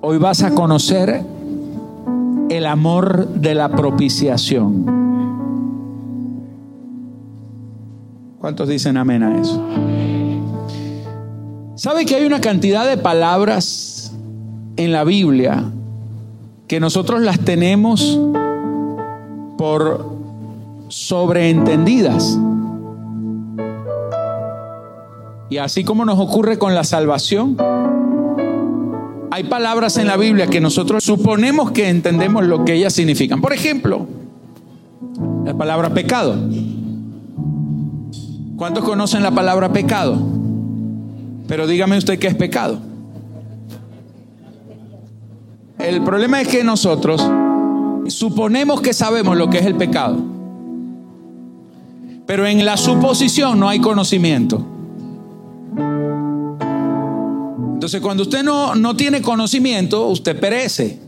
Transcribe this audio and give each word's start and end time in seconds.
hoy 0.00 0.18
vas 0.18 0.42
a 0.42 0.54
conocer 0.54 1.22
el 2.48 2.66
amor 2.66 3.28
de 3.28 3.54
la 3.54 3.68
propiciación. 3.68 4.84
¿Cuántos 8.38 8.68
dicen 8.68 8.96
amén 8.96 9.22
a 9.22 9.40
eso? 9.40 9.62
¿Sabe 11.74 12.06
que 12.06 12.14
hay 12.14 12.24
una 12.24 12.40
cantidad 12.40 12.86
de 12.86 12.96
palabras 12.96 14.12
en 14.76 14.92
la 14.92 15.04
Biblia 15.04 15.64
que 16.68 16.80
nosotros 16.80 17.20
las 17.20 17.40
tenemos 17.40 18.18
por 19.58 20.16
sobreentendidas? 20.88 22.38
Y 25.48 25.58
así 25.58 25.84
como 25.84 26.04
nos 26.04 26.18
ocurre 26.18 26.58
con 26.58 26.74
la 26.74 26.84
salvación, 26.84 27.56
hay 29.30 29.44
palabras 29.44 29.96
en 29.96 30.06
la 30.06 30.16
Biblia 30.16 30.46
que 30.46 30.60
nosotros 30.60 31.04
suponemos 31.04 31.72
que 31.72 31.88
entendemos 31.88 32.44
lo 32.44 32.64
que 32.64 32.74
ellas 32.74 32.92
significan. 32.92 33.40
Por 33.40 33.52
ejemplo, 33.52 34.06
la 35.44 35.54
palabra 35.54 35.90
pecado. 35.90 36.36
¿Cuántos 38.56 38.84
conocen 38.84 39.22
la 39.22 39.32
palabra 39.32 39.72
pecado? 39.72 40.18
Pero 41.46 41.66
dígame 41.66 41.98
usted 41.98 42.18
qué 42.18 42.28
es 42.28 42.34
pecado. 42.34 42.80
El 45.78 46.02
problema 46.02 46.40
es 46.40 46.48
que 46.48 46.64
nosotros 46.64 47.24
suponemos 48.08 48.80
que 48.80 48.92
sabemos 48.92 49.36
lo 49.36 49.50
que 49.50 49.58
es 49.58 49.66
el 49.66 49.74
pecado. 49.74 50.18
Pero 52.26 52.46
en 52.46 52.64
la 52.64 52.76
suposición 52.76 53.60
no 53.60 53.68
hay 53.68 53.80
conocimiento. 53.80 54.75
Entonces 57.86 58.00
cuando 58.00 58.24
usted 58.24 58.42
no, 58.42 58.74
no 58.74 58.96
tiene 58.96 59.22
conocimiento, 59.22 60.08
usted 60.08 60.40
perece 60.40 60.98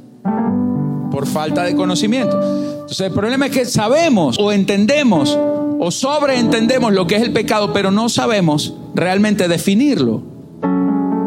por 1.10 1.26
falta 1.26 1.64
de 1.64 1.74
conocimiento. 1.74 2.40
Entonces 2.40 3.00
el 3.00 3.12
problema 3.12 3.46
es 3.46 3.52
que 3.52 3.64
sabemos 3.64 4.38
o 4.38 4.52
entendemos 4.52 5.36
o 5.80 5.90
sobreentendemos 5.90 6.92
lo 6.92 7.08
que 7.08 7.16
es 7.16 7.22
el 7.22 7.32
pecado, 7.32 7.72
pero 7.72 7.90
no 7.90 8.08
sabemos 8.08 8.74
realmente 8.94 9.48
definirlo. 9.48 10.22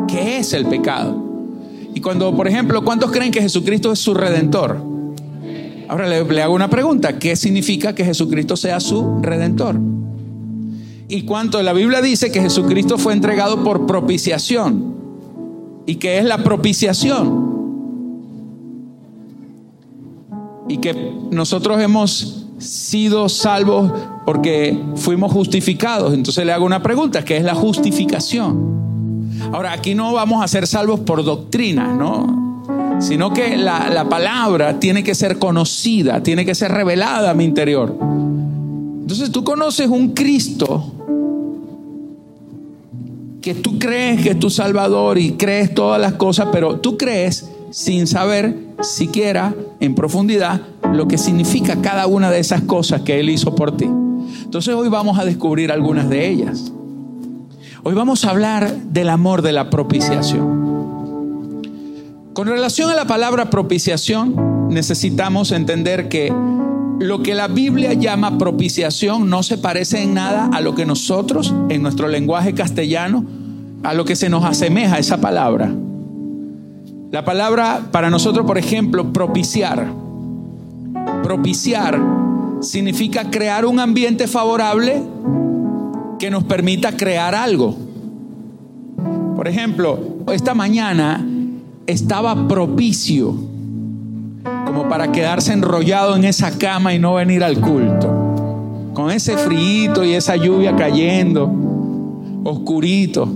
¿Qué 0.08 0.38
es 0.38 0.54
el 0.54 0.68
pecado? 0.68 1.22
Y 1.94 2.00
cuando, 2.00 2.34
por 2.34 2.48
ejemplo, 2.48 2.86
¿cuántos 2.86 3.12
creen 3.12 3.34
que 3.34 3.42
Jesucristo 3.42 3.92
es 3.92 4.00
su 4.00 4.14
redentor? 4.14 4.82
Ahora 5.90 6.08
le, 6.08 6.42
hago 6.42 6.56
una 6.56 6.70
pregunta, 6.70 7.20
¿qué 7.20 7.36
significa 7.36 7.94
que 7.94 8.06
Jesucristo 8.06 8.56
sea 8.56 8.80
su 8.80 9.20
redentor? 9.22 9.78
Y 11.10 11.24
cuánto 11.24 11.62
la 11.62 11.74
Biblia 11.74 12.02
dice 12.02 12.32
que 12.32 12.40
Jesucristo 12.40 12.98
fue 12.98 13.12
entregado 13.12 13.66
por 13.66 13.86
propiciación. 13.86 15.01
¿Y 15.86 15.96
qué 15.96 16.20
es 16.20 16.26
la 16.26 16.44
propiciación? 16.44 17.52
Y 20.68 20.78
que 20.78 21.14
nosotros 21.32 21.82
hemos 21.82 22.46
sido 22.58 23.28
salvos 23.28 23.92
porque 24.26 24.80
fuimos 24.96 25.32
justificados. 25.32 26.14
Entonces 26.14 26.46
le 26.46 26.54
hago 26.54 26.66
una 26.66 26.82
pregunta, 26.82 27.26
¿qué 27.26 27.38
es 27.38 27.44
la 27.44 27.56
justificación? 27.56 28.82
Ahora, 29.52 29.74
aquí 29.74 29.96
no 29.96 30.14
vamos 30.14 30.44
a 30.44 30.48
ser 30.48 30.68
salvos 30.68 31.00
por 31.02 31.24
doctrina, 31.24 31.94
¿no? 31.94 33.00
Sino 33.00 33.34
que 33.34 33.58
la, 33.58 33.90
la 33.90 34.08
palabra 34.08 34.80
tiene 34.80 35.04
que 35.04 35.16
ser 35.16 35.40
conocida, 35.40 36.22
tiene 36.22 36.46
que 36.46 36.54
ser 36.54 36.72
revelada 36.72 37.32
a 37.32 37.34
mi 37.34 37.44
interior. 37.44 37.98
Entonces 39.02 39.32
tú 39.32 39.44
conoces 39.44 39.88
un 39.90 40.10
Cristo 40.14 41.01
que 43.42 43.56
tú 43.56 43.80
crees 43.80 44.22
que 44.22 44.30
es 44.32 44.40
tu 44.40 44.50
Salvador 44.52 45.18
y 45.18 45.32
crees 45.34 45.74
todas 45.74 46.00
las 46.00 46.14
cosas, 46.14 46.50
pero 46.52 46.80
tú 46.80 46.96
crees 46.98 47.50
sin 47.72 48.06
saber 48.06 48.56
siquiera 48.82 49.56
en 49.80 49.96
profundidad 49.96 50.62
lo 50.94 51.08
que 51.08 51.18
significa 51.18 51.82
cada 51.82 52.06
una 52.06 52.30
de 52.30 52.40
esas 52.40 52.62
cosas 52.62 53.02
que 53.02 53.20
Él 53.20 53.30
hizo 53.30 53.56
por 53.56 53.76
ti. 53.76 53.86
Entonces 53.86 54.76
hoy 54.76 54.90
vamos 54.90 55.18
a 55.18 55.26
descubrir 55.26 55.72
algunas 55.72 56.08
de 56.08 56.30
ellas. 56.30 56.72
Hoy 57.84 57.96
vamos 57.96 58.26
a 58.26 58.30
hablar 58.30 58.76
del 58.76 59.10
amor 59.10 59.42
de 59.42 59.54
la 59.54 59.72
propiciación. 59.72 60.62
Con 62.34 62.48
relación 62.48 62.92
a 62.92 62.96
la 62.96 63.06
palabra 63.06 63.50
propiciación, 63.50 64.70
necesitamos 64.70 65.52
entender 65.52 66.10
que 66.10 66.32
lo 67.02 67.24
que 67.24 67.34
la 67.34 67.48
Biblia 67.48 67.94
llama 67.94 68.38
propiciación 68.38 69.28
no 69.28 69.42
se 69.42 69.58
parece 69.58 70.04
en 70.04 70.14
nada 70.14 70.50
a 70.54 70.62
lo 70.62 70.76
que 70.76 70.86
nosotros, 70.86 71.54
en 71.70 71.82
nuestro 71.82 72.08
lenguaje 72.08 72.54
castellano, 72.54 73.26
a 73.82 73.96
lo 73.96 74.06
que 74.06 74.16
se 74.16 74.30
nos 74.30 74.46
asemeja 74.46 75.00
esa 75.00 75.20
palabra. 75.20 75.74
La 77.12 77.26
palabra 77.26 77.88
para 77.92 78.12
nosotros, 78.12 78.46
por 78.46 78.60
ejemplo, 78.60 79.12
propiciar. 79.12 79.92
Propiciar 81.24 82.00
significa 82.62 83.32
crear 83.32 83.66
un 83.66 83.80
ambiente 83.80 84.28
favorable 84.28 85.02
que 86.20 86.30
nos 86.30 86.44
permita 86.44 86.96
crear 86.96 87.34
algo. 87.34 87.76
Por 89.36 89.48
ejemplo, 89.48 90.00
esta 90.32 90.54
mañana 90.54 91.26
estaba 91.88 92.48
propicio 92.48 93.51
como 94.72 94.88
para 94.88 95.12
quedarse 95.12 95.52
enrollado 95.52 96.16
en 96.16 96.24
esa 96.24 96.58
cama 96.58 96.94
y 96.94 97.00
no 97.00 97.16
venir 97.16 97.44
al 97.44 97.60
culto. 97.60 98.08
Con 98.94 99.12
ese 99.12 99.36
frío 99.36 100.06
y 100.06 100.14
esa 100.14 100.38
lluvia 100.38 100.78
cayendo, 100.78 101.52
oscurito. 102.46 103.28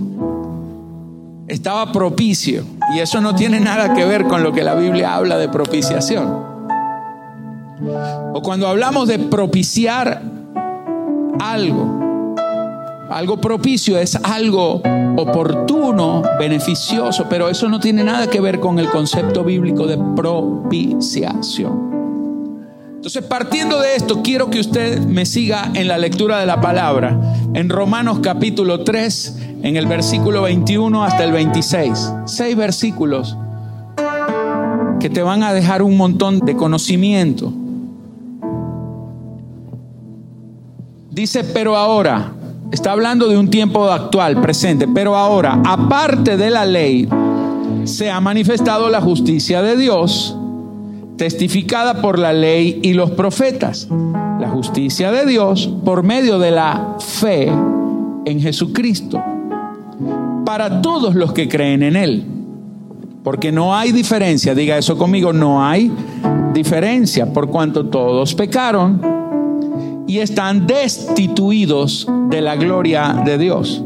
Estaba 1.46 1.92
propicio. 1.92 2.64
Y 2.94 3.00
eso 3.00 3.20
no 3.20 3.34
tiene 3.34 3.60
nada 3.60 3.92
que 3.92 4.06
ver 4.06 4.24
con 4.24 4.42
lo 4.42 4.52
que 4.52 4.62
la 4.62 4.74
Biblia 4.76 5.14
habla 5.14 5.36
de 5.36 5.50
propiciación. 5.50 6.26
O 8.32 8.40
cuando 8.42 8.66
hablamos 8.66 9.06
de 9.06 9.18
propiciar 9.18 10.22
algo, 11.38 12.00
algo 13.10 13.40
propicio 13.40 13.98
es 13.98 14.16
algo 14.16 14.82
oportuno, 15.16 16.22
beneficioso, 16.38 17.26
pero 17.28 17.48
eso 17.48 17.68
no 17.68 17.80
tiene 17.80 18.04
nada 18.04 18.28
que 18.28 18.40
ver 18.40 18.60
con 18.60 18.78
el 18.78 18.88
concepto 18.88 19.44
bíblico 19.44 19.86
de 19.86 19.98
propiciación. 20.16 21.86
Entonces, 22.96 23.22
partiendo 23.22 23.80
de 23.80 23.94
esto, 23.94 24.22
quiero 24.22 24.50
que 24.50 24.58
usted 24.58 24.98
me 25.00 25.26
siga 25.26 25.70
en 25.74 25.86
la 25.86 25.96
lectura 25.96 26.40
de 26.40 26.46
la 26.46 26.60
palabra, 26.60 27.16
en 27.54 27.68
Romanos 27.68 28.18
capítulo 28.20 28.82
3, 28.82 29.38
en 29.62 29.76
el 29.76 29.86
versículo 29.86 30.42
21 30.42 31.04
hasta 31.04 31.22
el 31.22 31.32
26. 31.32 32.12
Seis 32.24 32.56
versículos 32.56 33.36
que 34.98 35.08
te 35.08 35.22
van 35.22 35.44
a 35.44 35.52
dejar 35.52 35.82
un 35.82 35.96
montón 35.96 36.40
de 36.40 36.56
conocimiento. 36.56 37.52
Dice, 41.10 41.44
pero 41.44 41.76
ahora, 41.76 42.32
está 42.76 42.92
hablando 42.92 43.26
de 43.26 43.38
un 43.38 43.48
tiempo 43.48 43.90
actual, 43.90 44.38
presente, 44.42 44.86
pero 44.86 45.16
ahora, 45.16 45.62
aparte 45.64 46.36
de 46.36 46.50
la 46.50 46.66
ley, 46.66 47.08
se 47.84 48.10
ha 48.10 48.20
manifestado 48.20 48.90
la 48.90 49.00
justicia 49.00 49.62
de 49.62 49.78
Dios, 49.78 50.36
testificada 51.16 52.02
por 52.02 52.18
la 52.18 52.34
ley 52.34 52.80
y 52.82 52.92
los 52.92 53.12
profetas. 53.12 53.88
La 54.38 54.50
justicia 54.50 55.10
de 55.10 55.24
Dios 55.24 55.70
por 55.86 56.02
medio 56.02 56.38
de 56.38 56.50
la 56.50 56.96
fe 56.98 57.46
en 57.46 58.40
Jesucristo, 58.42 59.24
para 60.44 60.82
todos 60.82 61.14
los 61.14 61.32
que 61.32 61.48
creen 61.48 61.82
en 61.82 61.96
Él. 61.96 62.26
Porque 63.24 63.52
no 63.52 63.74
hay 63.74 63.90
diferencia, 63.90 64.54
diga 64.54 64.76
eso 64.76 64.98
conmigo, 64.98 65.32
no 65.32 65.64
hay 65.64 65.90
diferencia, 66.52 67.32
por 67.32 67.48
cuanto 67.48 67.86
todos 67.86 68.34
pecaron 68.34 69.15
y 70.06 70.18
están 70.18 70.66
destituidos 70.66 72.08
de 72.30 72.40
la 72.40 72.56
gloria 72.56 73.22
de 73.24 73.38
Dios, 73.38 73.82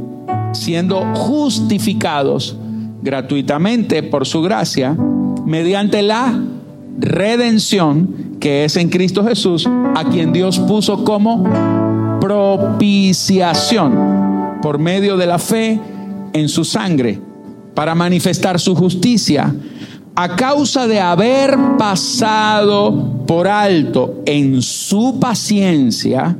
siendo 0.52 1.02
justificados 1.14 2.56
gratuitamente 3.02 4.02
por 4.02 4.26
su 4.26 4.42
gracia 4.42 4.96
mediante 5.46 6.02
la 6.02 6.38
redención 6.98 8.36
que 8.40 8.64
es 8.64 8.76
en 8.76 8.88
Cristo 8.88 9.24
Jesús, 9.24 9.68
a 9.94 10.04
quien 10.04 10.32
Dios 10.32 10.58
puso 10.58 11.04
como 11.04 11.44
propiciación 12.20 13.94
por 14.62 14.78
medio 14.78 15.16
de 15.16 15.26
la 15.26 15.38
fe 15.38 15.80
en 16.32 16.48
su 16.48 16.64
sangre, 16.64 17.20
para 17.74 17.94
manifestar 17.94 18.58
su 18.58 18.74
justicia 18.74 19.54
a 20.14 20.36
causa 20.36 20.86
de 20.86 21.00
haber 21.00 21.56
pasado 21.78 23.24
por 23.26 23.48
alto 23.48 24.22
en 24.26 24.60
su 24.62 25.18
paciencia 25.20 26.36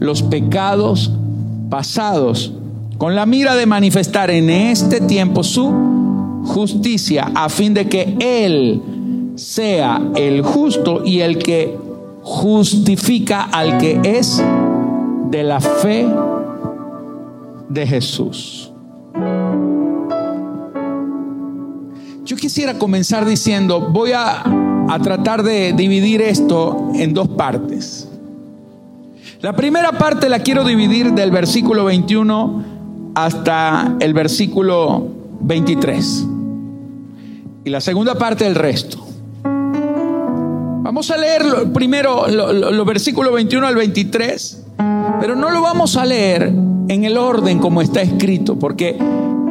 los 0.00 0.22
pecados 0.22 1.12
pasados, 1.70 2.52
con 2.98 3.14
la 3.14 3.24
mira 3.24 3.54
de 3.54 3.66
manifestar 3.66 4.30
en 4.30 4.50
este 4.50 5.00
tiempo 5.00 5.42
su 5.42 5.72
justicia, 6.44 7.30
a 7.34 7.48
fin 7.48 7.72
de 7.72 7.88
que 7.88 8.16
Él 8.20 8.82
sea 9.36 10.02
el 10.16 10.42
justo 10.42 11.02
y 11.04 11.20
el 11.20 11.38
que 11.38 11.76
justifica 12.22 13.42
al 13.44 13.78
que 13.78 14.00
es 14.04 14.42
de 15.30 15.42
la 15.42 15.60
fe 15.60 16.06
de 17.68 17.86
Jesús. 17.86 18.71
Quisiera 22.42 22.76
comenzar 22.76 23.24
diciendo, 23.24 23.88
voy 23.92 24.10
a, 24.10 24.42
a 24.88 24.98
tratar 25.00 25.44
de 25.44 25.72
dividir 25.74 26.20
esto 26.20 26.90
en 26.92 27.14
dos 27.14 27.28
partes. 27.28 28.08
La 29.40 29.54
primera 29.54 29.92
parte 29.92 30.28
la 30.28 30.40
quiero 30.40 30.64
dividir 30.64 31.12
del 31.12 31.30
versículo 31.30 31.84
21 31.84 32.64
hasta 33.14 33.94
el 34.00 34.12
versículo 34.12 35.06
23. 35.42 36.26
Y 37.64 37.70
la 37.70 37.80
segunda 37.80 38.16
parte 38.16 38.42
del 38.42 38.56
resto. 38.56 38.98
Vamos 39.44 41.12
a 41.12 41.16
leer 41.16 41.44
primero 41.72 42.26
los 42.26 42.86
versículos 42.86 43.32
21 43.34 43.68
al 43.68 43.76
23, 43.76 44.64
pero 45.20 45.36
no 45.36 45.50
lo 45.50 45.62
vamos 45.62 45.96
a 45.96 46.04
leer 46.04 46.52
en 46.88 47.04
el 47.04 47.16
orden 47.16 47.60
como 47.60 47.82
está 47.82 48.02
escrito, 48.02 48.58
porque 48.58 48.98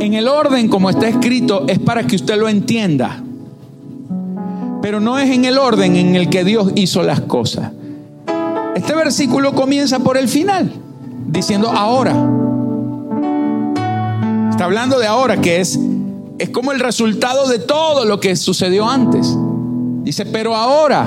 en 0.01 0.15
el 0.15 0.27
orden 0.27 0.67
como 0.67 0.89
está 0.89 1.07
escrito 1.07 1.65
es 1.67 1.77
para 1.77 2.05
que 2.07 2.15
usted 2.15 2.35
lo 2.35 2.49
entienda, 2.49 3.21
pero 4.81 4.99
no 4.99 5.19
es 5.19 5.29
en 5.29 5.45
el 5.45 5.59
orden 5.59 5.95
en 5.95 6.15
el 6.15 6.27
que 6.27 6.43
Dios 6.43 6.71
hizo 6.75 7.03
las 7.03 7.21
cosas. 7.21 7.71
Este 8.75 8.95
versículo 8.95 9.53
comienza 9.53 9.99
por 9.99 10.17
el 10.17 10.27
final, 10.27 10.71
diciendo 11.27 11.69
ahora. 11.69 12.13
Está 14.49 14.65
hablando 14.65 14.97
de 14.97 15.05
ahora, 15.05 15.39
que 15.39 15.59
es, 15.59 15.79
es 16.39 16.49
como 16.49 16.71
el 16.71 16.79
resultado 16.79 17.47
de 17.47 17.59
todo 17.59 18.05
lo 18.05 18.19
que 18.19 18.35
sucedió 18.35 18.89
antes. 18.89 19.37
Dice, 20.03 20.25
pero 20.25 20.55
ahora, 20.55 21.05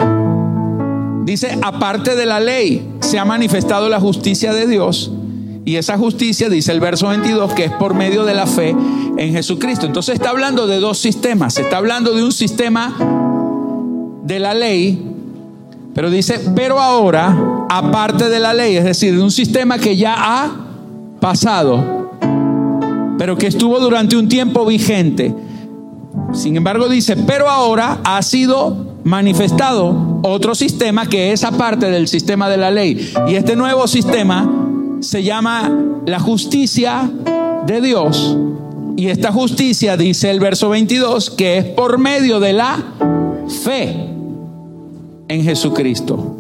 dice, 1.24 1.58
aparte 1.62 2.14
de 2.14 2.26
la 2.26 2.38
ley, 2.38 2.88
se 3.00 3.18
ha 3.18 3.24
manifestado 3.24 3.88
la 3.88 3.98
justicia 3.98 4.52
de 4.52 4.68
Dios. 4.68 5.10
Y 5.66 5.76
esa 5.76 5.96
justicia, 5.96 6.50
dice 6.50 6.72
el 6.72 6.80
verso 6.80 7.08
22, 7.08 7.54
que 7.54 7.64
es 7.64 7.72
por 7.72 7.94
medio 7.94 8.24
de 8.24 8.34
la 8.34 8.46
fe 8.46 8.76
en 9.16 9.32
Jesucristo. 9.32 9.86
Entonces 9.86 10.16
está 10.16 10.28
hablando 10.30 10.66
de 10.66 10.78
dos 10.78 10.98
sistemas. 10.98 11.58
Está 11.58 11.78
hablando 11.78 12.12
de 12.12 12.22
un 12.22 12.32
sistema 12.32 12.94
de 14.24 14.38
la 14.38 14.52
ley, 14.52 15.02
pero 15.94 16.10
dice, 16.10 16.38
pero 16.54 16.80
ahora, 16.80 17.66
aparte 17.70 18.28
de 18.28 18.40
la 18.40 18.52
ley, 18.52 18.76
es 18.76 18.84
decir, 18.84 19.16
de 19.16 19.22
un 19.22 19.30
sistema 19.30 19.78
que 19.78 19.96
ya 19.96 20.14
ha 20.18 20.50
pasado, 21.18 22.10
pero 23.16 23.38
que 23.38 23.46
estuvo 23.46 23.80
durante 23.80 24.16
un 24.16 24.28
tiempo 24.28 24.66
vigente. 24.66 25.34
Sin 26.34 26.56
embargo, 26.56 26.90
dice, 26.90 27.16
pero 27.16 27.48
ahora 27.48 28.00
ha 28.04 28.20
sido 28.20 28.96
manifestado 29.04 30.20
otro 30.22 30.54
sistema 30.54 31.06
que 31.06 31.32
es 31.32 31.42
aparte 31.44 31.90
del 31.90 32.06
sistema 32.08 32.50
de 32.50 32.56
la 32.58 32.70
ley. 32.70 33.12
Y 33.28 33.36
este 33.36 33.56
nuevo 33.56 33.86
sistema 33.86 34.64
se 35.04 35.22
llama 35.22 35.70
la 36.06 36.18
justicia 36.18 37.10
de 37.66 37.80
Dios. 37.80 38.36
Y 38.96 39.08
esta 39.08 39.32
justicia, 39.32 39.96
dice 39.96 40.30
el 40.30 40.40
verso 40.40 40.68
22, 40.68 41.30
que 41.30 41.58
es 41.58 41.64
por 41.64 41.98
medio 41.98 42.40
de 42.40 42.52
la 42.52 42.82
fe 43.62 43.94
en 45.28 45.44
Jesucristo. 45.44 46.36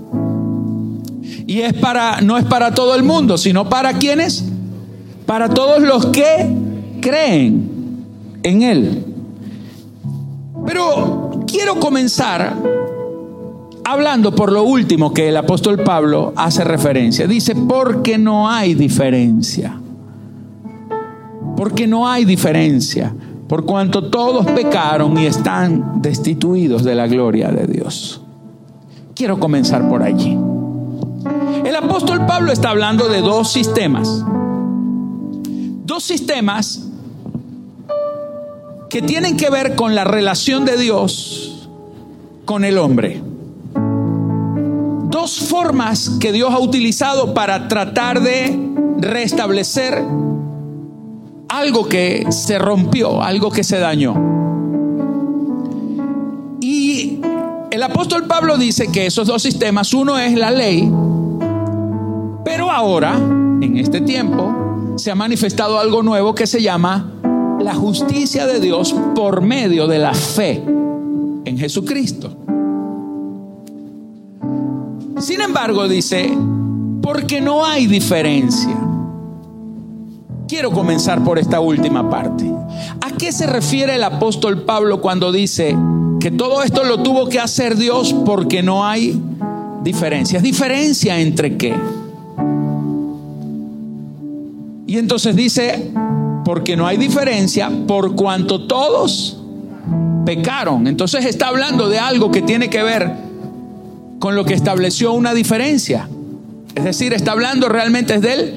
Y 1.46 1.60
es 1.60 1.74
para 1.74 2.20
no 2.20 2.38
es 2.38 2.44
para 2.44 2.72
todo 2.72 2.94
el 2.94 3.02
mundo, 3.02 3.36
sino 3.36 3.68
para 3.68 3.94
quienes 3.94 4.44
para 5.26 5.48
todos 5.48 5.82
los 5.82 6.06
que 6.06 6.48
creen 7.00 7.70
en 8.42 8.62
él. 8.62 9.04
Pero 10.66 11.44
quiero 11.46 11.78
comenzar 11.80 12.56
hablando 13.84 14.34
por 14.34 14.50
lo 14.50 14.62
último 14.62 15.12
que 15.12 15.28
el 15.28 15.36
apóstol 15.36 15.80
Pablo 15.80 16.32
hace 16.36 16.64
referencia. 16.64 17.26
Dice, 17.26 17.54
porque 17.54 18.18
no 18.18 18.48
hay 18.48 18.74
diferencia. 18.74 19.78
Porque 21.56 21.86
no 21.86 22.08
hay 22.08 22.24
diferencia. 22.24 23.14
Por 23.48 23.64
cuanto 23.66 24.10
todos 24.10 24.46
pecaron 24.46 25.18
y 25.18 25.26
están 25.26 26.00
destituidos 26.00 26.82
de 26.82 26.94
la 26.94 27.06
gloria 27.06 27.50
de 27.50 27.66
Dios. 27.66 28.22
Quiero 29.14 29.38
comenzar 29.38 29.88
por 29.88 30.02
allí. 30.02 30.36
El 31.64 31.76
apóstol 31.76 32.26
Pablo 32.26 32.52
está 32.52 32.70
hablando 32.70 33.08
de 33.08 33.20
dos 33.20 33.52
sistemas. 33.52 34.24
Dos 35.84 36.02
sistemas 36.02 36.88
que 38.88 39.02
tienen 39.02 39.36
que 39.36 39.50
ver 39.50 39.76
con 39.76 39.94
la 39.94 40.04
relación 40.04 40.64
de 40.64 40.76
Dios 40.78 41.68
con 42.44 42.64
el 42.64 42.78
hombre. 42.78 43.33
Dos 45.14 45.38
formas 45.38 46.10
que 46.18 46.32
Dios 46.32 46.52
ha 46.52 46.58
utilizado 46.58 47.34
para 47.34 47.68
tratar 47.68 48.20
de 48.20 48.58
restablecer 48.98 50.04
algo 51.48 51.88
que 51.88 52.26
se 52.32 52.58
rompió, 52.58 53.22
algo 53.22 53.52
que 53.52 53.62
se 53.62 53.78
dañó. 53.78 54.16
Y 56.60 57.20
el 57.70 57.82
apóstol 57.84 58.26
Pablo 58.26 58.58
dice 58.58 58.90
que 58.90 59.06
esos 59.06 59.28
dos 59.28 59.40
sistemas, 59.40 59.94
uno 59.94 60.18
es 60.18 60.36
la 60.36 60.50
ley, 60.50 60.90
pero 62.44 62.72
ahora, 62.72 63.14
en 63.14 63.76
este 63.78 64.00
tiempo, 64.00 64.96
se 64.96 65.12
ha 65.12 65.14
manifestado 65.14 65.78
algo 65.78 66.02
nuevo 66.02 66.34
que 66.34 66.48
se 66.48 66.60
llama 66.60 67.12
la 67.60 67.76
justicia 67.76 68.48
de 68.48 68.58
Dios 68.58 68.92
por 69.14 69.42
medio 69.42 69.86
de 69.86 69.98
la 70.00 70.12
fe 70.12 70.60
en 71.44 71.56
Jesucristo. 71.56 72.36
Sin 75.24 75.40
embargo, 75.40 75.88
dice, 75.88 76.36
porque 77.00 77.40
no 77.40 77.64
hay 77.64 77.86
diferencia. 77.86 78.76
Quiero 80.46 80.70
comenzar 80.70 81.24
por 81.24 81.38
esta 81.38 81.60
última 81.60 82.10
parte. 82.10 82.44
¿A 83.00 83.10
qué 83.16 83.32
se 83.32 83.46
refiere 83.46 83.94
el 83.94 84.04
apóstol 84.04 84.64
Pablo 84.64 85.00
cuando 85.00 85.32
dice 85.32 85.74
que 86.20 86.30
todo 86.30 86.62
esto 86.62 86.84
lo 86.84 87.02
tuvo 87.02 87.26
que 87.30 87.40
hacer 87.40 87.74
Dios 87.74 88.14
porque 88.26 88.62
no 88.62 88.84
hay 88.84 89.18
diferencias? 89.82 90.42
¿Diferencia 90.42 91.18
entre 91.18 91.56
qué? 91.56 91.74
Y 94.86 94.98
entonces 94.98 95.34
dice, 95.34 95.90
porque 96.44 96.76
no 96.76 96.86
hay 96.86 96.98
diferencia 96.98 97.72
por 97.86 98.14
cuanto 98.14 98.66
todos 98.66 99.38
pecaron. 100.26 100.86
Entonces 100.86 101.24
está 101.24 101.48
hablando 101.48 101.88
de 101.88 101.98
algo 101.98 102.30
que 102.30 102.42
tiene 102.42 102.68
que 102.68 102.82
ver 102.82 103.23
con 104.24 104.36
lo 104.36 104.46
que 104.46 104.54
estableció 104.54 105.12
una 105.12 105.34
diferencia. 105.34 106.08
Es 106.74 106.82
decir, 106.82 107.12
está 107.12 107.32
hablando 107.32 107.68
realmente 107.68 108.20
del 108.20 108.54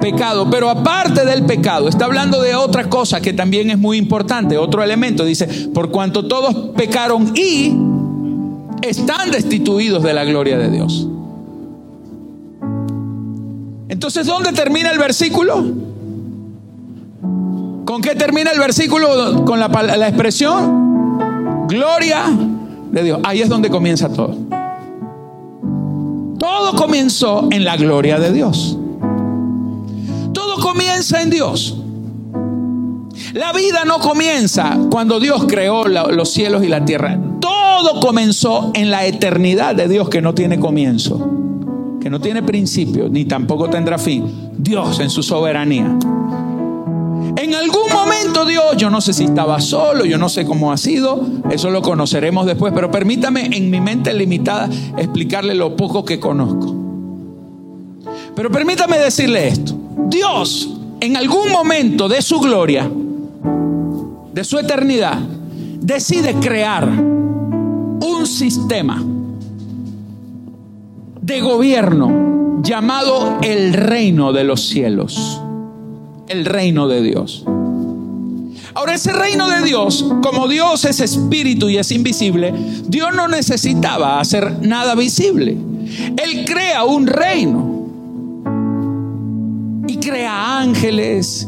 pecado, 0.00 0.48
pero 0.48 0.70
aparte 0.70 1.26
del 1.26 1.44
pecado, 1.44 1.90
está 1.90 2.06
hablando 2.06 2.40
de 2.40 2.54
otra 2.54 2.88
cosa 2.88 3.20
que 3.20 3.34
también 3.34 3.68
es 3.68 3.76
muy 3.76 3.98
importante, 3.98 4.56
otro 4.56 4.82
elemento. 4.82 5.26
Dice, 5.26 5.68
por 5.74 5.90
cuanto 5.90 6.26
todos 6.26 6.70
pecaron 6.74 7.36
y 7.36 7.74
están 8.80 9.30
destituidos 9.30 10.02
de 10.02 10.14
la 10.14 10.24
gloria 10.24 10.56
de 10.56 10.70
Dios. 10.70 11.06
Entonces, 13.90 14.26
¿dónde 14.26 14.52
termina 14.52 14.92
el 14.92 14.98
versículo? 14.98 15.62
¿Con 17.84 18.00
qué 18.00 18.14
termina 18.14 18.50
el 18.50 18.58
versículo? 18.58 19.44
Con 19.44 19.60
la, 19.60 19.66
expresión 20.08 21.66
gloria 21.68 22.24
de 22.90 23.02
Dios. 23.02 23.20
Ahí 23.24 23.42
es 23.42 23.50
donde 23.50 23.68
comienza 23.68 24.10
todo. 24.10 24.61
Todo 26.42 26.74
comenzó 26.74 27.48
en 27.52 27.64
la 27.64 27.76
gloria 27.76 28.18
de 28.18 28.32
Dios. 28.32 28.76
Todo 30.32 30.60
comienza 30.60 31.22
en 31.22 31.30
Dios. 31.30 31.78
La 33.32 33.52
vida 33.52 33.84
no 33.86 34.00
comienza 34.00 34.76
cuando 34.90 35.20
Dios 35.20 35.44
creó 35.48 35.86
los 35.86 36.32
cielos 36.32 36.64
y 36.64 36.68
la 36.68 36.84
tierra. 36.84 37.16
Todo 37.40 38.00
comenzó 38.00 38.72
en 38.74 38.90
la 38.90 39.06
eternidad 39.06 39.76
de 39.76 39.86
Dios 39.86 40.08
que 40.08 40.20
no 40.20 40.34
tiene 40.34 40.58
comienzo 40.58 41.38
que 42.02 42.10
no 42.10 42.20
tiene 42.20 42.42
principio 42.42 43.08
ni 43.08 43.26
tampoco 43.26 43.70
tendrá 43.70 43.96
fin, 43.96 44.50
Dios 44.58 44.98
en 44.98 45.08
su 45.08 45.22
soberanía. 45.22 45.96
En 47.36 47.54
algún 47.54 47.92
momento 47.92 48.44
Dios, 48.44 48.76
yo 48.76 48.90
no 48.90 49.00
sé 49.00 49.12
si 49.12 49.24
estaba 49.24 49.60
solo, 49.60 50.04
yo 50.04 50.18
no 50.18 50.28
sé 50.28 50.44
cómo 50.44 50.72
ha 50.72 50.76
sido, 50.76 51.26
eso 51.50 51.70
lo 51.70 51.82
conoceremos 51.82 52.46
después, 52.46 52.72
pero 52.74 52.90
permítame 52.90 53.46
en 53.56 53.70
mi 53.70 53.80
mente 53.80 54.12
limitada 54.12 54.68
explicarle 54.96 55.54
lo 55.54 55.76
poco 55.76 56.04
que 56.04 56.20
conozco. 56.20 56.74
Pero 58.34 58.50
permítame 58.50 58.98
decirle 58.98 59.48
esto, 59.48 59.74
Dios 60.08 60.68
en 61.00 61.16
algún 61.16 61.50
momento 61.50 62.08
de 62.08 62.22
su 62.22 62.38
gloria, 62.38 62.88
de 64.32 64.44
su 64.44 64.58
eternidad, 64.58 65.18
decide 65.80 66.34
crear 66.34 66.88
un 66.88 68.24
sistema 68.24 69.02
de 71.20 71.40
gobierno 71.40 72.60
llamado 72.62 73.38
el 73.42 73.74
reino 73.74 74.32
de 74.32 74.44
los 74.44 74.60
cielos, 74.68 75.42
el 76.32 76.44
reino 76.44 76.88
de 76.88 77.02
Dios. 77.02 77.44
Ahora, 78.74 78.94
ese 78.94 79.12
reino 79.12 79.48
de 79.48 79.62
Dios, 79.62 80.04
como 80.22 80.48
Dios 80.48 80.84
es 80.86 81.00
espíritu 81.00 81.68
y 81.68 81.76
es 81.76 81.92
invisible, 81.92 82.54
Dios 82.86 83.14
no 83.14 83.28
necesitaba 83.28 84.18
hacer 84.18 84.58
nada 84.62 84.94
visible. 84.94 85.56
Él 86.16 86.44
crea 86.46 86.84
un 86.84 87.06
reino 87.06 87.72
y 89.86 89.96
crea 89.98 90.58
ángeles 90.58 91.46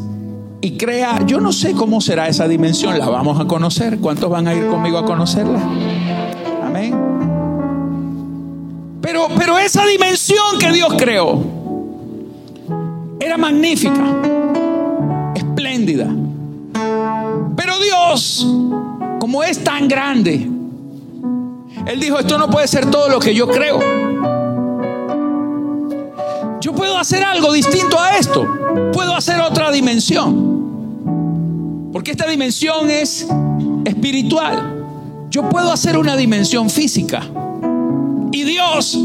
y 0.61 0.73
crea, 0.77 1.25
yo 1.27 1.41
no 1.41 1.53
sé 1.53 1.73
cómo 1.73 2.01
será 2.01 2.29
esa 2.29 2.47
dimensión, 2.47 2.99
la 2.99 3.09
vamos 3.09 3.41
a 3.41 3.47
conocer. 3.47 3.99
¿Cuántos 3.99 4.29
van 4.29 4.47
a 4.49 4.55
ir 4.55 4.67
conmigo 4.67 4.99
a 4.99 5.05
conocerla? 5.07 5.61
Amén. 6.63 6.95
Pero, 9.01 9.29
pero 9.39 9.59
esa 9.59 9.87
dimensión 9.87 10.59
que 10.59 10.73
Dios 10.73 10.95
creó 10.99 11.43
era 13.21 13.39
magnífica, 13.39 14.34
espléndida. 15.65 16.07
Pero 17.57 17.79
Dios, 17.79 18.47
como 19.19 19.43
es 19.43 19.65
tan 19.65 19.89
grande, 19.89 20.47
Él 21.87 22.01
dijo, 22.01 22.19
esto 22.19 22.37
no 22.37 22.51
puede 22.51 22.69
ser 22.69 22.91
todo 22.91 23.09
lo 23.09 23.19
que 23.19 23.35
yo 23.35 23.49
creo. 23.49 23.81
Yo 26.61 26.75
puedo 26.75 26.99
hacer 26.99 27.25
algo 27.25 27.51
distinto 27.53 27.99
a 27.99 28.19
esto. 28.19 28.47
Puedo 28.93 29.17
hacer 29.17 29.41
otra 29.41 29.71
dimensión. 29.71 30.53
Porque 31.93 32.11
esta 32.11 32.27
dimensión 32.27 32.91
es 32.91 33.27
espiritual. 33.87 34.85
Yo 35.31 35.49
puedo 35.49 35.73
hacer 35.73 35.97
una 35.97 36.17
dimensión 36.17 36.69
física. 36.69 37.23
Y 38.33 38.45
Dios, 38.45 38.99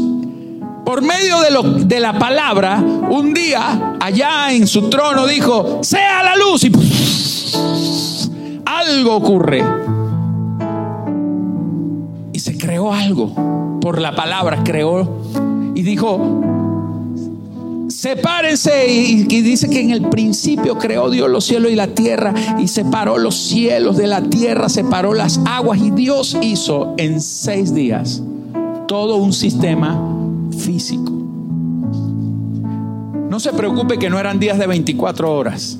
por 0.90 1.02
medio 1.02 1.38
de, 1.38 1.52
lo, 1.52 1.62
de 1.62 2.00
la 2.00 2.18
palabra, 2.18 2.78
un 2.80 3.32
día 3.32 3.96
allá 4.00 4.52
en 4.52 4.66
su 4.66 4.90
trono 4.90 5.24
dijo, 5.24 5.78
sea 5.84 6.24
la 6.24 6.34
luz. 6.34 6.64
Y 6.64 6.72
algo 8.66 9.14
ocurre. 9.14 9.62
Y 12.32 12.40
se 12.40 12.58
creó 12.58 12.92
algo. 12.92 13.78
Por 13.80 14.00
la 14.00 14.16
palabra 14.16 14.64
creó. 14.64 15.08
Y 15.76 15.82
dijo, 15.82 16.42
sepárense. 17.88 18.92
Y, 18.92 19.22
dice 19.22 19.70
que 19.70 19.82
en 19.82 19.90
el 19.90 20.08
principio 20.08 20.76
creó 20.76 21.08
Dios 21.08 21.30
los 21.30 21.44
cielos 21.44 21.70
y 21.70 21.76
la 21.76 21.86
tierra 21.86 22.34
y 22.58 22.66
separó 22.66 23.16
los 23.16 23.36
cielos 23.36 23.96
de 23.96 24.08
la 24.08 24.22
tierra, 24.22 24.68
separó 24.68 25.14
las 25.14 25.38
aguas 25.46 25.78
y 25.78 25.92
Dios 25.92 26.36
hizo 26.42 26.94
en 26.96 27.20
seis 27.20 27.72
días 27.72 28.24
todo 28.88 29.18
un 29.18 29.32
sistema 29.32 30.16
físico. 30.60 31.10
No 33.28 33.40
se 33.40 33.52
preocupe 33.52 33.98
que 33.98 34.10
no 34.10 34.18
eran 34.18 34.38
días 34.38 34.58
de 34.58 34.66
24 34.66 35.34
horas. 35.34 35.78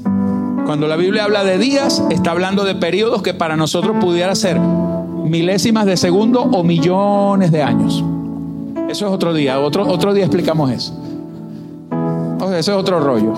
Cuando 0.67 0.89
la 0.89 0.97
Biblia 0.97 1.25
habla 1.25 1.45
de 1.45 1.59
días, 1.59 2.03
está 2.11 2.33
hablando 2.33 2.65
de 2.65 2.75
periodos 2.75 3.23
que 3.23 3.35
para 3.35 3.57
nosotros 3.57 3.97
pudiera 4.01 4.35
ser 4.35 4.59
milésimas 4.59 5.87
de 5.87 5.97
segundo 5.97 6.43
o 6.43 6.65
millones 6.65 7.53
de 7.53 7.63
años. 7.63 8.05
Eso 8.89 9.07
es 9.07 9.13
otro 9.13 9.35
día, 9.35 9.61
otro, 9.61 9.87
otro 9.87 10.15
día 10.15 10.25
explicamos 10.25 10.71
eso 10.71 11.01
eso 12.55 12.73
es 12.73 12.79
otro 12.79 13.01
rollo. 13.01 13.35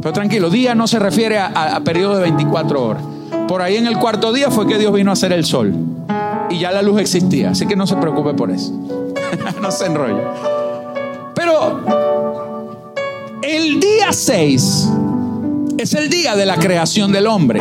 Pero 0.00 0.12
tranquilo, 0.12 0.50
día 0.50 0.74
no 0.74 0.86
se 0.86 0.98
refiere 0.98 1.38
a, 1.38 1.76
a, 1.76 1.80
periodo 1.80 2.16
de 2.16 2.22
24 2.22 2.82
horas. 2.82 3.02
Por 3.46 3.62
ahí 3.62 3.76
en 3.76 3.86
el 3.86 3.98
cuarto 3.98 4.32
día 4.32 4.50
fue 4.50 4.66
que 4.66 4.78
Dios 4.78 4.92
vino 4.92 5.10
a 5.10 5.12
hacer 5.14 5.32
el 5.32 5.44
sol. 5.44 5.74
Y 6.48 6.58
ya 6.58 6.70
la 6.70 6.82
luz 6.82 7.00
existía. 7.00 7.50
Así 7.50 7.66
que 7.66 7.76
no 7.76 7.86
se 7.86 7.96
preocupe 7.96 8.34
por 8.34 8.50
eso. 8.50 8.72
no 9.62 9.70
se 9.70 9.86
enrolle. 9.86 10.22
Pero 11.50 13.40
el 13.42 13.80
día 13.80 14.12
6 14.12 14.88
es 15.78 15.94
el 15.94 16.08
día 16.08 16.36
de 16.36 16.46
la 16.46 16.56
creación 16.56 17.10
del 17.10 17.26
hombre. 17.26 17.60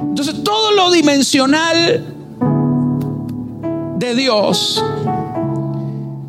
Entonces 0.00 0.42
todo 0.42 0.72
lo 0.72 0.90
dimensional 0.90 2.14
de 3.96 4.14
Dios, 4.16 4.84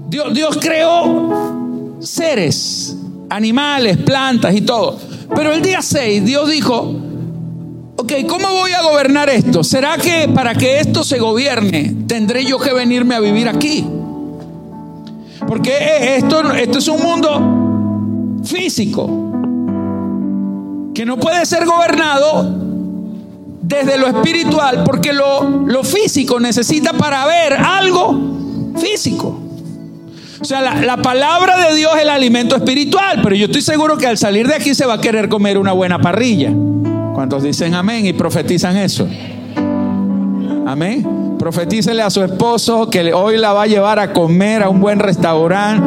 Dios, 0.08 0.34
Dios 0.36 0.60
creó 0.62 1.98
seres 2.00 2.96
animales, 3.32 3.98
plantas 3.98 4.54
y 4.54 4.62
todo. 4.62 5.00
Pero 5.36 5.52
el 5.54 5.64
día 5.64 5.82
6 5.82 6.26
Dios 6.26 6.48
dijo, 6.48 6.94
ok, 7.96 8.14
¿cómo 8.28 8.52
voy 8.52 8.74
a 8.74 8.84
gobernar 8.84 9.30
esto? 9.30 9.64
¿Será 9.64 9.98
que 9.98 10.30
para 10.32 10.54
que 10.54 10.80
esto 10.80 11.04
se 11.04 11.18
gobierne 11.18 11.96
tendré 12.06 12.46
yo 12.46 12.60
que 12.60 12.72
venirme 12.72 13.16
a 13.16 13.20
vivir 13.20 13.50
aquí? 13.50 13.84
Porque 15.48 16.16
esto, 16.18 16.52
esto 16.52 16.78
es 16.80 16.88
un 16.88 17.02
mundo 17.02 18.42
físico 18.46 19.10
que 20.94 21.06
no 21.06 21.18
puede 21.18 21.46
ser 21.46 21.66
gobernado 21.66 22.70
desde 23.62 23.98
lo 23.98 24.08
espiritual 24.08 24.84
porque 24.84 25.14
lo, 25.14 25.44
lo 25.66 25.84
físico 25.84 26.40
necesita 26.40 26.94
para 26.94 27.26
ver 27.26 27.54
algo 27.54 28.20
físico. 28.78 29.40
O 30.42 30.46
sea, 30.46 30.62
la, 30.62 30.98
palabra 30.98 31.68
de 31.68 31.76
Dios 31.76 31.92
es 31.98 32.04
el 32.04 32.10
alimento 32.10 32.56
espiritual, 32.56 33.20
pero 33.22 33.36
yo 33.36 33.46
estoy 33.46 33.62
seguro 33.62 33.98
que 33.98 34.08
al 34.08 34.18
salir 34.18 34.48
de 34.48 34.56
aquí 34.56 34.74
se 34.74 34.86
va 34.86 34.94
a 34.96 35.02
querer 35.02 35.28
comer 35.28 35.58
una 35.58 35.74
buena 35.74 36.00
parrilla. 36.00 36.52
¿Cuántos 37.14 37.44
dicen 37.44 37.74
amén 37.74 38.06
y 38.06 38.14
profetizan 38.14 38.78
eso? 38.78 39.08
Amén. 40.66 41.29
Profetícele 41.40 42.02
a 42.02 42.10
su 42.10 42.22
esposo 42.22 42.90
que 42.90 43.14
hoy 43.14 43.38
la 43.38 43.54
va 43.54 43.64
a 43.64 43.68
llevar 43.68 43.98
a 43.98 44.12
comer 44.12 44.62
a 44.62 44.70
un 44.70 44.82
buen 44.82 45.00
restaurante, 45.00 45.82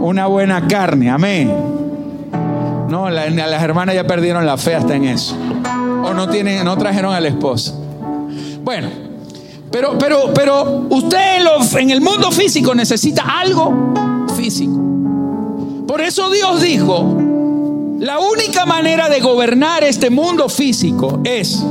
una 0.00 0.26
buena 0.26 0.66
carne. 0.66 1.08
Amén. 1.08 1.54
No, 2.88 3.08
las 3.08 3.62
hermanas 3.62 3.94
ya 3.94 4.04
perdieron 4.04 4.44
la 4.44 4.56
fe 4.56 4.74
hasta 4.74 4.96
en 4.96 5.04
eso. 5.04 5.36
O 6.04 6.12
no 6.12 6.28
tienen, 6.28 6.64
no 6.64 6.76
trajeron 6.76 7.14
al 7.14 7.26
esposo. 7.26 7.80
Bueno, 8.64 8.88
pero, 9.70 9.96
pero, 9.98 10.34
pero 10.34 10.86
usted 10.90 11.18
en 11.78 11.90
el 11.90 12.00
mundo 12.00 12.32
físico 12.32 12.74
necesita 12.74 13.22
algo 13.40 13.92
físico. 14.36 14.78
Por 15.86 16.00
eso 16.00 16.28
Dios 16.30 16.60
dijo, 16.60 17.16
la 18.00 18.18
única 18.18 18.66
manera 18.66 19.08
de 19.08 19.20
gobernar 19.20 19.84
este 19.84 20.10
mundo 20.10 20.48
físico 20.48 21.20
es, 21.24 21.64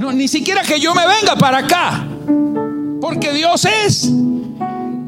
no, 0.00 0.12
ni 0.12 0.28
siquiera 0.28 0.62
que 0.62 0.80
yo 0.80 0.94
me 0.94 1.02
venga 1.06 1.36
para 1.36 1.58
acá, 1.58 2.06
porque 3.02 3.34
Dios 3.34 3.66
es 3.66 4.10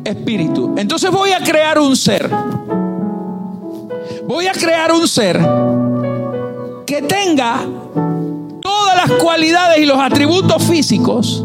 espíritu. 0.05 0.75
Entonces 0.77 1.11
voy 1.11 1.31
a 1.31 1.43
crear 1.43 1.79
un 1.79 1.97
ser. 1.97 2.29
Voy 4.27 4.47
a 4.49 4.53
crear 4.53 4.93
un 4.93 5.09
ser 5.09 5.41
que 6.85 7.01
tenga 7.01 7.61
todas 8.61 9.09
las 9.09 9.13
cualidades 9.13 9.79
y 9.79 9.87
los 9.87 9.99
atributos 9.99 10.63
físicos, 10.63 11.43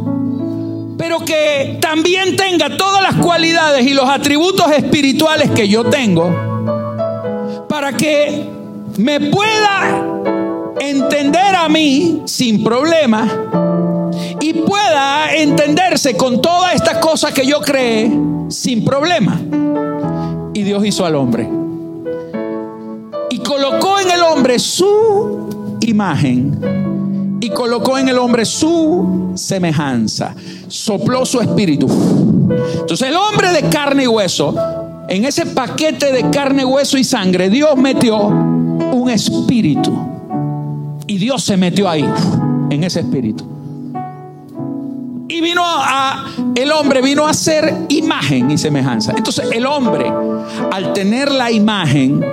pero 0.98 1.20
que 1.20 1.78
también 1.82 2.36
tenga 2.36 2.76
todas 2.76 3.02
las 3.02 3.16
cualidades 3.16 3.88
y 3.88 3.94
los 3.94 4.10
atributos 4.10 4.70
espirituales 4.74 5.52
que 5.52 5.70
yo 5.70 5.86
tengo, 5.86 7.66
para 7.70 7.96
que 7.96 8.46
me 8.98 9.22
pueda 9.22 10.37
entender 10.80 11.56
a 11.56 11.70
mí 11.70 12.22
sin 12.26 12.64
problema 12.64 13.28
y 14.42 14.54
pueda 14.54 15.34
entenderse 15.36 16.16
con 16.16 16.42
todas 16.42 16.76
estas 16.76 16.98
cosas 16.98 17.34
que 17.34 17.46
yo 17.46 17.62
creé 17.62 18.12
sin 18.50 18.86
problema. 18.86 19.40
Y 20.54 20.64
Dios 20.64 20.86
hizo 20.86 21.06
al 21.06 21.16
hombre. 21.16 21.50
Y 23.30 23.40
colocó 23.40 24.00
en 24.00 24.12
el 24.12 24.22
hombre 24.22 24.60
su 24.60 25.78
imagen 25.82 27.38
y 27.40 27.50
colocó 27.50 27.98
en 27.98 28.10
el 28.10 28.18
hombre 28.18 28.46
su 28.46 29.32
semejanza. 29.36 30.34
Sopló 30.68 31.26
su 31.26 31.40
espíritu. 31.42 31.88
Entonces 32.80 33.10
el 33.10 33.16
hombre 33.16 33.52
de 33.52 33.70
carne 33.70 34.04
y 34.04 34.08
hueso, 34.08 34.56
en 35.08 35.26
ese 35.26 35.46
paquete 35.46 36.12
de 36.12 36.30
carne, 36.30 36.66
hueso 36.66 36.98
y 36.98 37.04
sangre, 37.04 37.50
Dios 37.50 37.76
metió 37.78 38.18
un 38.18 39.10
espíritu. 39.10 40.07
Dios 41.18 41.44
se 41.44 41.58
metió 41.58 41.90
ahí, 41.90 42.06
en 42.70 42.84
ese 42.84 43.02
espíritu. 43.02 43.44
Y 45.30 45.42
vino 45.42 45.62
a, 45.64 46.26
el 46.56 46.72
hombre 46.72 47.02
vino 47.02 47.28
a 47.28 47.34
ser 47.34 47.86
imagen 47.90 48.50
y 48.50 48.58
semejanza. 48.58 49.14
Entonces 49.16 49.50
el 49.52 49.66
hombre, 49.66 50.12
al 50.72 50.94
tener 50.94 51.32
la 51.32 51.52
imagen, 51.52 52.24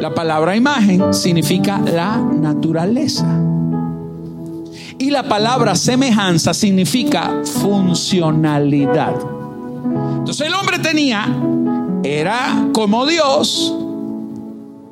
la 0.00 0.14
palabra 0.14 0.56
imagen 0.56 1.12
significa 1.12 1.78
la 1.78 2.16
naturaleza. 2.16 3.26
Y 4.98 5.10
la 5.10 5.28
palabra 5.28 5.74
semejanza 5.74 6.54
significa 6.54 7.42
funcionalidad. 7.44 9.14
Entonces 10.18 10.46
el 10.46 10.54
hombre 10.54 10.78
tenía, 10.78 11.26
era 12.02 12.68
como 12.72 13.06
Dios, 13.06 13.74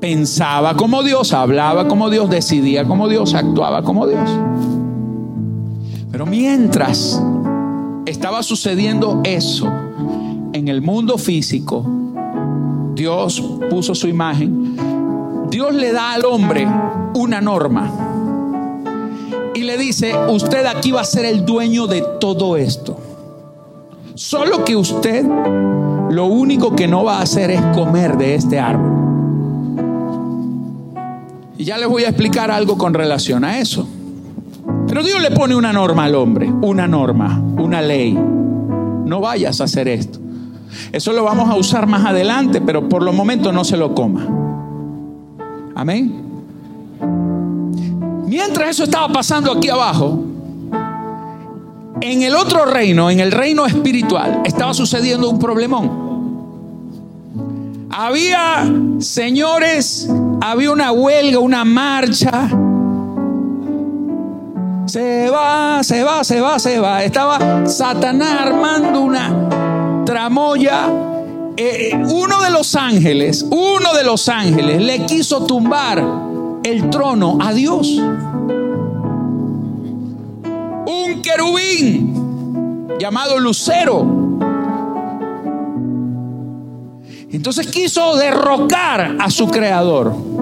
pensaba 0.00 0.76
como 0.76 1.02
Dios, 1.02 1.32
hablaba 1.32 1.88
como 1.88 2.10
Dios, 2.10 2.30
decidía 2.30 2.84
como 2.84 3.08
Dios, 3.08 3.34
actuaba 3.34 3.82
como 3.82 4.06
Dios. 4.06 4.28
Pero 6.10 6.26
mientras 6.26 7.22
estaba 8.06 8.42
sucediendo 8.42 9.20
eso 9.24 9.70
en 10.52 10.68
el 10.68 10.82
mundo 10.82 11.18
físico, 11.18 11.84
Dios 12.94 13.42
puso 13.68 13.94
su 13.94 14.08
imagen 14.08 14.76
Dios 15.50 15.74
le 15.74 15.92
da 15.92 16.12
al 16.12 16.24
hombre 16.24 16.66
una 17.14 17.40
norma 17.40 17.90
y 19.54 19.62
le 19.62 19.78
dice, 19.78 20.12
usted 20.28 20.66
aquí 20.66 20.90
va 20.90 21.02
a 21.02 21.04
ser 21.04 21.24
el 21.24 21.46
dueño 21.46 21.86
de 21.86 22.04
todo 22.20 22.56
esto. 22.56 22.98
Solo 24.14 24.64
que 24.64 24.76
usted 24.76 25.24
lo 26.10 26.26
único 26.26 26.74
que 26.74 26.88
no 26.88 27.04
va 27.04 27.18
a 27.18 27.22
hacer 27.22 27.50
es 27.50 27.62
comer 27.74 28.16
de 28.16 28.34
este 28.34 28.58
árbol. 28.58 28.95
Y 31.58 31.64
ya 31.64 31.78
les 31.78 31.88
voy 31.88 32.04
a 32.04 32.08
explicar 32.08 32.50
algo 32.50 32.76
con 32.76 32.94
relación 32.94 33.44
a 33.44 33.58
eso. 33.58 33.88
Pero 34.88 35.02
Dios 35.02 35.20
le 35.20 35.30
pone 35.30 35.56
una 35.56 35.72
norma 35.72 36.04
al 36.04 36.14
hombre, 36.14 36.50
una 36.62 36.86
norma, 36.86 37.40
una 37.58 37.80
ley. 37.82 38.12
No 38.12 39.20
vayas 39.20 39.60
a 39.60 39.64
hacer 39.64 39.88
esto. 39.88 40.18
Eso 40.92 41.12
lo 41.12 41.24
vamos 41.24 41.48
a 41.48 41.54
usar 41.54 41.86
más 41.86 42.04
adelante, 42.04 42.60
pero 42.60 42.88
por 42.88 43.02
lo 43.02 43.12
momento 43.12 43.52
no 43.52 43.64
se 43.64 43.76
lo 43.76 43.94
coma. 43.94 44.26
Amén. 45.74 46.22
Mientras 48.26 48.70
eso 48.70 48.84
estaba 48.84 49.08
pasando 49.12 49.52
aquí 49.52 49.68
abajo, 49.68 50.24
en 52.00 52.22
el 52.22 52.34
otro 52.34 52.66
reino, 52.66 53.10
en 53.10 53.20
el 53.20 53.32
reino 53.32 53.66
espiritual, 53.66 54.42
estaba 54.44 54.74
sucediendo 54.74 55.30
un 55.30 55.38
problemón. 55.38 56.06
Había, 57.90 58.70
señores, 58.98 60.08
había 60.50 60.70
una 60.70 60.92
huelga, 60.92 61.40
una 61.40 61.64
marcha. 61.64 62.48
Se 64.86 65.28
va, 65.28 65.82
se 65.82 66.04
va, 66.04 66.22
se 66.22 66.40
va, 66.40 66.58
se 66.60 66.78
va. 66.78 67.02
Estaba 67.02 67.66
Satanás 67.66 68.40
armando 68.40 69.00
una 69.00 70.04
tramoya. 70.04 70.88
Eh, 71.56 71.90
eh, 71.90 71.96
uno 72.10 72.40
de 72.42 72.50
los 72.50 72.76
ángeles, 72.76 73.44
uno 73.50 73.94
de 73.94 74.04
los 74.04 74.28
ángeles 74.28 74.80
le 74.80 75.04
quiso 75.06 75.44
tumbar 75.46 76.04
el 76.62 76.90
trono 76.90 77.38
a 77.40 77.52
Dios. 77.52 77.88
Un 80.86 81.22
querubín 81.22 82.86
llamado 82.98 83.38
Lucero 83.38 84.26
Entonces 87.36 87.66
quiso 87.66 88.16
derrocar 88.16 89.18
a 89.20 89.30
su 89.30 89.48
creador. 89.48 90.35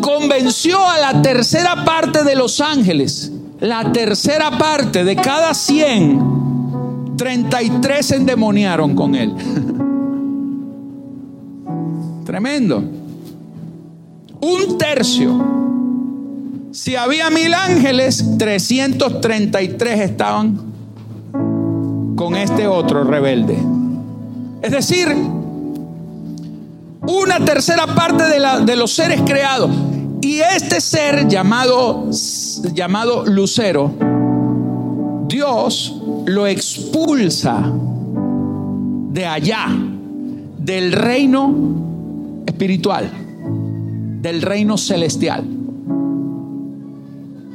Convenció 0.00 0.88
a 0.88 0.98
la 0.98 1.22
tercera 1.22 1.84
parte 1.84 2.24
de 2.24 2.34
los 2.34 2.60
ángeles, 2.60 3.30
la 3.60 3.92
tercera 3.92 4.58
parte 4.58 5.04
de 5.04 5.16
cada 5.16 5.54
100, 5.54 7.16
33 7.16 8.06
se 8.06 8.16
endemoniaron 8.16 8.94
con 8.94 9.14
él. 9.14 9.34
Tremendo. 12.24 12.82
Un 14.40 14.78
tercio. 14.78 15.60
Si 16.72 16.96
había 16.96 17.28
mil 17.28 17.52
ángeles, 17.52 18.24
333 18.38 20.00
estaban 20.00 20.58
con 22.14 22.36
este 22.36 22.66
otro 22.66 23.04
rebelde. 23.04 23.58
Es 24.62 24.70
decir, 24.70 25.08
una 27.06 27.44
tercera 27.44 27.94
parte 27.94 28.24
de, 28.24 28.64
de 28.64 28.76
los 28.76 28.92
seres 28.92 29.20
creados. 29.22 29.70
Y 30.22 30.40
este 30.40 30.80
ser 30.80 31.28
llamado, 31.28 32.10
llamado 32.74 33.24
Lucero, 33.24 33.90
Dios 35.26 35.96
lo 36.26 36.46
expulsa 36.46 37.72
de 39.12 39.26
allá, 39.26 39.66
del 40.58 40.92
reino 40.92 42.44
espiritual, 42.46 43.10
del 44.20 44.42
reino 44.42 44.76
celestial. 44.76 45.44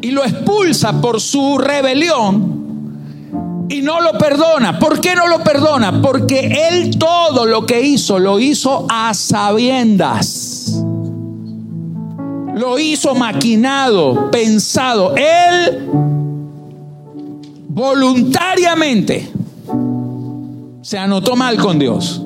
Y 0.01 0.11
lo 0.11 0.23
expulsa 0.23 0.99
por 1.01 1.21
su 1.21 1.59
rebelión 1.59 3.67
y 3.69 3.81
no 3.81 4.01
lo 4.01 4.17
perdona. 4.17 4.79
¿Por 4.79 4.99
qué 4.99 5.15
no 5.15 5.27
lo 5.27 5.43
perdona? 5.43 6.01
Porque 6.01 6.67
él 6.69 6.97
todo 6.97 7.45
lo 7.45 7.65
que 7.65 7.81
hizo 7.81 8.19
lo 8.19 8.39
hizo 8.39 8.87
a 8.89 9.13
sabiendas. 9.13 10.54
Lo 12.55 12.79
hizo 12.79 13.13
maquinado, 13.15 14.31
pensado. 14.31 15.13
Él 15.17 15.89
voluntariamente 17.67 19.29
se 20.81 20.97
anotó 20.97 21.35
mal 21.35 21.57
con 21.57 21.77
Dios 21.77 22.23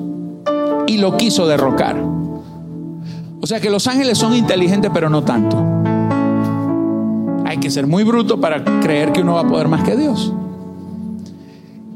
y 0.86 0.98
lo 0.98 1.16
quiso 1.16 1.48
derrocar. 1.48 1.96
O 3.40 3.46
sea 3.46 3.60
que 3.60 3.70
los 3.70 3.88
ángeles 3.88 4.18
son 4.18 4.32
inteligentes, 4.34 4.92
pero 4.94 5.10
no 5.10 5.24
tanto. 5.24 5.56
Hay 7.44 7.58
que 7.58 7.68
ser 7.68 7.88
muy 7.88 8.04
bruto 8.04 8.40
para 8.40 8.62
creer 8.80 9.10
que 9.10 9.22
uno 9.22 9.34
va 9.34 9.40
a 9.40 9.48
poder 9.48 9.66
más 9.66 9.82
que 9.82 9.96
Dios. 9.96 10.32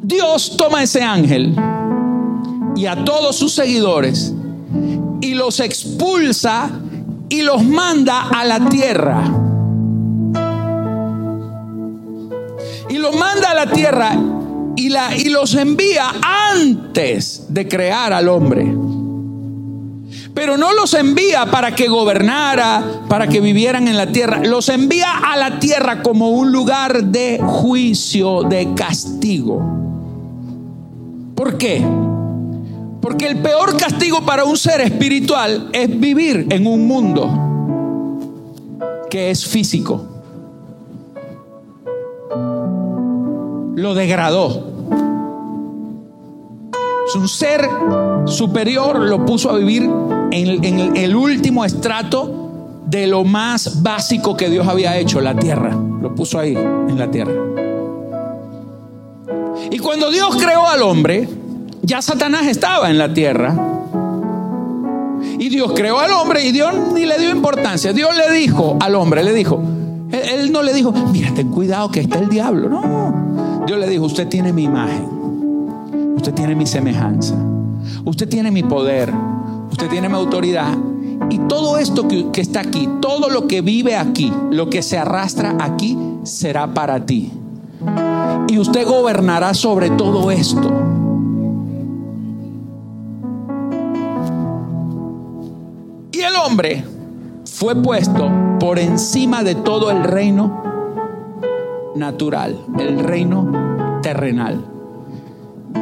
Dios 0.03 0.57
toma 0.57 0.83
ese 0.83 1.03
ángel 1.03 1.55
y 2.75 2.87
a 2.87 3.05
todos 3.05 3.37
sus 3.37 3.53
seguidores 3.53 4.35
y 5.21 5.35
los 5.35 5.61
expulsa 5.61 6.81
y 7.35 7.43
los 7.43 7.65
manda 7.65 8.29
a 8.29 8.45
la 8.45 8.69
tierra. 8.69 9.25
Y 12.89 12.99
los 12.99 13.17
manda 13.17 13.51
a 13.51 13.55
la 13.55 13.67
tierra 13.73 14.17
y, 14.77 15.29
los 15.31 15.55
envía 15.55 16.13
antes 16.23 17.47
de 17.49 17.67
crear 17.67 18.13
al 18.13 18.29
hombre. 18.29 18.73
Pero 20.33 20.57
no 20.57 20.73
los 20.75 20.95
envía 20.95 21.47
para 21.47 21.75
que 21.75 21.89
gobernara, 21.89 23.03
para 23.09 23.27
que 23.27 23.41
vivieran 23.41 23.89
en 23.89 23.97
la 23.97 24.07
tierra. 24.07 24.39
Los 24.45 24.69
envía 24.69 25.19
a 25.19 25.37
la 25.37 25.59
tierra 25.59 26.03
como 26.03 26.31
un 26.31 26.53
lugar 26.53 27.03
de 27.05 27.41
juicio, 27.45 28.43
de 28.45 28.75
castigo. 28.75 29.61
¿Por 31.35 31.59
qué? 31.59 31.85
Porque 33.05 33.27
el 33.27 33.37
peor 33.43 33.77
castigo 33.77 34.25
para 34.25 34.45
un 34.45 34.57
ser 34.57 34.81
espiritual 34.81 35.69
es 35.75 36.01
vivir 36.01 36.47
en 36.49 36.67
un 36.67 36.87
mundo 36.89 37.29
que 39.11 39.31
es 39.31 39.47
físico. 39.47 40.07
Lo 43.75 43.93
degradó. 43.93 44.73
Es 47.07 47.15
un 47.15 47.29
ser 47.29 47.69
superior, 48.25 48.99
lo 49.01 49.27
puso 49.27 49.51
a 49.51 49.59
vivir 49.59 49.83
en, 50.31 50.65
en 50.65 50.97
el 50.97 51.15
último 51.15 51.67
estrato 51.67 52.81
de 52.87 53.07
lo 53.07 53.23
más 53.23 53.83
básico 53.83 54.35
que 54.35 54.49
Dios 54.49 54.67
había 54.67 54.97
hecho, 54.97 55.21
la 55.21 55.37
tierra. 55.37 55.77
Lo 56.01 56.15
puso 56.15 56.39
ahí, 56.39 56.55
en 56.55 56.99
la 56.99 57.11
tierra. 57.11 57.35
Y 59.71 59.79
cuando 59.79 60.11
Dios 60.11 60.37
creó 60.37 60.67
al 60.67 60.81
hombre, 60.81 61.44
ya 61.85 62.03
Satanás 62.03 62.47
estaba 62.47 62.91
en 62.91 62.99
la 62.99 63.13
tierra. 63.13 63.55
Y 65.39 65.49
Dios 65.49 65.73
creó 65.75 65.99
al 65.99 66.13
hombre 66.13 66.45
y 66.47 66.53
Dios 66.53 66.75
ni 66.93 67.07
le 67.07 67.19
dio 67.19 67.31
importancia. 67.31 67.93
Dios 67.93 68.11
le 68.17 68.35
dijo 68.35 68.77
al 68.81 68.95
hombre, 68.95 69.23
le 69.23 69.33
dijo, 69.33 69.61
él, 70.13 70.53
no 70.53 70.63
le 70.63 70.73
dijo, 70.73 70.93
mira, 70.93 71.33
ten 71.35 71.49
cuidado 71.51 71.91
que 71.91 72.01
está 72.01 72.19
el 72.19 72.29
diablo. 72.29 72.69
No. 72.69 73.65
Dios 73.67 73.79
le 73.79 73.89
dijo, 73.89 74.05
usted 74.05 74.29
tiene 74.29 74.53
mi 74.53 74.65
imagen. 74.65 75.09
Usted 76.17 76.33
tiene 76.35 76.55
mi 76.55 76.67
semejanza. 76.67 77.35
Usted 78.05 78.29
tiene 78.29 78.51
mi 78.51 78.63
poder. 78.63 79.13
Usted 79.71 79.89
tiene 79.89 80.09
mi 80.09 80.15
autoridad. 80.15 80.77
Y 81.31 81.39
todo 81.49 81.79
esto 81.79 82.07
que, 82.07 82.31
que 82.31 82.41
está 82.41 82.61
aquí, 82.61 82.89
todo 83.01 83.29
lo 83.29 83.47
que 83.47 83.61
vive 83.61 83.97
aquí, 83.97 84.33
lo 84.51 84.71
que 84.71 84.83
se 84.83 84.99
arrastra 84.99 85.57
aquí, 85.61 85.99
será 86.23 86.73
para 86.73 87.05
ti 87.05 87.33
y 88.49 88.59
usted 88.59 88.87
gobernará 88.87 89.55
sobre 89.55 89.91
todo 89.91 90.31
esto. 90.31 90.94
Y 96.35 96.37
el 96.37 96.43
hombre 96.43 96.85
fue 97.45 97.77
puesto 97.77 98.29
por 98.59 98.81
encima 98.81 99.45
de 99.45 99.55
todo 99.55 99.93
el 99.93 100.03
reino 100.03 100.65
natural, 101.95 102.59
el 102.77 102.99
reino 102.99 104.01
terrenal. 104.03 104.65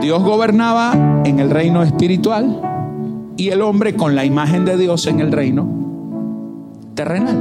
Dios 0.03 0.23
gobernaba 0.23 1.23
en 1.25 1.39
el 1.41 1.49
reino 1.49 1.83
espiritual 1.83 2.61
y 3.39 3.49
el 3.49 3.63
hombre 3.63 3.97
con 3.97 4.15
la 4.15 4.27
imagen 4.27 4.67
de 4.67 4.77
Dios 4.77 5.07
en 5.07 5.21
el 5.21 5.33
reino 5.33 5.67
terrenal. 6.97 7.39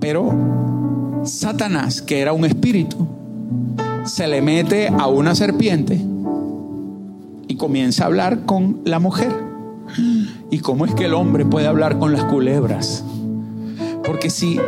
Pero 0.00 1.20
Satanás, 1.22 2.02
que 2.02 2.20
era 2.20 2.32
un 2.32 2.44
espíritu, 2.44 3.06
se 4.06 4.26
le 4.26 4.42
mete 4.42 4.88
a 4.88 5.06
una 5.06 5.36
serpiente 5.36 6.00
y 7.46 7.54
comienza 7.54 8.02
a 8.02 8.06
hablar 8.06 8.44
con 8.44 8.80
la 8.84 8.98
mujer. 8.98 9.30
¿Y 10.50 10.58
cómo 10.58 10.84
es 10.84 10.94
que 10.94 11.04
el 11.04 11.14
hombre 11.14 11.44
puede 11.44 11.66
hablar 11.66 11.98
con 11.98 12.12
las 12.12 12.24
culebras? 12.24 13.04
Porque 14.04 14.30
si, 14.30 14.58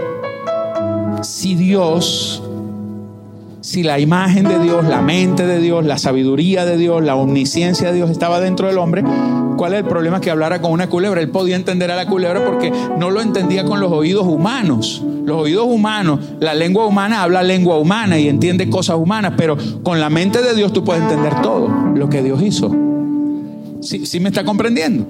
si 1.23 1.57
Dios, 1.57 2.43
si 3.61 3.83
la 3.83 3.99
imagen 3.99 4.47
de 4.47 4.61
Dios, 4.61 4.85
la 4.85 5.03
mente 5.03 5.45
de 5.45 5.59
Dios, 5.59 5.85
la 5.85 5.99
sabiduría 5.99 6.65
de 6.65 6.77
Dios, 6.77 7.03
la 7.03 7.17
omnisciencia 7.17 7.89
de 7.89 7.95
Dios 7.95 8.11
estaba 8.11 8.39
dentro 8.39 8.69
del 8.69 8.79
hombre, 8.79 9.03
¿cuál 9.57 9.73
es 9.73 9.81
el 9.81 9.87
problema 9.87 10.21
que 10.21 10.31
hablara 10.31 10.61
con 10.61 10.71
una 10.71 10.89
culebra? 10.89 11.21
Él 11.21 11.31
podía 11.31 11.57
entender 11.57 11.91
a 11.91 11.97
la 11.97 12.07
culebra 12.07 12.45
porque 12.45 12.73
no 12.99 13.11
lo 13.11 13.21
entendía 13.21 13.65
con 13.65 13.81
los 13.81 13.91
oídos 13.91 14.27
humanos. 14.27 15.03
Los 15.25 15.37
oídos 15.37 15.67
humanos, 15.67 16.21
la 16.41 16.55
lengua 16.55 16.87
humana 16.87 17.23
habla 17.23 17.43
lengua 17.43 17.79
humana 17.79 18.19
y 18.19 18.29
entiende 18.29 18.69
cosas 18.69 18.97
humanas, 18.97 19.35
pero 19.37 19.57
con 19.83 20.01
la 20.01 20.11
mente 20.11 20.43
de 20.43 20.55
Dios 20.55 20.73
tú 20.73 20.85
puedes 20.85 21.03
entender 21.03 21.41
todo 21.43 21.69
lo 21.95 22.09
que 22.09 22.23
Dios 22.23 22.43
hizo. 22.43 22.75
¿Sí, 23.83 24.21
me 24.21 24.29
está 24.29 24.45
comprendiendo? 24.45 25.05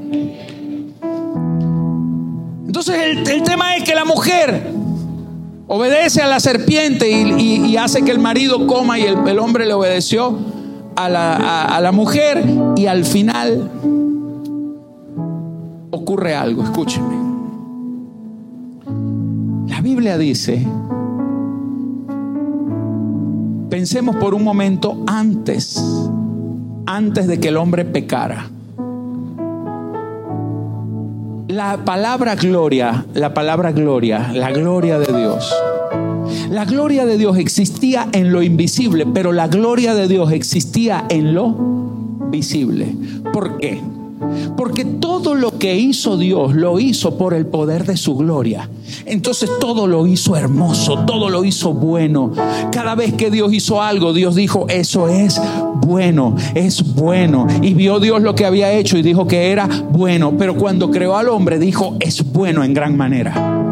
Entonces 2.85 3.29
el, 3.33 3.45
tema 3.45 3.77
es 3.77 3.85
que 3.85 3.95
la 3.95 4.05
mujer 4.05 4.73
obedece 5.69 6.21
a 6.21 6.27
la 6.27 6.41
serpiente 6.41 7.09
y, 7.09 7.77
hace 7.77 8.03
que 8.03 8.11
el 8.11 8.19
marido 8.19 8.67
coma 8.67 8.99
y 8.99 9.03
el, 9.03 9.39
hombre 9.39 9.67
le 9.67 9.73
obedeció 9.73 10.37
a 10.97 11.09
la, 11.09 11.63
a 11.63 11.81
la 11.81 11.93
mujer 11.93 12.45
y 12.75 12.87
al 12.87 13.05
final 13.05 13.71
ocurre 15.93 16.35
algo, 16.35 16.65
escúchenme. 16.65 17.15
La 19.69 19.81
Biblia 19.81 20.19
dice, 20.19 20.67
pensemos 23.71 24.17
por 24.17 24.35
un 24.35 24.43
momento 24.43 25.05
antes, 25.07 25.81
antes 26.87 27.29
de 27.29 27.39
que 27.39 27.47
el 27.47 27.59
hombre 27.59 27.85
pecara. 27.85 28.51
La 31.53 31.85
palabra 31.85 32.35
gloria, 32.35 33.05
la 33.13 33.35
palabra 33.35 33.73
gloria, 33.73 34.33
la 34.33 34.53
gloria 34.53 34.99
de 34.99 35.13
Dios. 35.13 35.55
La 36.49 36.65
gloria 36.65 37.05
de 37.05 37.19
Dios 37.19 37.37
existía 37.37 38.09
en 38.13 38.33
lo 38.33 38.43
invisible, 38.43 39.05
pero 39.05 39.33
la 39.33 39.49
gloria 39.49 39.95
de 39.95 40.09
Dios 40.09 40.33
existía 40.33 41.05
en 41.11 41.35
lo 41.35 41.55
visible. 42.31 42.97
¿Por 43.35 43.59
qué? 43.59 43.83
Porque 44.57 44.85
todo 44.85 45.35
lo 45.35 45.59
que 45.59 45.77
hizo 45.77 46.17
Dios 46.17 46.55
lo 46.55 46.79
hizo 46.79 47.17
por 47.17 47.35
el 47.35 47.47
poder 47.47 47.85
de 47.85 47.97
su 47.97 48.17
gloria. 48.17 48.69
Entonces 49.07 49.51
todo 49.61 49.87
lo 49.87 50.07
hizo 50.07 50.37
hermoso, 50.37 51.01
todo 51.07 51.31
lo 51.31 51.45
hizo 51.45 51.73
bueno. 51.73 52.33
Cada 52.71 52.95
vez 52.95 53.15
que 53.15 53.31
Dios 53.31 53.53
hizo 53.53 53.83
algo, 53.83 54.13
Dios 54.13 54.35
dijo, 54.35 54.67
eso 54.69 55.09
es 55.09 55.41
bueno, 55.77 56.37
es 56.55 56.95
bueno. 56.95 57.47
Y 57.61 57.75
vio 57.75 58.01
Dios 58.01 58.23
lo 58.23 58.35
que 58.35 58.47
había 58.47 58.73
hecho 58.73 58.99
y 58.99 59.03
dijo 59.03 59.27
que 59.27 59.51
era 59.51 59.67
bueno. 59.91 60.35
Pero 60.39 60.57
cuando 60.57 60.91
creó 60.91 61.17
al 61.17 61.29
hombre, 61.29 61.59
dijo, 61.59 61.97
es 62.01 62.33
bueno 62.33 62.65
en 62.65 62.75
gran 62.75 62.97
manera. 62.97 63.63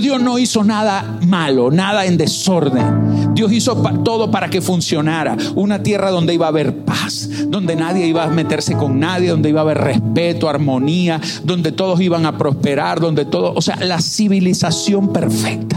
Dios 0.00 0.20
no 0.20 0.38
hizo 0.38 0.64
nada 0.64 1.18
malo, 1.26 1.70
nada 1.70 2.06
en 2.06 2.16
desorden. 2.16 3.05
Dios 3.36 3.52
hizo 3.52 3.76
todo 4.02 4.30
para 4.30 4.48
que 4.48 4.62
funcionara. 4.62 5.36
Una 5.54 5.82
tierra 5.82 6.10
donde 6.10 6.32
iba 6.32 6.46
a 6.46 6.48
haber 6.48 6.84
paz, 6.84 7.28
donde 7.48 7.76
nadie 7.76 8.06
iba 8.06 8.24
a 8.24 8.28
meterse 8.28 8.74
con 8.76 8.98
nadie, 8.98 9.28
donde 9.28 9.50
iba 9.50 9.60
a 9.60 9.62
haber 9.62 9.78
respeto, 9.78 10.48
armonía, 10.48 11.20
donde 11.44 11.70
todos 11.70 12.00
iban 12.00 12.24
a 12.24 12.38
prosperar, 12.38 12.98
donde 12.98 13.26
todo, 13.26 13.52
o 13.54 13.60
sea, 13.60 13.76
la 13.76 14.00
civilización 14.00 15.12
perfecta. 15.12 15.76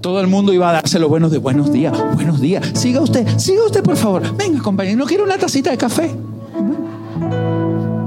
Todo 0.00 0.20
el 0.20 0.28
mundo 0.28 0.52
iba 0.52 0.70
a 0.70 0.74
darse 0.74 1.00
los 1.00 1.10
buenos 1.10 1.32
de 1.32 1.38
buenos 1.38 1.72
días, 1.72 1.92
buenos 2.14 2.40
días. 2.40 2.64
Siga 2.74 3.00
usted, 3.00 3.26
siga 3.36 3.66
usted 3.66 3.82
por 3.82 3.96
favor. 3.96 4.22
Venga, 4.36 4.62
compañero, 4.62 4.96
no 4.96 5.06
quiero 5.06 5.24
una 5.24 5.38
tacita 5.38 5.72
de 5.72 5.76
café. 5.76 6.14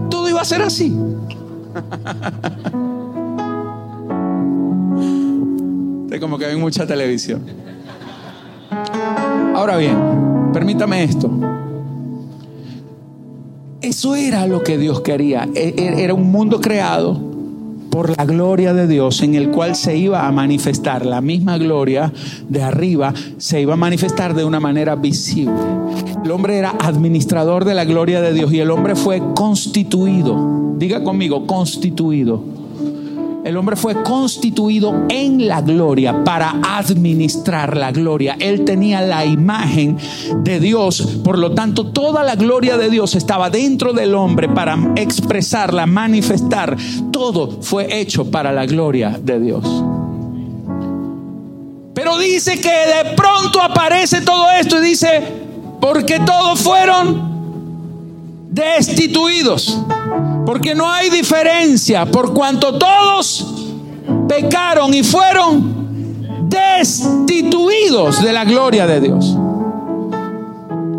Todo 0.09 0.29
iba 0.29 0.39
a 0.39 0.45
ser 0.45 0.61
así. 0.61 0.95
como 6.17 6.37
que 6.37 6.47
ven 6.47 6.59
mucha 6.59 6.87
televisión. 6.87 7.43
Ahora 9.53 9.77
bien, 9.77 9.97
permítame 10.53 11.03
esto. 11.03 11.29
Eso 13.81 14.15
era 14.15 14.47
lo 14.47 14.63
que 14.63 14.77
Dios 14.77 15.01
quería. 15.01 15.47
E, 15.53 15.73
e, 15.77 16.03
era 16.03 16.13
un 16.13 16.31
mundo 16.31 16.61
creado 16.61 17.19
por 17.91 18.15
la 18.15 18.25
gloria 18.25 18.73
de 18.73 18.87
Dios 18.87 19.21
en 19.21 19.35
el 19.35 19.49
cual 19.49 19.75
se 19.75 19.97
iba 19.97 20.27
a 20.27 20.31
manifestar 20.31 21.05
la 21.05 21.21
misma 21.21 21.57
gloria 21.57 22.11
de 22.47 22.61
arriba, 22.61 23.13
se 23.37 23.61
iba 23.61 23.73
a 23.73 23.77
manifestar 23.77 24.33
de 24.33 24.45
una 24.45 24.59
manera 24.59 24.95
visible. 24.95 25.53
El 26.23 26.31
hombre 26.31 26.57
era 26.57 26.75
administrador 26.79 27.65
de 27.65 27.73
la 27.73 27.85
gloria 27.85 28.21
de 28.21 28.33
Dios 28.33 28.53
y 28.53 28.59
el 28.59 28.71
hombre 28.71 28.95
fue 28.95 29.21
constituido. 29.35 30.75
Diga 30.77 31.03
conmigo, 31.03 31.47
constituido 31.47 32.58
el 33.43 33.55
hombre 33.55 33.75
fue 33.75 34.03
constituido 34.03 35.05
en 35.09 35.47
la 35.47 35.61
gloria 35.61 36.23
para 36.23 36.59
administrar 36.61 37.77
la 37.77 37.91
gloria. 37.91 38.35
Él 38.39 38.65
tenía 38.65 39.01
la 39.01 39.25
imagen 39.25 39.97
de 40.43 40.59
Dios. 40.59 41.19
Por 41.23 41.37
lo 41.37 41.53
tanto, 41.53 41.87
toda 41.87 42.23
la 42.23 42.35
gloria 42.35 42.77
de 42.77 42.89
Dios 42.89 43.15
estaba 43.15 43.49
dentro 43.49 43.93
del 43.93 44.13
hombre 44.13 44.49
para 44.49 44.77
expresarla, 44.95 45.85
manifestar. 45.85 46.75
Todo 47.11 47.61
fue 47.61 47.99
hecho 47.99 48.29
para 48.29 48.51
la 48.51 48.65
gloria 48.65 49.17
de 49.21 49.39
Dios. 49.39 49.65
Pero 51.93 52.17
dice 52.17 52.59
que 52.59 52.69
de 52.69 53.15
pronto 53.15 53.61
aparece 53.61 54.21
todo 54.21 54.49
esto 54.51 54.81
y 54.81 54.87
dice, 54.87 55.21
porque 55.79 56.19
todos 56.19 56.59
fueron 56.59 57.29
destituidos. 58.49 59.79
Porque 60.49 60.73
no 60.73 60.91
hay 60.91 61.11
diferencia, 61.11 62.07
por 62.07 62.33
cuanto 62.33 62.79
todos 62.79 63.45
pecaron 64.27 64.91
y 64.95 65.03
fueron 65.03 66.49
destituidos 66.49 68.23
de 68.23 68.33
la 68.33 68.45
gloria 68.45 68.87
de 68.87 68.99
Dios. 68.99 69.35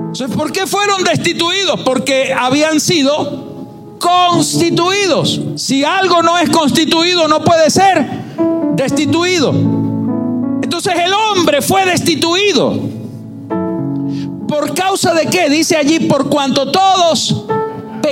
Entonces, 0.03 0.31
¿por 0.37 0.53
qué 0.53 0.69
fueron 0.69 1.03
destituidos? 1.03 1.81
Porque 1.81 2.33
habían 2.33 2.79
sido 2.79 3.97
constituidos. 3.99 5.41
Si 5.57 5.83
algo 5.83 6.23
no 6.23 6.39
es 6.39 6.49
constituido, 6.51 7.27
no 7.27 7.43
puede 7.43 7.71
ser 7.71 8.09
destituido. 8.77 9.51
Entonces 10.63 10.95
el 10.97 11.13
hombre 11.13 11.61
fue 11.61 11.87
destituido. 11.87 12.79
¿Por 14.47 14.75
causa 14.75 15.13
de 15.13 15.27
qué? 15.27 15.51
Dice 15.51 15.77
allí, 15.77 15.99
por 15.99 16.31
cuanto 16.31 16.71
todos 16.71 17.47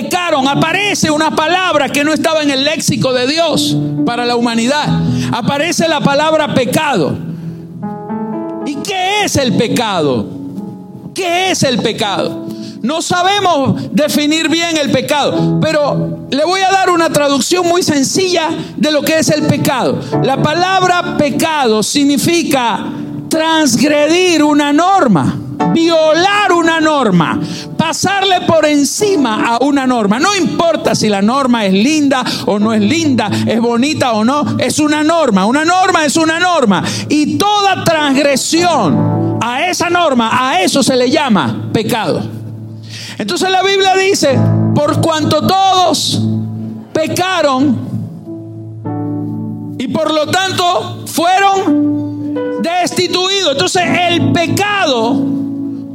pecaron, 0.03 0.47
aparece 0.47 1.11
una 1.11 1.35
palabra 1.35 1.89
que 1.89 2.05
no 2.05 2.13
estaba 2.13 2.43
en 2.43 2.51
el 2.51 2.65
léxico 2.65 3.13
de 3.13 3.27
Dios 3.27 3.77
para 4.07 4.25
la 4.25 4.37
humanidad. 4.37 4.87
Aparece 5.33 5.89
la 5.89 6.01
palabra 6.01 6.55
pecado. 6.55 7.17
¿Y 8.65 8.77
qué 8.77 9.25
es 9.25 9.37
el 9.37 9.57
pecado? 9.57 10.27
¿Qué 11.15 11.51
es 11.51 11.63
el 11.65 11.79
pecado? 11.79 12.47
No 12.81 13.03
sabemos 13.03 13.93
definir 13.93 14.49
bien 14.49 14.77
el 14.77 14.93
pecado, 14.93 15.59
pero 15.61 16.29
le 16.31 16.45
voy 16.45 16.61
a 16.61 16.71
dar 16.71 16.91
una 16.91 17.11
traducción 17.11 17.67
muy 17.67 17.83
sencilla 17.83 18.51
de 18.77 18.93
lo 18.93 19.03
que 19.03 19.19
es 19.19 19.29
el 19.31 19.43
pecado. 19.43 20.01
La 20.23 20.41
palabra 20.41 21.17
pecado 21.17 21.83
significa 21.83 22.87
transgredir 23.29 24.45
una 24.45 24.73
norma 24.73 25.48
violar 25.73 26.53
una 26.53 26.81
norma, 26.81 27.41
pasarle 27.77 28.43
por 28.43 28.67
encima 28.67 29.55
a 29.55 29.59
una 29.65 29.87
norma. 29.87 30.19
No 30.19 30.35
importa 30.35 30.95
si 30.95 31.09
la 31.09 31.23
norma 31.23 31.67
es 31.67 31.73
linda 31.73 32.25
o 32.47 32.59
no 32.59 32.73
es 32.73 32.81
linda, 32.81 33.31
es 33.47 33.61
bonita 33.61 34.13
o 34.13 34.25
no, 34.25 34.57
es 34.59 34.79
una 34.79 35.03
norma. 35.03 35.47
Una 35.47 35.65
norma 35.65 36.05
es 36.05 36.17
una 36.17 36.39
norma. 36.39 36.83
Y 37.09 37.39
toda 37.39 37.85
transgresión 37.85 39.39
a 39.41 39.67
esa 39.67 39.89
norma, 39.91 40.31
a 40.33 40.63
eso 40.63 40.83
se 40.83 40.97
le 40.97 41.11
llama 41.11 41.71
pecado. 41.73 42.23
Entonces 43.19 43.51
la 43.51 43.63
Biblia 43.63 43.95
dice, 43.97 44.39
por 44.75 45.01
cuanto 45.01 45.47
todos 45.47 46.23
pecaron 46.93 47.89
y 49.79 49.89
por 49.89 50.13
lo 50.13 50.27
tanto 50.27 51.05
fueron 51.07 52.63
destituidos. 52.63 53.53
Entonces 53.53 53.83
el 54.11 54.33
pecado 54.33 55.17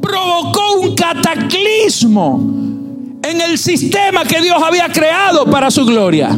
provocó 0.03 0.73
un 0.81 0.95
cataclismo 0.95 2.41
en 3.23 3.39
el 3.39 3.57
sistema 3.57 4.25
que 4.25 4.41
Dios 4.41 4.61
había 4.61 4.89
creado 4.89 5.45
para 5.45 5.71
su 5.71 5.85
gloria. 5.85 6.29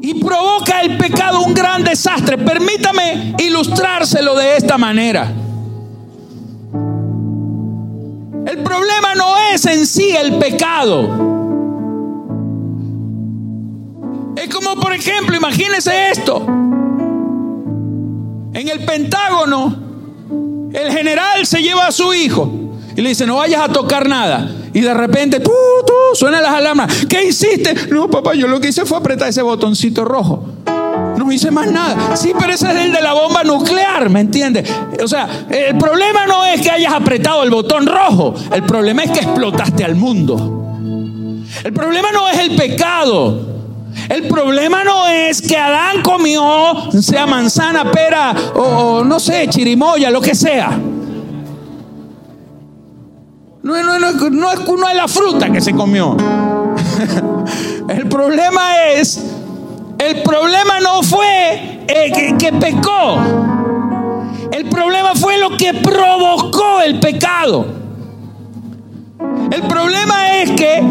Y 0.00 0.14
provoca 0.14 0.80
el 0.82 0.96
pecado 0.96 1.42
un 1.42 1.52
gran 1.52 1.82
desastre. 1.82 2.38
Permítame 2.38 3.34
ilustrárselo 3.38 4.36
de 4.36 4.56
esta 4.56 4.78
manera. 4.78 5.32
El 8.46 8.58
problema 8.62 9.14
no 9.16 9.36
es 9.52 9.66
en 9.66 9.84
sí 9.86 10.14
el 10.16 10.36
pecado. 10.38 11.26
Es 14.36 14.48
como, 14.54 14.80
por 14.80 14.92
ejemplo, 14.92 15.36
imagínese 15.36 16.10
esto. 16.10 16.46
En 18.54 18.68
el 18.68 18.84
Pentágono 18.86 19.87
el 20.72 20.92
general 20.92 21.46
se 21.46 21.62
lleva 21.62 21.86
a 21.86 21.92
su 21.92 22.12
hijo 22.14 22.50
y 22.96 23.00
le 23.00 23.10
dice, 23.10 23.26
no 23.26 23.36
vayas 23.36 23.62
a 23.62 23.72
tocar 23.72 24.08
nada. 24.08 24.50
Y 24.72 24.80
de 24.80 24.92
repente, 24.92 25.40
tú, 25.40 25.52
tú, 25.86 25.92
suenan 26.14 26.42
las 26.42 26.52
alarmas. 26.52 27.06
¿Qué 27.08 27.24
hiciste? 27.24 27.74
No, 27.90 28.08
papá, 28.10 28.34
yo 28.34 28.48
lo 28.48 28.60
que 28.60 28.68
hice 28.68 28.84
fue 28.84 28.98
apretar 28.98 29.28
ese 29.28 29.42
botoncito 29.42 30.04
rojo. 30.04 30.46
No 31.16 31.30
hice 31.32 31.50
más 31.50 31.70
nada. 31.70 32.16
Sí, 32.16 32.32
pero 32.38 32.52
ese 32.52 32.70
es 32.70 32.76
el 32.86 32.92
de 32.92 33.00
la 33.00 33.12
bomba 33.12 33.44
nuclear, 33.44 34.10
¿me 34.10 34.20
entiendes? 34.20 34.70
O 35.02 35.08
sea, 35.08 35.46
el 35.48 35.76
problema 35.78 36.26
no 36.26 36.44
es 36.44 36.60
que 36.60 36.70
hayas 36.70 36.92
apretado 36.92 37.42
el 37.42 37.50
botón 37.50 37.86
rojo. 37.86 38.34
El 38.52 38.62
problema 38.64 39.04
es 39.04 39.10
que 39.10 39.20
explotaste 39.20 39.84
al 39.84 39.94
mundo. 39.94 41.44
El 41.64 41.72
problema 41.72 42.12
no 42.12 42.28
es 42.28 42.38
el 42.38 42.56
pecado. 42.56 43.57
El 44.08 44.28
problema 44.28 44.84
no 44.84 45.06
es 45.06 45.42
que 45.42 45.56
Adán 45.56 46.02
comió, 46.02 46.90
sea 47.00 47.26
manzana, 47.26 47.90
pera 47.90 48.34
o, 48.54 49.04
no 49.04 49.20
sé, 49.20 49.48
chirimoya, 49.48 50.10
lo 50.10 50.20
que 50.20 50.34
sea. 50.34 50.70
No, 53.62 53.82
no, 53.82 53.98
no, 53.98 54.12
no, 54.30 54.52
es, 54.52 54.60
no 54.66 54.88
es 54.88 54.96
la 54.96 55.08
fruta 55.08 55.50
que 55.50 55.60
se 55.60 55.74
comió. 55.74 56.16
el 57.88 58.08
problema 58.08 58.86
es, 58.92 59.22
el 59.98 60.22
problema 60.22 60.80
no 60.80 61.02
fue 61.02 61.84
eh, 61.86 62.36
que 62.38 62.52
pecó. 62.52 63.18
El 64.52 64.68
problema 64.68 65.14
fue 65.14 65.38
lo 65.38 65.56
que 65.56 65.74
provocó 65.74 66.80
el 66.80 66.98
pecado. 67.00 67.66
El 69.50 69.62
problema 69.62 70.38
es 70.38 70.50
que 70.52 70.82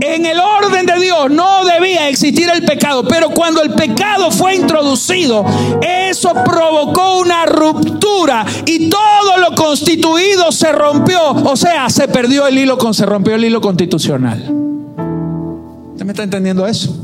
en 0.00 0.24
el 0.24 0.38
orden 0.38 0.86
de 0.86 0.98
Dios 0.98 1.30
no 1.30 1.64
debía 1.64 2.08
existir 2.08 2.48
el 2.48 2.64
pecado, 2.64 3.06
pero 3.06 3.30
cuando 3.30 3.62
el 3.62 3.70
pecado 3.74 4.30
fue 4.30 4.54
introducido, 4.54 5.44
eso 5.82 6.32
provocó 6.44 7.18
una 7.18 7.44
ruptura 7.46 8.46
y 8.64 8.88
todo 8.88 9.36
lo 9.38 9.54
constituido 9.54 10.50
se 10.52 10.72
rompió, 10.72 11.30
o 11.30 11.56
sea, 11.56 11.90
se 11.90 12.08
perdió 12.08 12.46
el 12.46 12.58
hilo, 12.58 12.78
se 12.92 13.04
rompió 13.04 13.34
el 13.34 13.44
hilo 13.44 13.60
constitucional. 13.60 14.40
¿Usted 14.40 16.04
me 16.04 16.12
está 16.12 16.22
entendiendo 16.22 16.66
eso? 16.66 16.96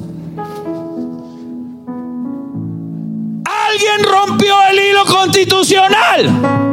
Alguien 3.44 4.11
rompió 4.11 4.54
el 4.70 4.78
hilo 4.78 5.04
constitucional. 5.04 6.65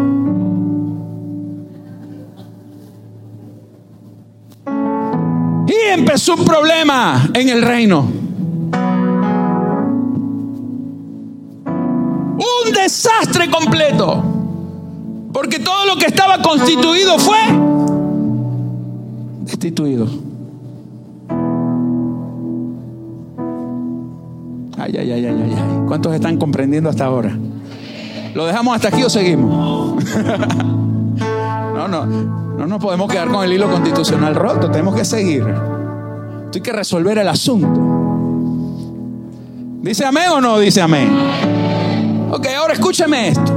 Y 5.74 5.90
empezó 5.92 6.36
un 6.36 6.46
problema 6.46 7.28
en 7.34 7.50
el 7.50 7.64
reino. 7.64 8.02
Un 12.36 12.74
desastre 12.74 13.50
completo. 13.50 14.24
Porque 15.34 15.58
todo 15.60 15.86
lo 15.88 15.96
que 15.96 16.06
estaba 16.06 16.42
constituido 16.42 17.18
fue 17.18 17.40
destituido. 19.42 20.08
Ay, 24.78 24.96
ay, 24.98 25.12
ay, 25.12 25.26
ay, 25.26 25.56
ay. 25.56 25.56
¿Cuántos 25.88 26.14
están 26.14 26.38
comprendiendo 26.38 26.90
hasta 26.90 27.06
ahora? 27.06 27.36
¿Lo 28.36 28.46
dejamos 28.46 28.76
hasta 28.76 28.90
aquí 28.90 29.02
o 29.04 29.10
seguimos? 29.10 30.04
no, 31.74 31.88
no. 31.88 32.43
No 32.58 32.68
nos 32.68 32.80
podemos 32.80 33.12
quedar 33.12 33.30
con 33.30 33.44
el 33.44 33.52
hilo 33.54 33.70
constitucional 33.70 34.36
roto, 34.36 34.70
tenemos 34.70 34.96
que 34.96 35.04
seguir. 35.04 35.44
Hay 36.54 36.62
que 36.62 36.72
resolver 36.72 37.18
el 37.18 37.28
asunto. 37.28 37.82
¿Dice 39.82 40.06
amén 40.06 40.30
o 40.30 40.40
no 40.40 40.60
dice 40.60 40.82
amén? 40.82 41.10
Ok, 42.32 42.48
ahora 42.56 42.74
escúcheme 42.74 43.30
esto. 43.30 43.52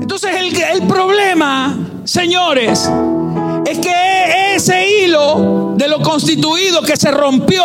Entonces 0.00 0.30
el, 0.34 0.60
el 0.60 0.86
problema, 0.88 1.76
señores, 2.04 2.90
es 3.64 3.78
que 3.78 4.54
ese 4.56 5.04
hilo 5.04 5.74
de 5.76 5.88
lo 5.88 6.00
constituido 6.00 6.82
que 6.82 6.96
se 6.96 7.10
rompió 7.12 7.62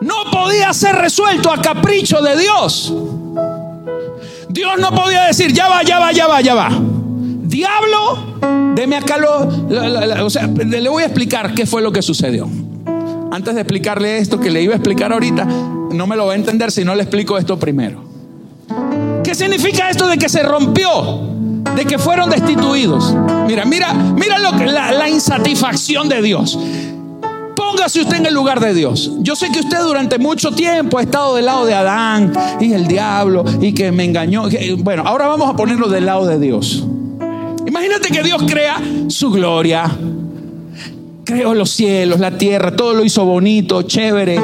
no 0.00 0.14
podía 0.30 0.72
ser 0.74 0.96
resuelto 0.96 1.50
a 1.50 1.60
capricho 1.60 2.20
de 2.20 2.38
Dios. 2.38 2.94
Dios 4.50 4.78
no 4.78 4.90
podía 4.94 5.24
decir, 5.24 5.52
ya 5.52 5.68
va, 5.68 5.82
ya 5.82 5.98
va, 5.98 6.12
ya 6.12 6.26
va, 6.26 6.40
ya 6.42 6.54
va 6.54 6.70
diablo, 7.48 8.74
deme 8.74 8.96
acá 8.96 9.16
lo, 9.16 10.24
o 10.24 10.30
sea, 10.30 10.46
le 10.46 10.88
voy 10.88 11.02
a 11.02 11.06
explicar 11.06 11.54
qué 11.54 11.66
fue 11.66 11.82
lo 11.82 11.92
que 11.92 12.02
sucedió. 12.02 12.48
Antes 13.30 13.54
de 13.54 13.60
explicarle 13.60 14.18
esto 14.18 14.38
que 14.38 14.50
le 14.50 14.62
iba 14.62 14.74
a 14.74 14.76
explicar 14.76 15.12
ahorita, 15.12 15.44
no 15.44 16.06
me 16.06 16.16
lo 16.16 16.26
va 16.26 16.32
a 16.32 16.36
entender 16.36 16.70
si 16.70 16.84
no 16.84 16.94
le 16.94 17.02
explico 17.02 17.38
esto 17.38 17.58
primero. 17.58 18.02
¿Qué 19.24 19.34
significa 19.34 19.90
esto 19.90 20.06
de 20.08 20.16
que 20.16 20.28
se 20.28 20.42
rompió? 20.42 21.36
De 21.74 21.84
que 21.84 21.98
fueron 21.98 22.30
destituidos. 22.30 23.14
Mira, 23.46 23.64
mira, 23.64 23.92
mira 23.92 24.38
lo 24.38 24.56
que, 24.56 24.66
la, 24.66 24.92
la 24.92 25.08
insatisfacción 25.08 26.08
de 26.08 26.22
Dios. 26.22 26.58
Póngase 27.54 28.00
usted 28.00 28.16
en 28.16 28.26
el 28.26 28.34
lugar 28.34 28.60
de 28.60 28.72
Dios. 28.72 29.12
Yo 29.20 29.36
sé 29.36 29.50
que 29.52 29.60
usted 29.60 29.80
durante 29.82 30.18
mucho 30.18 30.52
tiempo 30.52 30.98
ha 30.98 31.02
estado 31.02 31.34
del 31.34 31.46
lado 31.46 31.66
de 31.66 31.74
Adán 31.74 32.32
y 32.60 32.72
el 32.72 32.86
diablo 32.86 33.44
y 33.60 33.74
que 33.74 33.92
me 33.92 34.04
engañó. 34.04 34.44
Bueno, 34.78 35.02
ahora 35.04 35.28
vamos 35.28 35.50
a 35.50 35.56
ponerlo 35.56 35.88
del 35.88 36.06
lado 36.06 36.26
de 36.26 36.38
Dios. 36.38 36.86
Imagínate 37.78 38.08
que 38.08 38.24
Dios 38.24 38.42
crea 38.42 38.82
su 39.06 39.30
gloria. 39.30 39.88
Creó 41.24 41.54
los 41.54 41.70
cielos, 41.70 42.18
la 42.18 42.36
tierra, 42.36 42.74
todo 42.74 42.92
lo 42.92 43.04
hizo 43.04 43.24
bonito, 43.24 43.82
chévere. 43.82 44.36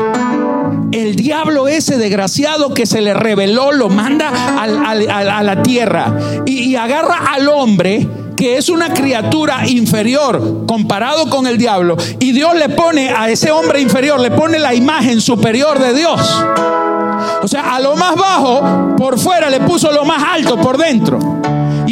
El 0.93 1.17
diablo 1.17 1.67
ese 1.67 1.99
desgraciado 1.99 2.73
que 2.73 2.87
se 2.87 3.01
le 3.01 3.13
reveló 3.13 3.73
lo 3.73 3.89
manda 3.89 4.63
a 4.63 5.43
la 5.43 5.63
tierra 5.65 6.17
y, 6.47 6.77
agarra 6.77 7.33
al 7.35 7.49
hombre 7.49 8.07
que 8.37 8.57
es 8.57 8.69
una 8.69 8.95
criatura 8.95 9.67
inferior 9.67 10.65
comparado 10.69 11.29
con 11.29 11.49
el 11.49 11.59
diablo, 11.59 11.97
y 12.21 12.31
Dios 12.31 12.55
le 12.55 12.69
pone 12.69 13.11
a 13.11 13.31
ese 13.31 13.51
hombre 13.51 13.81
inferior, 13.81 14.21
le 14.21 14.31
pone 14.31 14.61
la 14.61 14.75
imagen 14.75 15.21
superior 15.21 15.81
de 15.81 15.93
Dios. 15.93 16.21
O 17.43 17.49
sea, 17.49 17.75
a 17.75 17.81
lo 17.81 17.97
más 17.97 18.15
bajo, 18.15 18.95
por 18.97 19.19
fuera 19.19 19.51
le 19.51 19.59
puso 19.61 19.91
lo 19.91 20.05
más 20.05 20.23
alto 20.23 20.57
por 20.57 20.79
dentro. 20.79 21.43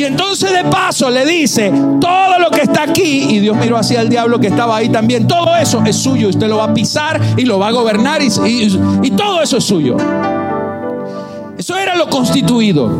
Y 0.02 0.04
entonces 0.04 0.52
de 0.52 0.64
paso 0.64 1.08
le 1.10 1.24
dice, 1.24 1.72
todo 2.00 2.36
lo 2.40 2.50
que 2.50 2.62
está 2.62 2.82
aquí, 2.82 3.36
y 3.36 3.38
Dios 3.38 3.56
miró 3.56 3.78
hacia 3.78 4.00
el 4.00 4.08
diablo 4.08 4.40
que 4.40 4.48
estaba 4.48 4.78
ahí 4.78 4.88
también, 4.88 5.28
todo 5.28 5.54
eso 5.54 5.80
es 5.86 5.94
suyo, 5.94 6.28
usted 6.28 6.48
lo 6.48 6.56
va 6.56 6.64
a 6.64 6.74
pisar 6.74 7.20
y 7.36 7.44
lo 7.44 7.60
va 7.60 7.68
a 7.68 7.70
gobernar 7.70 8.20
y, 8.20 8.26
y 9.04 9.10
todo 9.12 9.40
eso 9.40 9.58
es 9.58 9.64
suyo. 9.64 9.96
Eso 11.56 11.76
era 11.76 11.94
lo 11.94 12.10
constituido. 12.10 12.90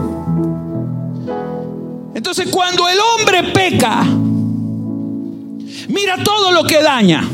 Entonces 2.15 2.47
cuando 2.53 2.89
el 2.89 2.99
hombre 3.01 3.51
peca, 3.53 4.05
mira 5.89 6.23
todo 6.23 6.53
lo 6.53 6.63
que 6.63 6.81
daña. 6.85 7.29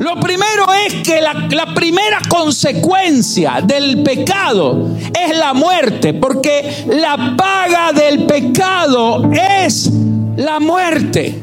Lo 0.00 0.18
primero 0.18 0.64
es 0.86 0.94
que 1.06 1.20
la, 1.20 1.74
primera 1.74 2.20
consecuencia 2.26 3.60
del 3.62 4.02
pecado 4.02 4.96
es 5.12 5.36
la 5.36 5.52
muerte, 5.52 6.14
porque 6.14 6.86
la 6.86 7.34
paga 7.36 7.92
del 7.92 8.24
pecado 8.24 9.30
es 9.30 9.90
la 10.36 10.58
muerte. 10.58 11.42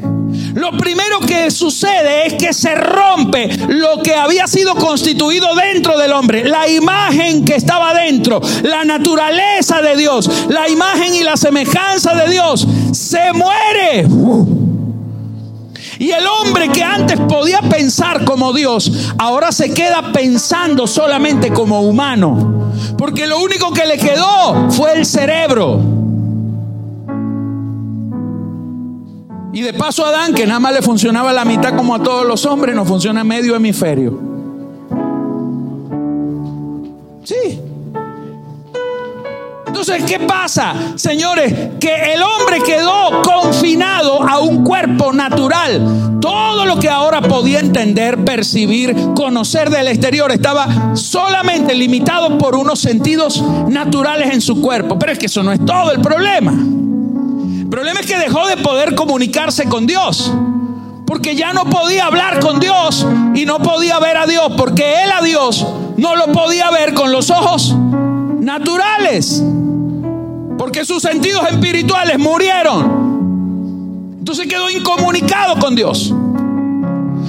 Lo 0.54 0.72
primero 0.72 1.20
que 1.20 1.52
sucede 1.52 2.26
es 2.26 2.34
que 2.34 2.52
se 2.52 2.74
rompe 2.74 3.48
lo 3.68 4.02
que 4.02 4.16
había 4.16 4.48
sido 4.48 4.74
constituido 4.74 5.54
dentro 5.54 5.96
del 5.96 6.10
hombre, 6.10 6.42
la 6.42 6.68
imagen 6.68 7.44
que 7.44 7.54
estaba 7.54 7.94
dentro, 7.94 8.40
la 8.64 8.84
naturaleza 8.84 9.80
de 9.82 9.96
Dios, 9.96 10.28
la 10.48 10.68
imagen 10.68 11.14
y 11.14 11.22
la 11.22 11.36
semejanza 11.36 12.12
de 12.16 12.28
Dios, 12.28 12.66
se 12.90 13.32
muere. 13.32 14.57
Y 15.98 16.10
el 16.10 16.24
hombre 16.26 16.68
que 16.68 16.82
antes 16.82 17.18
podía 17.20 17.60
pensar 17.62 18.24
como 18.24 18.52
Dios, 18.52 19.12
ahora 19.18 19.50
se 19.50 19.74
queda 19.74 20.12
pensando 20.12 20.86
solamente 20.86 21.52
como 21.52 21.82
humano. 21.82 22.72
Porque 22.96 23.26
lo 23.26 23.40
único 23.40 23.72
que 23.72 23.84
le 23.84 23.98
quedó 23.98 24.70
fue 24.70 24.92
el 24.92 25.04
cerebro. 25.04 25.80
Y 29.52 29.62
de 29.62 29.72
paso 29.74 30.06
Adán, 30.06 30.34
que 30.34 30.46
nada 30.46 30.60
más 30.60 30.72
le 30.72 30.82
funcionaba 30.82 31.32
la 31.32 31.44
mitad 31.44 31.74
como 31.74 31.94
a 31.94 32.02
todos 32.02 32.24
los 32.24 32.46
hombres, 32.46 32.76
no 32.76 32.84
funciona 32.84 33.24
medio 33.24 33.56
hemisferio. 33.56 34.37
Entonces, 39.68 40.02
¿qué 40.04 40.18
pasa, 40.18 40.74
señores? 40.96 41.54
Que 41.78 42.14
el 42.14 42.22
hombre 42.22 42.62
quedó 42.64 43.20
confinado 43.22 44.22
a 44.26 44.38
un 44.40 44.64
cuerpo 44.64 45.12
natural. 45.12 46.18
Todo 46.22 46.64
lo 46.64 46.78
que 46.78 46.88
ahora 46.88 47.20
podía 47.20 47.60
entender, 47.60 48.24
percibir, 48.24 48.96
conocer 49.14 49.68
del 49.68 49.88
exterior 49.88 50.32
estaba 50.32 50.96
solamente 50.96 51.74
limitado 51.74 52.38
por 52.38 52.56
unos 52.56 52.80
sentidos 52.80 53.44
naturales 53.68 54.32
en 54.32 54.40
su 54.40 54.62
cuerpo. 54.62 54.98
Pero 54.98 55.12
es 55.12 55.18
que 55.18 55.26
eso 55.26 55.42
no 55.42 55.52
es 55.52 55.62
todo 55.64 55.92
el 55.92 56.00
problema. 56.00 56.52
El 56.52 57.68
problema 57.68 58.00
es 58.00 58.06
que 58.06 58.16
dejó 58.16 58.46
de 58.46 58.56
poder 58.56 58.94
comunicarse 58.94 59.64
con 59.66 59.86
Dios. 59.86 60.32
Porque 61.06 61.36
ya 61.36 61.52
no 61.52 61.66
podía 61.66 62.06
hablar 62.06 62.40
con 62.40 62.58
Dios 62.58 63.06
y 63.34 63.44
no 63.44 63.58
podía 63.58 63.98
ver 63.98 64.16
a 64.16 64.26
Dios. 64.26 64.50
Porque 64.56 65.04
él 65.04 65.12
a 65.12 65.22
Dios 65.22 65.66
no 65.98 66.16
lo 66.16 66.32
podía 66.32 66.70
ver 66.70 66.94
con 66.94 67.12
los 67.12 67.28
ojos 67.28 67.76
naturales. 68.48 69.44
Porque 70.56 70.84
sus 70.84 71.02
sentidos 71.02 71.46
espirituales 71.48 72.18
murieron. 72.18 74.16
Entonces 74.18 74.46
quedó 74.46 74.68
incomunicado 74.70 75.58
con 75.60 75.76
Dios. 75.76 76.12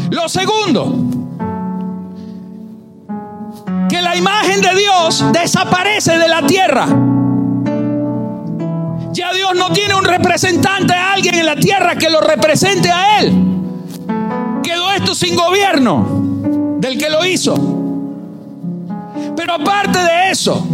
Lo 0.10 0.28
segundo, 0.28 0.96
que 3.90 4.02
la 4.02 4.16
imagen 4.16 4.62
de 4.62 4.76
Dios 4.76 5.26
desaparece 5.32 6.18
de 6.18 6.28
la 6.28 6.42
tierra. 6.48 6.88
Ya 9.12 9.34
Dios 9.34 9.54
no 9.56 9.72
tiene 9.74 9.96
un 9.96 10.06
representante, 10.06 10.94
a 10.94 11.12
alguien 11.12 11.36
en 11.36 11.46
la 11.46 11.56
tierra 11.58 11.96
que 11.96 12.10
lo 12.10 12.22
represente 12.22 12.90
a 12.90 13.20
Él. 13.20 13.34
Quedó 14.64 14.92
esto 14.94 15.14
sin 15.14 15.36
gobierno 15.36 16.78
del 16.80 16.98
que 16.98 17.10
lo 17.10 17.26
hizo. 17.26 17.56
Pero 19.36 19.54
aparte 19.54 20.00
de 20.00 20.32
eso, 20.32 20.66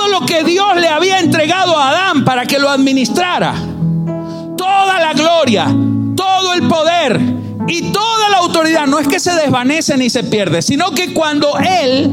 todo 0.00 0.20
lo 0.20 0.26
que 0.26 0.44
Dios 0.44 0.76
le 0.76 0.88
había 0.88 1.18
entregado 1.20 1.76
a 1.76 1.90
Adán 1.90 2.24
para 2.24 2.46
que 2.46 2.58
lo 2.58 2.70
administrara, 2.70 3.54
toda 4.56 4.98
la 4.98 5.12
gloria, 5.12 5.66
todo 6.16 6.54
el 6.54 6.66
poder 6.66 7.20
Y 7.68 7.92
toda 7.92 8.30
la 8.30 8.38
autoridad 8.38 8.86
no 8.86 8.98
es 8.98 9.06
que 9.06 9.20
se 9.20 9.32
desvanece 9.32 9.96
ni 9.96 10.08
se 10.08 10.24
pierde, 10.24 10.62
sino 10.62 10.92
que 10.92 11.12
cuando 11.12 11.56
él 11.58 12.10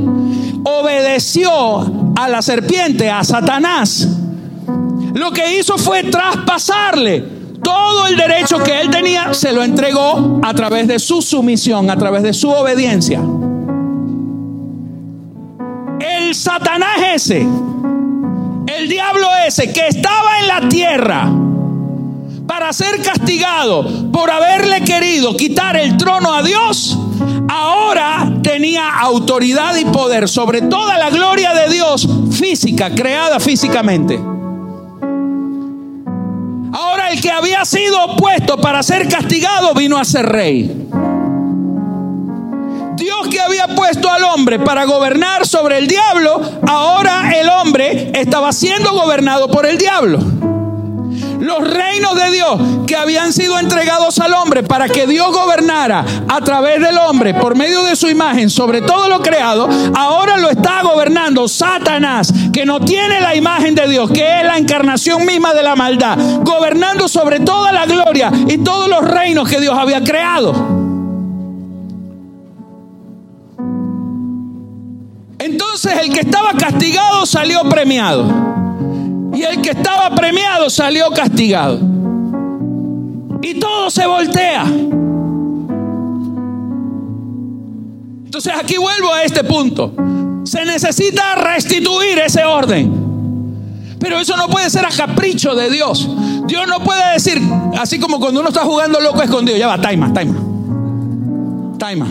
obedeció 0.63 2.11
a 2.15 2.27
la 2.27 2.41
serpiente, 2.41 3.09
a 3.09 3.23
Satanás, 3.23 4.07
lo 5.13 5.31
que 5.31 5.57
hizo 5.57 5.77
fue 5.77 6.03
traspasarle 6.03 7.23
todo 7.63 8.07
el 8.07 8.17
derecho 8.17 8.59
que 8.59 8.81
él 8.81 8.89
tenía, 8.89 9.33
se 9.33 9.53
lo 9.53 9.63
entregó 9.63 10.41
a 10.43 10.53
través 10.53 10.87
de 10.87 10.99
su 10.99 11.21
sumisión, 11.21 11.89
a 11.89 11.97
través 11.97 12.21
de 12.21 12.33
su 12.33 12.49
obediencia. 12.49 13.21
El 15.99 16.35
Satanás 16.35 16.97
ese, 17.15 17.47
el 18.77 18.87
diablo 18.87 19.27
ese 19.45 19.73
que 19.73 19.87
estaba 19.87 20.39
en 20.39 20.47
la 20.47 20.69
tierra, 20.69 21.31
para 22.45 22.71
ser 22.71 23.01
castigado 23.01 24.11
por 24.11 24.29
haberle 24.29 24.81
querido 24.81 25.35
quitar 25.35 25.75
el 25.75 25.97
trono 25.97 26.33
a 26.33 26.43
Dios, 26.43 26.97
ahora 27.49 28.31
tenía 28.43 28.99
autoridad 28.99 29.75
y 29.77 29.85
poder 29.85 30.29
sobre 30.29 30.61
toda 30.61 30.97
la 30.97 31.09
gloria 31.09 31.53
de 31.53 31.73
Dios 31.73 32.07
física, 32.31 32.93
creada 32.93 33.39
físicamente. 33.39 34.19
Ahora 36.73 37.09
el 37.11 37.19
que 37.19 37.31
había 37.31 37.65
sido 37.65 38.15
puesto 38.15 38.57
para 38.57 38.83
ser 38.83 39.07
castigado 39.07 39.73
vino 39.73 39.97
a 39.97 40.05
ser 40.05 40.25
rey. 40.27 40.87
Dios 42.97 43.27
que 43.29 43.39
había 43.39 43.67
puesto 43.67 44.11
al 44.11 44.23
hombre 44.23 44.59
para 44.59 44.85
gobernar 44.85 45.45
sobre 45.45 45.77
el 45.77 45.87
diablo, 45.87 46.41
ahora 46.67 47.31
el 47.35 47.47
hombre 47.49 48.11
estaba 48.13 48.51
siendo 48.51 48.91
gobernado 48.91 49.49
por 49.49 49.65
el 49.65 49.77
diablo 49.77 50.19
los 51.39 51.59
reinos 51.67 52.15
de 52.15 52.31
Dios 52.31 52.59
que 52.85 52.95
habían 52.95 53.33
sido 53.33 53.59
entregados 53.59 54.19
al 54.19 54.33
hombre 54.33 54.63
para 54.63 54.87
que 54.87 55.07
Dios 55.07 55.31
gobernara 55.31 56.03
a 56.27 56.41
través 56.41 56.81
del 56.81 56.97
hombre 56.97 57.33
por 57.33 57.55
medio 57.55 57.83
de 57.83 57.95
su 57.95 58.09
imagen 58.09 58.49
sobre 58.49 58.81
todo 58.81 59.07
lo 59.07 59.21
creado, 59.21 59.69
ahora 59.95 60.37
lo 60.37 60.49
está 60.49 60.81
gobernando 60.83 61.47
Satanás, 61.47 62.33
que 62.51 62.65
no 62.65 62.79
tiene 62.81 63.21
la 63.21 63.35
imagen 63.35 63.75
de 63.75 63.87
Dios, 63.87 64.09
que 64.11 64.39
es 64.39 64.45
la 64.45 64.57
encarnación 64.57 65.25
misma 65.25 65.53
de 65.53 65.63
la 65.63 65.75
maldad, 65.75 66.17
gobernando 66.41 67.07
sobre 67.07 67.39
toda 67.39 67.71
la 67.71 67.85
gloria 67.85 68.31
y 68.47 68.57
todos 68.59 68.89
los 68.89 69.03
reinos 69.07 69.47
que 69.47 69.59
Dios 69.59 69.77
había 69.77 70.03
creado. 70.03 70.76
Entonces 75.67 75.99
el 76.01 76.13
que 76.13 76.21
estaba 76.21 76.53
castigado 76.53 77.25
salió 77.25 77.67
premiado. 77.69 78.25
Y 79.33 79.43
el 79.43 79.61
que 79.61 79.71
estaba 79.71 80.15
premiado 80.15 80.69
salió 80.69 81.11
castigado. 81.11 81.79
Y 83.41 83.53
todo 83.59 83.91
se 83.91 84.07
voltea. 84.07 84.63
Entonces 88.25 88.53
aquí 88.57 88.77
vuelvo 88.77 89.13
a 89.13 89.23
este 89.23 89.43
punto. 89.43 89.93
Se 90.45 90.63
necesita 90.65 91.35
restituir 91.35 92.17
ese 92.19 92.43
orden. 92.45 93.97
Pero 93.99 94.19
eso 94.19 94.37
no 94.37 94.47
puede 94.47 94.69
ser 94.69 94.85
a 94.85 94.89
capricho 94.89 95.53
de 95.53 95.69
Dios. 95.69 96.09
Dios 96.47 96.65
no 96.67 96.79
puede 96.79 97.13
decir, 97.13 97.41
así 97.77 97.99
como 97.99 98.19
cuando 98.19 98.39
uno 98.39 98.49
está 98.49 98.61
jugando 98.61 98.99
loco 99.01 99.21
escondido, 99.21 99.57
ya 99.57 99.67
va, 99.67 99.79
taima, 99.81 100.13
taima. 100.13 100.37
Taima. 101.77 102.07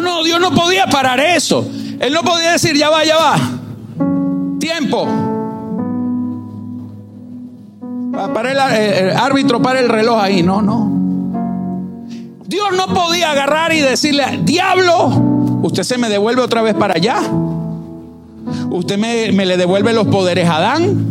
No, 0.00 0.24
Dios 0.24 0.40
no 0.40 0.52
podía 0.52 0.86
parar 0.86 1.20
eso. 1.20 1.66
Él 2.00 2.12
no 2.12 2.22
podía 2.22 2.52
decir, 2.52 2.76
ya 2.76 2.90
va, 2.90 3.04
ya 3.04 3.16
va. 3.16 3.36
Tiempo. 4.58 5.06
Para 8.34 8.52
el, 8.52 9.10
árbitro, 9.16 9.62
para 9.62 9.80
el 9.80 9.88
reloj 9.88 10.20
ahí. 10.20 10.42
No, 10.42 10.62
no. 10.62 10.90
Dios 12.46 12.68
no 12.76 12.92
podía 12.92 13.30
agarrar 13.30 13.72
y 13.72 13.80
decirle, 13.80 14.40
diablo, 14.42 15.06
usted 15.62 15.82
se 15.82 15.98
me 15.98 16.08
devuelve 16.08 16.42
otra 16.42 16.62
vez 16.62 16.74
para 16.74 16.94
allá. 16.94 17.20
Usted 18.70 18.98
me, 18.98 19.46
le 19.46 19.56
devuelve 19.56 19.92
los 19.92 20.06
poderes 20.08 20.48
a 20.48 20.56
Adán. 20.56 21.06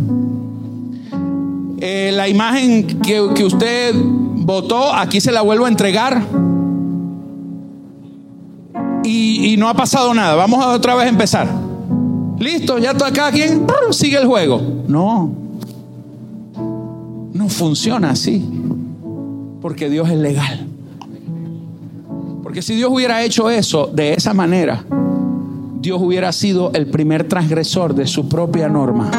Eh, 1.82 2.12
la 2.13 2.28
imagen 2.28 2.99
que 3.02 3.43
usted 3.43 3.93
votó, 3.95 4.93
aquí 4.93 5.21
se 5.21 5.32
la 5.32 5.41
vuelvo 5.41 5.65
a 5.65 5.69
entregar 5.69 6.23
y, 9.10 9.58
no 9.58 9.67
ha 9.69 9.74
pasado 9.74 10.13
nada. 10.13 10.36
Vamos 10.36 10.63
a 10.63 10.69
otra 10.69 10.95
vez 10.95 11.06
a 11.06 11.10
empezar. 11.10 11.48
Listo, 12.38 12.78
ya 12.78 12.91
está 12.91 13.08
acá 13.08 13.32
quien 13.32 13.65
sigue 13.91 14.17
el 14.17 14.28
juego. 14.28 14.62
No, 14.88 15.32
no 17.34 17.50
funciona 17.50 18.12
así. 18.12 18.45
Porque 19.62 19.89
Dios 19.89 20.10
es 20.10 20.17
legal. 20.17 20.67
Porque 22.43 22.62
si 22.62 22.76
Dios 22.76 22.89
hubiera 22.91 23.24
hecho 23.24 23.50
eso 23.50 23.88
de 23.88 24.13
esa 24.13 24.34
manera, 24.34 24.84
Dios 25.82 26.02
hubiera 26.02 26.32
sido 26.32 26.72
el 26.74 26.88
primer 26.88 27.28
transgresor 27.28 27.93
de 27.93 28.08
su 28.08 28.28
propia 28.28 28.69
norma. 28.69 29.12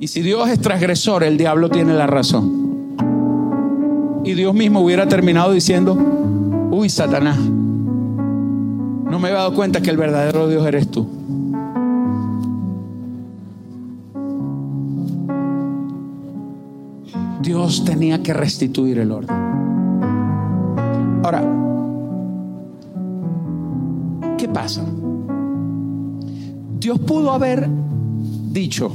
Y 0.00 0.06
si 0.08 0.22
Dios 0.22 0.48
es 0.48 0.60
transgresor, 0.60 1.24
el 1.24 1.36
diablo 1.36 1.68
tiene 1.70 1.94
la 1.94 2.06
razón. 2.06 2.68
Y 4.24 4.34
Dios 4.34 4.54
mismo 4.54 4.80
hubiera 4.80 5.08
terminado 5.08 5.52
diciendo, 5.52 5.96
uy, 6.70 6.88
Satanás, 6.88 7.38
no 7.38 9.18
me 9.18 9.30
he 9.30 9.32
dado 9.32 9.54
cuenta 9.54 9.80
que 9.80 9.90
el 9.90 9.96
verdadero 9.96 10.48
Dios 10.48 10.66
eres 10.66 10.90
tú. 10.90 11.06
Dios 17.42 17.84
tenía 17.84 18.22
que 18.22 18.34
restituir 18.34 18.98
el 18.98 19.10
orden. 19.10 19.36
Ahora, 21.24 21.42
¿qué 24.36 24.48
pasa? 24.48 24.84
Dios 26.78 26.98
pudo 27.00 27.32
haber 27.32 27.68
dicho, 28.52 28.92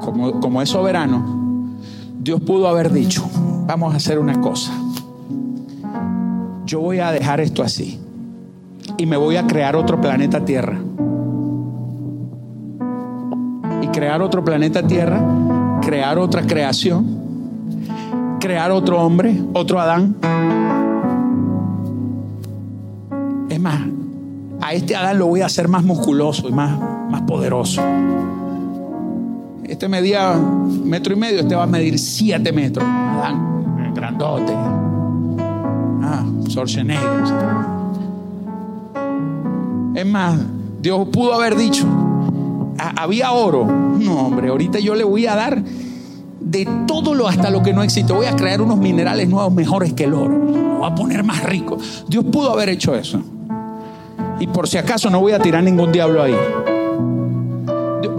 como, 0.00 0.40
como 0.40 0.62
es 0.62 0.68
soberano, 0.68 1.76
Dios 2.20 2.40
pudo 2.40 2.68
haber 2.68 2.92
dicho, 2.92 3.28
vamos 3.66 3.92
a 3.92 3.96
hacer 3.96 4.18
una 4.18 4.40
cosa 4.40 4.85
yo 6.66 6.80
voy 6.80 6.98
a 6.98 7.12
dejar 7.12 7.40
esto 7.40 7.62
así 7.62 8.00
y 8.98 9.06
me 9.06 9.16
voy 9.16 9.36
a 9.36 9.46
crear 9.46 9.76
otro 9.76 10.00
planeta 10.00 10.44
Tierra. 10.44 10.78
Y 13.82 13.86
crear 13.88 14.20
otro 14.20 14.44
planeta 14.44 14.82
Tierra, 14.82 15.20
crear 15.80 16.18
otra 16.18 16.42
creación, 16.42 17.06
crear 18.40 18.72
otro 18.72 19.00
hombre, 19.00 19.40
otro 19.52 19.80
Adán. 19.80 20.16
Es 23.48 23.60
más, 23.60 23.80
a 24.60 24.72
este 24.72 24.96
Adán 24.96 25.18
lo 25.18 25.28
voy 25.28 25.42
a 25.42 25.46
hacer 25.46 25.68
más 25.68 25.84
musculoso 25.84 26.48
y 26.48 26.52
más, 26.52 26.78
más 27.10 27.22
poderoso. 27.22 27.80
Este 29.64 29.88
medía 29.88 30.34
metro 30.84 31.12
y 31.14 31.16
medio, 31.16 31.40
este 31.40 31.54
va 31.54 31.64
a 31.64 31.68
medir 31.68 31.98
siete 31.98 32.52
metros. 32.52 32.84
Adán, 32.84 33.92
grandote. 33.94 34.85
Schwarzenegger. 36.48 37.24
Es 39.94 40.06
más, 40.06 40.38
Dios 40.80 41.08
pudo 41.08 41.34
haber 41.34 41.56
dicho, 41.56 41.86
había 42.96 43.32
oro. 43.32 43.64
No, 43.66 44.26
hombre, 44.26 44.48
ahorita 44.48 44.78
yo 44.78 44.94
le 44.94 45.04
voy 45.04 45.26
a 45.26 45.34
dar 45.34 45.62
de 46.40 46.68
todo 46.86 47.14
lo 47.14 47.28
hasta 47.28 47.50
lo 47.50 47.62
que 47.62 47.72
no 47.72 47.82
existe. 47.82 48.12
Voy 48.12 48.26
a 48.26 48.36
crear 48.36 48.60
unos 48.60 48.78
minerales 48.78 49.28
nuevos 49.28 49.52
mejores 49.52 49.94
que 49.94 50.04
el 50.04 50.14
oro. 50.14 50.36
Lo 50.38 50.78
voy 50.78 50.90
a 50.90 50.94
poner 50.94 51.24
más 51.24 51.42
rico. 51.44 51.78
Dios 52.08 52.24
pudo 52.24 52.52
haber 52.52 52.68
hecho 52.68 52.94
eso. 52.94 53.20
Y 54.38 54.46
por 54.48 54.68
si 54.68 54.76
acaso 54.76 55.08
no 55.08 55.20
voy 55.20 55.32
a 55.32 55.38
tirar 55.38 55.62
ningún 55.62 55.92
diablo 55.92 56.22
ahí. 56.22 56.36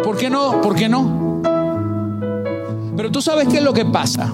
¿Por 0.03 0.17
qué 0.17 0.29
no? 0.29 0.61
¿Por 0.61 0.75
qué 0.75 0.89
no? 0.89 1.41
Pero 2.95 3.11
tú 3.11 3.21
sabes 3.21 3.47
qué 3.47 3.57
es 3.57 3.63
lo 3.63 3.73
que 3.73 3.85
pasa 3.85 4.33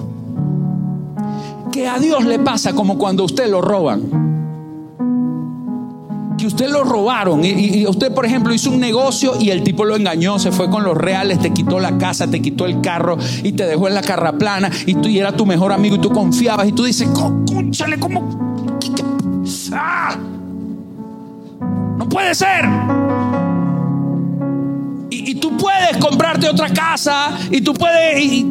que 1.74 1.88
a 1.88 1.98
Dios 1.98 2.24
le 2.24 2.38
pasa 2.38 2.72
como 2.72 2.96
cuando 2.98 3.24
usted 3.24 3.50
lo 3.50 3.60
roban. 3.60 4.02
Que 6.38 6.46
usted 6.46 6.68
lo 6.68 6.84
robaron 6.84 7.44
y, 7.44 7.84
usted, 7.88 8.14
por 8.14 8.24
ejemplo, 8.24 8.54
hizo 8.54 8.70
un 8.70 8.78
negocio 8.78 9.32
y 9.40 9.50
el 9.50 9.64
tipo 9.64 9.84
lo 9.84 9.96
engañó, 9.96 10.38
se 10.38 10.52
fue 10.52 10.70
con 10.70 10.84
los 10.84 10.96
reales, 10.96 11.40
te 11.40 11.52
quitó 11.52 11.80
la 11.80 11.98
casa, 11.98 12.28
te 12.28 12.40
quitó 12.40 12.66
el 12.66 12.80
carro 12.80 13.18
y 13.42 13.52
te 13.52 13.66
dejó 13.66 13.88
en 13.88 13.94
la 13.94 14.02
carra 14.02 14.34
plana 14.34 14.70
y 14.86 14.94
tú 14.94 15.08
y 15.08 15.18
era 15.18 15.32
tu 15.32 15.46
mejor 15.46 15.72
amigo 15.72 15.96
y 15.96 15.98
tú 15.98 16.10
confiabas 16.10 16.68
y 16.68 16.72
tú 16.72 16.84
dices, 16.84 17.08
cónchale, 17.08 17.98
¿cómo? 17.98 18.78
¡Ah! 19.72 20.16
No 21.98 22.08
puede 22.08 22.36
ser. 22.36 22.66
Y, 25.10 25.34
tú 25.36 25.56
puedes 25.56 25.96
comprarte 25.96 26.48
otra 26.48 26.72
casa 26.72 27.36
y 27.50 27.60
tú 27.62 27.74
puedes... 27.74 28.44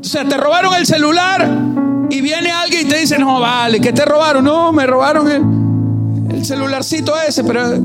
o 0.00 0.04
sea, 0.04 0.24
te 0.24 0.38
robaron 0.38 0.74
el 0.74 0.86
celular 0.86 1.71
y 2.10 2.20
viene 2.20 2.50
alguien 2.50 2.86
y 2.86 2.90
te 2.90 2.98
dice, 2.98 3.18
no, 3.18 3.40
vale, 3.40 3.80
que 3.80 3.92
te 3.92 4.04
robaron. 4.04 4.44
No, 4.44 4.72
me 4.72 4.86
robaron 4.86 5.30
el, 5.30 6.34
el 6.34 6.44
celularcito 6.44 7.14
ese, 7.26 7.44
pero... 7.44 7.78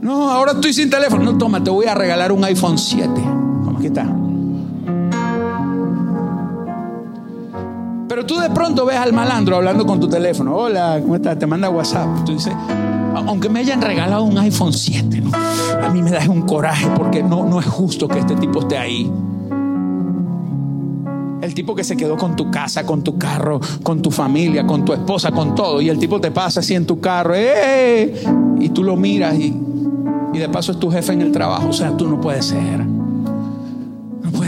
No, 0.00 0.30
ahora 0.30 0.52
estoy 0.52 0.74
sin 0.74 0.90
teléfono. 0.90 1.24
No, 1.24 1.38
toma, 1.38 1.64
te 1.64 1.70
voy 1.70 1.86
a 1.86 1.94
regalar 1.94 2.30
un 2.30 2.44
iPhone 2.44 2.76
7. 2.76 3.10
Aquí 3.74 3.86
está. 3.86 4.06
Pero 8.06 8.26
tú 8.26 8.38
de 8.38 8.50
pronto 8.50 8.84
ves 8.84 8.96
al 8.96 9.12
malandro 9.12 9.56
hablando 9.56 9.86
con 9.86 9.98
tu 9.98 10.08
teléfono. 10.08 10.54
Hola, 10.54 10.98
¿cómo 11.00 11.16
estás? 11.16 11.38
Te 11.38 11.46
manda 11.46 11.70
WhatsApp. 11.70 12.24
Tú 12.26 12.32
dices, 12.32 12.52
aunque 13.14 13.48
me 13.48 13.60
hayan 13.60 13.80
regalado 13.80 14.24
un 14.24 14.36
iPhone 14.36 14.72
7, 14.72 15.22
a 15.82 15.88
mí 15.88 16.02
me 16.02 16.10
da 16.10 16.20
un 16.28 16.42
coraje 16.42 16.86
porque 16.94 17.22
no, 17.22 17.46
no 17.46 17.58
es 17.58 17.66
justo 17.66 18.06
que 18.06 18.18
este 18.18 18.36
tipo 18.36 18.60
esté 18.60 18.76
ahí. 18.76 19.10
Tipo 21.54 21.74
que 21.74 21.84
se 21.84 21.96
quedó 21.96 22.16
con 22.16 22.36
tu 22.36 22.50
casa, 22.50 22.84
con 22.84 23.02
tu 23.02 23.16
carro, 23.16 23.60
con 23.82 24.02
tu 24.02 24.10
familia, 24.10 24.66
con 24.66 24.84
tu 24.84 24.92
esposa, 24.92 25.30
con 25.30 25.54
todo. 25.54 25.80
Y 25.80 25.88
el 25.88 25.98
tipo 25.98 26.20
te 26.20 26.30
pasa 26.30 26.60
así 26.60 26.74
en 26.74 26.84
tu 26.84 27.00
carro. 27.00 27.34
¡eh! 27.36 28.14
Y 28.58 28.68
tú 28.70 28.82
lo 28.82 28.96
miras 28.96 29.34
y, 29.38 29.56
y 30.32 30.38
de 30.38 30.48
paso 30.48 30.72
es 30.72 30.78
tu 30.78 30.90
jefe 30.90 31.12
en 31.12 31.22
el 31.22 31.32
trabajo. 31.32 31.68
O 31.68 31.72
sea, 31.72 31.96
tú 31.96 32.08
no 32.08 32.20
puedes 32.20 32.46
ser 32.46 32.93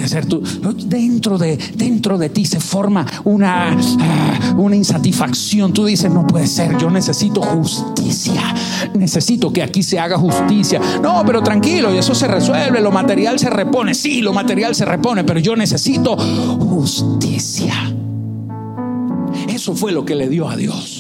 ser 0.08 0.26
tú. 0.26 0.42
Dentro 0.86 1.38
de, 1.38 1.56
dentro 1.74 2.18
de 2.18 2.28
ti 2.28 2.44
se 2.44 2.60
forma 2.60 3.06
una, 3.24 3.72
ah, 3.72 4.54
una 4.56 4.76
insatisfacción. 4.76 5.72
Tú 5.72 5.84
dices, 5.84 6.10
no 6.10 6.26
puede 6.26 6.46
ser, 6.46 6.76
yo 6.78 6.90
necesito 6.90 7.42
justicia. 7.42 8.54
Necesito 8.94 9.52
que 9.52 9.62
aquí 9.62 9.82
se 9.82 9.98
haga 9.98 10.18
justicia. 10.18 10.80
No, 11.02 11.22
pero 11.26 11.42
tranquilo, 11.42 11.94
y 11.94 11.98
eso 11.98 12.14
se 12.14 12.26
resuelve. 12.26 12.80
Lo 12.80 12.90
material 12.90 13.38
se 13.38 13.50
repone. 13.50 13.94
Sí, 13.94 14.20
lo 14.20 14.32
material 14.32 14.74
se 14.74 14.84
repone, 14.84 15.24
pero 15.24 15.40
yo 15.40 15.56
necesito 15.56 16.16
justicia. 16.16 17.74
Eso 19.48 19.74
fue 19.74 19.92
lo 19.92 20.04
que 20.04 20.14
le 20.14 20.28
dio 20.28 20.48
a 20.48 20.56
Dios. 20.56 20.95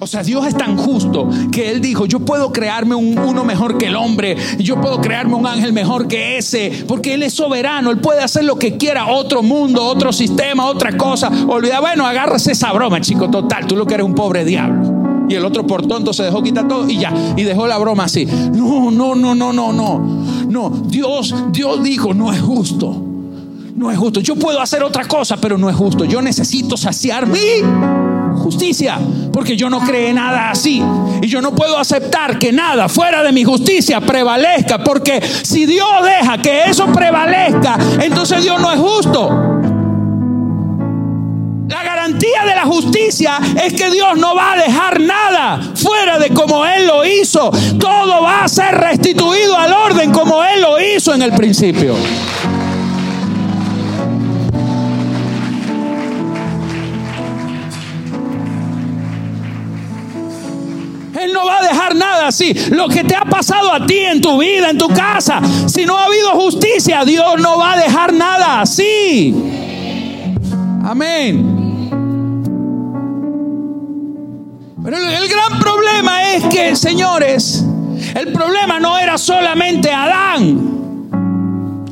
O 0.00 0.06
sea, 0.06 0.22
Dios 0.22 0.46
es 0.46 0.56
tan 0.56 0.76
justo 0.76 1.28
que 1.50 1.70
Él 1.70 1.80
dijo, 1.80 2.06
yo 2.06 2.20
puedo 2.20 2.52
crearme 2.52 2.94
un, 2.94 3.18
uno 3.18 3.44
mejor 3.44 3.78
que 3.78 3.86
el 3.86 3.96
hombre, 3.96 4.36
yo 4.58 4.80
puedo 4.80 5.00
crearme 5.00 5.34
un 5.34 5.46
ángel 5.46 5.72
mejor 5.72 6.06
que 6.06 6.38
ese, 6.38 6.84
porque 6.86 7.14
Él 7.14 7.24
es 7.24 7.34
soberano, 7.34 7.90
Él 7.90 7.98
puede 7.98 8.22
hacer 8.22 8.44
lo 8.44 8.58
que 8.58 8.76
quiera, 8.76 9.08
otro 9.08 9.42
mundo, 9.42 9.84
otro 9.84 10.12
sistema, 10.12 10.66
otra 10.66 10.96
cosa. 10.96 11.30
Olvida, 11.48 11.80
bueno, 11.80 12.06
agárrase 12.06 12.52
esa 12.52 12.72
broma, 12.72 13.00
chico, 13.00 13.28
total, 13.28 13.66
tú 13.66 13.74
lo 13.74 13.86
que 13.86 13.94
eres 13.94 14.06
un 14.06 14.14
pobre 14.14 14.44
diablo. 14.44 15.26
Y 15.28 15.34
el 15.34 15.44
otro 15.44 15.66
por 15.66 15.86
tonto 15.86 16.12
se 16.12 16.22
dejó 16.22 16.42
quitar 16.42 16.68
todo 16.68 16.88
y 16.88 16.98
ya, 16.98 17.12
y 17.36 17.42
dejó 17.42 17.66
la 17.66 17.76
broma 17.78 18.04
así. 18.04 18.24
No, 18.24 18.90
no, 18.90 19.14
no, 19.14 19.34
no, 19.34 19.52
no, 19.52 19.72
no. 19.72 19.98
No, 20.48 20.70
Dios, 20.86 21.34
Dios 21.50 21.82
dijo, 21.82 22.14
no 22.14 22.32
es 22.32 22.40
justo. 22.40 23.04
No 23.74 23.90
es 23.90 23.98
justo. 23.98 24.20
Yo 24.20 24.36
puedo 24.36 24.60
hacer 24.60 24.82
otra 24.82 25.06
cosa, 25.06 25.36
pero 25.36 25.58
no 25.58 25.68
es 25.68 25.76
justo. 25.76 26.04
Yo 26.04 26.22
necesito 26.22 26.76
saciar 26.76 27.26
mi 27.26 27.38
justicia, 28.38 28.98
porque 29.32 29.56
yo 29.56 29.68
no 29.70 29.80
creo 29.80 30.12
nada 30.12 30.50
así. 30.50 30.82
Y 31.22 31.26
yo 31.26 31.40
no 31.40 31.54
puedo 31.54 31.78
aceptar 31.78 32.38
que 32.38 32.52
nada 32.52 32.88
fuera 32.88 33.22
de 33.22 33.32
mi 33.32 33.44
justicia 33.44 34.00
prevalezca, 34.00 34.82
porque 34.82 35.20
si 35.42 35.66
Dios 35.66 35.88
deja 36.02 36.38
que 36.38 36.64
eso 36.64 36.86
prevalezca, 36.92 37.78
entonces 38.00 38.42
Dios 38.42 38.60
no 38.60 38.72
es 38.72 38.78
justo. 38.78 39.58
La 41.68 41.82
garantía 41.84 42.44
de 42.46 42.54
la 42.54 42.64
justicia 42.64 43.38
es 43.62 43.74
que 43.74 43.90
Dios 43.90 44.16
no 44.16 44.34
va 44.34 44.52
a 44.52 44.56
dejar 44.56 45.00
nada 45.00 45.60
fuera 45.74 46.18
de 46.18 46.30
como 46.30 46.64
Él 46.64 46.86
lo 46.86 47.04
hizo. 47.04 47.50
Todo 47.78 48.22
va 48.22 48.44
a 48.44 48.48
ser 48.48 48.74
restituido 48.74 49.56
al 49.56 49.72
orden 49.72 50.10
como 50.10 50.42
Él 50.42 50.62
lo 50.62 50.80
hizo 50.80 51.14
en 51.14 51.22
el 51.22 51.32
principio. 51.32 51.94
Nada 61.94 62.28
así. 62.28 62.54
Lo 62.70 62.88
que 62.88 63.04
te 63.04 63.14
ha 63.14 63.24
pasado 63.24 63.72
a 63.72 63.86
ti 63.86 63.98
en 63.98 64.20
tu 64.20 64.38
vida, 64.38 64.70
en 64.70 64.78
tu 64.78 64.88
casa, 64.88 65.40
si 65.66 65.84
no 65.84 65.96
ha 65.96 66.06
habido 66.06 66.30
justicia, 66.30 67.04
Dios 67.04 67.38
no 67.38 67.58
va 67.58 67.72
a 67.72 67.78
dejar 67.78 68.12
nada 68.12 68.60
así. 68.60 69.34
Amén. 70.84 71.58
Pero 74.82 74.96
el 74.96 75.28
gran 75.28 75.60
problema 75.60 76.34
es 76.34 76.44
que, 76.44 76.74
señores, 76.74 77.64
el 78.14 78.32
problema 78.32 78.80
no 78.80 78.98
era 78.98 79.18
solamente 79.18 79.92
Adán, 79.92 81.10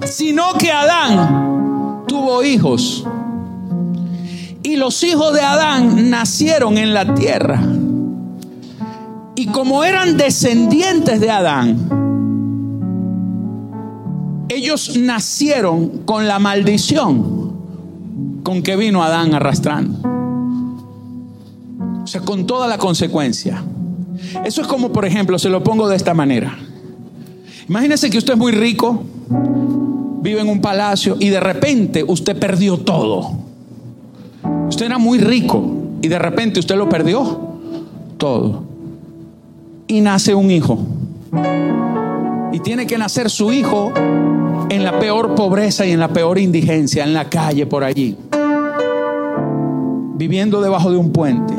sino 0.05 0.55
que 0.55 0.73
Adán 0.73 2.05
tuvo 2.09 2.43
hijos. 2.43 3.05
Y 4.63 4.77
los 4.77 5.03
hijos 5.05 5.35
de 5.35 5.43
Adán 5.43 6.11
nacieron 6.11 6.79
en 6.79 6.95
la 6.95 7.15
tierra. 7.15 7.61
Y 9.37 9.47
como 9.49 9.85
eran 9.85 10.17
descendientes 10.17 11.21
de 11.21 11.31
Adán, 11.31 12.07
ellos 14.49 14.97
nacieron 14.97 16.05
con 16.07 16.27
la 16.27 16.39
maldición 16.39 17.53
con 18.43 18.63
que 18.63 18.77
vino 18.77 19.03
Adán 19.03 19.35
arrastrando. 19.35 20.09
O 22.03 22.07
sea, 22.07 22.23
con 22.23 22.47
toda 22.47 22.67
la 22.67 22.79
consecuencia. 22.79 23.63
Eso 24.43 24.63
es 24.63 24.67
como, 24.67 24.91
por 24.91 25.05
ejemplo, 25.05 25.39
se 25.39 25.51
lo 25.51 25.63
pongo 25.63 25.87
de 25.87 25.97
esta 25.97 26.15
manera. 26.15 26.57
Imagínese 27.69 28.09
que 28.09 28.17
usted 28.17 28.33
es 28.35 28.39
muy 28.39 28.53
rico, 28.53 29.05
vive 30.23 30.41
en 30.41 30.49
un 30.49 30.63
palacio 30.63 31.19
y 31.21 31.29
de 31.29 31.41
repente 31.41 32.03
usted 32.03 32.39
perdió 32.39 32.79
todo. 32.79 33.33
Usted 34.69 34.87
era 34.87 34.97
muy 34.97 35.19
rico 35.19 35.63
y 36.01 36.09
de 36.09 36.19
repente 36.19 36.59
usted 36.59 36.77
lo 36.77 36.89
perdió 36.89 37.59
todo 38.17 38.76
y 39.87 40.01
nace 40.01 40.35
un 40.35 40.51
hijo. 40.51 40.79
Y 42.53 42.61
tiene 42.61 42.87
que 42.87 42.99
nacer 42.99 43.31
su 43.31 43.53
hijo 43.53 43.93
en 44.69 44.85
la 44.85 44.99
peor 44.99 45.35
pobreza 45.35 45.87
y 45.87 45.93
en 45.93 46.01
la 46.01 46.09
peor 46.09 46.39
indigencia, 46.39 47.05
en 47.05 47.13
la 47.13 47.29
calle 47.29 47.67
por 47.67 47.85
allí, 47.85 48.17
viviendo 50.15 50.61
debajo 50.61 50.91
de 50.91 50.97
un 50.97 51.13
puente. 51.13 51.55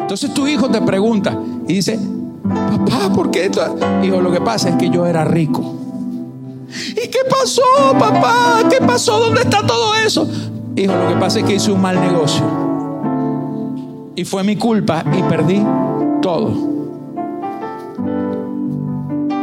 Entonces 0.00 0.32
tu 0.34 0.46
hijo 0.46 0.68
te 0.68 0.80
pregunta 0.82 1.38
y 1.66 1.74
dice, 1.74 1.98
papá, 2.42 3.12
¿por 3.14 3.30
qué 3.30 3.46
esto? 3.46 3.76
Hijo, 4.02 4.20
lo 4.20 4.30
que 4.30 4.40
pasa 4.40 4.68
es 4.68 4.76
que 4.76 4.90
yo 4.90 5.06
era 5.06 5.24
rico. 5.24 5.74
¿Y 6.90 7.08
qué 7.08 7.20
pasó, 7.28 7.62
papá? 7.98 8.68
¿Qué 8.68 8.84
pasó? 8.84 9.18
¿Dónde 9.18 9.42
está 9.42 9.64
todo 9.66 9.94
eso? 9.94 10.28
Hijo, 10.76 10.92
lo 10.94 11.08
que 11.08 11.16
pasa 11.16 11.38
es 11.38 11.44
que 11.46 11.54
hice 11.54 11.70
un 11.72 11.80
mal 11.80 12.00
negocio. 12.00 12.44
Y 14.16 14.24
fue 14.24 14.44
mi 14.44 14.56
culpa 14.56 15.04
y 15.16 15.22
perdí 15.22 15.62
todo. 16.24 16.52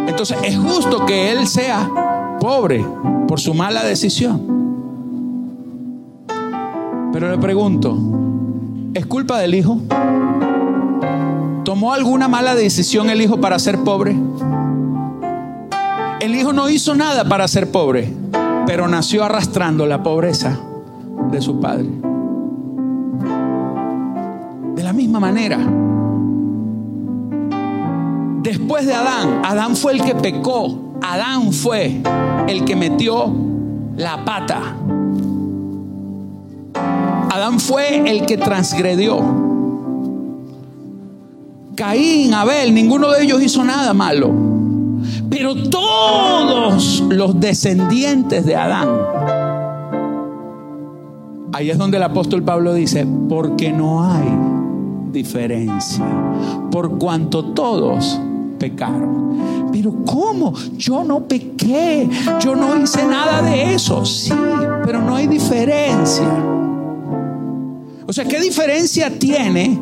Entonces 0.07 0.35
es 0.43 0.57
justo 0.57 1.05
que 1.05 1.31
él 1.31 1.45
sea 1.45 1.87
pobre 2.39 2.83
por 3.27 3.39
su 3.39 3.53
mala 3.53 3.83
decisión. 3.83 4.41
Pero 7.13 7.29
le 7.29 7.37
pregunto, 7.37 7.95
¿es 8.95 9.05
culpa 9.05 9.37
del 9.37 9.53
hijo? 9.53 9.77
¿Tomó 11.63 11.93
alguna 11.93 12.27
mala 12.27 12.55
decisión 12.55 13.11
el 13.11 13.21
hijo 13.21 13.39
para 13.39 13.59
ser 13.59 13.77
pobre? 13.83 14.17
El 16.19 16.33
hijo 16.33 16.51
no 16.51 16.67
hizo 16.67 16.95
nada 16.95 17.29
para 17.29 17.47
ser 17.47 17.69
pobre, 17.69 18.11
pero 18.65 18.87
nació 18.87 19.23
arrastrando 19.23 19.85
la 19.85 20.01
pobreza 20.01 20.57
de 21.29 21.41
su 21.43 21.59
padre. 21.59 21.89
De 24.75 24.81
la 24.81 24.93
misma 24.93 25.19
manera, 25.19 25.59
Después 28.41 28.87
de 28.87 28.95
Adán, 28.95 29.45
Adán 29.45 29.75
fue 29.75 29.93
el 29.93 30.01
que 30.01 30.15
pecó. 30.15 30.95
Adán 31.03 31.53
fue 31.53 32.01
el 32.47 32.65
que 32.65 32.75
metió 32.75 33.31
la 33.95 34.25
pata. 34.25 34.75
Adán 37.29 37.59
fue 37.59 38.09
el 38.09 38.25
que 38.25 38.37
transgredió. 38.37 39.19
Caín, 41.75 42.33
Abel, 42.33 42.73
ninguno 42.73 43.11
de 43.11 43.23
ellos 43.23 43.43
hizo 43.43 43.63
nada 43.63 43.93
malo. 43.93 44.31
Pero 45.29 45.69
todos 45.69 47.01
los 47.09 47.39
descendientes 47.39 48.43
de 48.43 48.55
Adán. 48.55 48.89
Ahí 51.53 51.69
es 51.69 51.77
donde 51.77 51.97
el 51.97 52.03
apóstol 52.03 52.41
Pablo 52.41 52.73
dice, 52.73 53.05
porque 53.29 53.71
no 53.71 54.03
hay 54.03 54.25
diferencia. 55.11 56.05
Por 56.71 56.97
cuanto 56.97 57.45
todos 57.53 58.19
pecaron. 58.61 59.69
Pero 59.71 59.91
¿cómo? 60.05 60.53
Yo 60.77 61.03
no 61.03 61.27
pequé, 61.27 62.07
yo 62.39 62.55
no 62.55 62.79
hice 62.79 63.03
nada 63.03 63.41
de 63.41 63.73
eso. 63.73 64.05
Sí, 64.05 64.31
pero 64.85 65.01
no 65.01 65.15
hay 65.15 65.25
diferencia. 65.25 66.27
O 68.05 68.13
sea, 68.13 68.23
¿qué 68.25 68.39
diferencia 68.39 69.17
tiene 69.17 69.79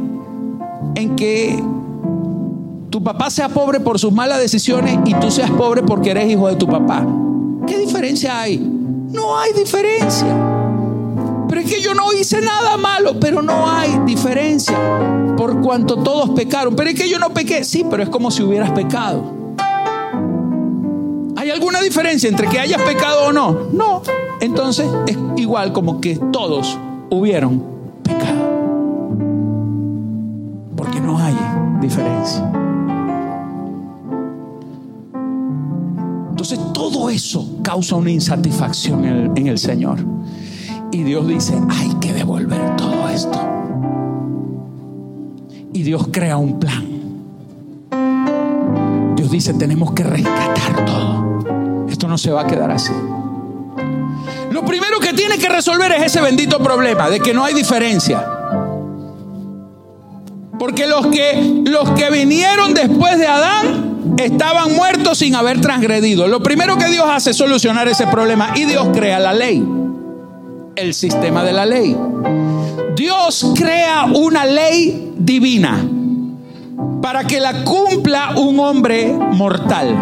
en 0.95 1.15
que 1.17 1.61
tu 2.89 3.03
papá 3.03 3.29
sea 3.29 3.49
pobre 3.49 3.81
por 3.81 3.99
sus 3.99 4.13
malas 4.13 4.39
decisiones 4.39 4.97
y 5.05 5.13
tú 5.15 5.29
seas 5.29 5.51
pobre 5.51 5.83
porque 5.83 6.11
eres 6.11 6.31
hijo 6.31 6.47
de 6.47 6.55
tu 6.55 6.67
papá? 6.67 7.05
¿Qué 7.67 7.77
diferencia 7.77 8.39
hay? 8.39 8.59
No 8.59 9.37
hay 9.37 9.51
diferencia. 9.51 10.48
Pero 11.49 11.61
es 11.61 11.69
que 11.69 11.81
yo 11.81 11.93
no 11.93 12.13
hice 12.13 12.39
nada 12.41 12.77
malo, 12.77 13.19
pero 13.19 13.41
no 13.41 13.69
hay 13.69 13.99
diferencia 14.05 14.77
por 15.35 15.59
cuanto 15.61 15.97
todos 15.97 16.29
pecaron. 16.29 16.75
Pero 16.75 16.91
es 16.91 16.95
que 16.95 17.09
yo 17.09 17.19
no 17.19 17.33
pequé, 17.33 17.65
sí, 17.65 17.85
pero 17.89 18.03
es 18.03 18.09
como 18.09 18.31
si 18.31 18.43
hubieras 18.43 18.71
pecado. 18.71 19.55
¿Hay 21.35 21.49
¿Hay 21.49 21.55
alguna 21.55 21.81
diferencia 21.81 22.29
entre 22.29 22.47
que 22.47 22.59
hayas 22.59 22.79
pecado 22.83 23.23
o 23.25 23.31
no? 23.31 23.69
No. 23.73 24.03
Entonces 24.39 24.87
es 25.07 25.17
igual 25.35 25.73
como 25.73 25.99
que 25.99 26.15
todos 26.31 26.77
hubieron 27.09 27.63
pecado. 28.03 29.17
Porque 30.75 30.99
no 30.99 31.17
hay 31.17 31.35
diferencia. 31.81 32.51
Entonces 36.29 36.59
todo 36.71 37.09
eso 37.09 37.57
causa 37.63 37.95
una 37.95 38.11
insatisfacción 38.11 39.33
en 39.35 39.47
el, 39.47 39.57
Señor. 39.57 39.97
Y 40.91 41.03
Dios 41.03 41.27
dice, 41.27 41.59
hay 41.69 41.93
que 42.01 42.13
devolver 42.13 42.75
todo 42.75 43.09
esto. 43.09 43.39
Y 45.73 45.83
Dios 45.83 46.07
crea 46.11 46.37
un 46.37 46.59
plan. 46.59 46.85
Dios 49.15 49.29
dice, 49.29 49.53
tenemos 49.53 49.91
que 49.91 50.03
rescatar 50.03 50.85
todo. 50.85 51.87
Esto 51.89 52.07
no 52.07 52.17
se 52.17 52.31
va 52.31 52.41
a 52.41 52.47
quedar 52.47 52.71
así. 52.71 52.93
Lo 54.51 54.65
primero 54.65 54.99
que 54.99 55.13
tiene 55.13 55.37
que 55.37 55.49
resolver 55.49 55.91
es 55.91 56.03
ese 56.07 56.21
bendito 56.21 56.59
problema 56.59 57.09
de 57.09 57.19
que 57.19 57.33
no 57.33 57.45
hay 57.45 57.53
diferencia. 57.53 58.25
Porque 60.57 60.87
los 60.87 61.07
que, 61.07 61.63
los 61.65 61.91
que 61.91 62.09
vinieron 62.09 62.73
después 62.73 63.17
de 63.17 63.27
Adán 63.27 64.15
estaban 64.17 64.75
muertos 64.75 65.19
sin 65.19 65.35
haber 65.35 65.61
transgredido. 65.61 66.27
Lo 66.27 66.41
primero 66.41 66.77
que 66.77 66.87
Dios 66.87 67.05
hace 67.07 67.31
es 67.31 67.37
solucionar 67.37 67.87
ese 67.87 68.07
problema 68.07 68.51
y 68.55 68.65
Dios 68.65 68.89
crea 68.93 69.19
la 69.19 69.33
ley, 69.33 69.63
el 70.79 70.93
sistema 70.93 71.43
de 71.43 71.53
la 71.53 71.65
ley. 71.65 71.95
Dios 72.95 73.53
crea 73.55 74.05
una 74.05 74.45
ley 74.45 75.13
divina 75.17 75.85
para 77.01 77.25
que 77.25 77.39
la 77.39 77.63
cumpla 77.63 78.33
un 78.37 78.59
hombre 78.59 79.13
mortal. 79.13 79.95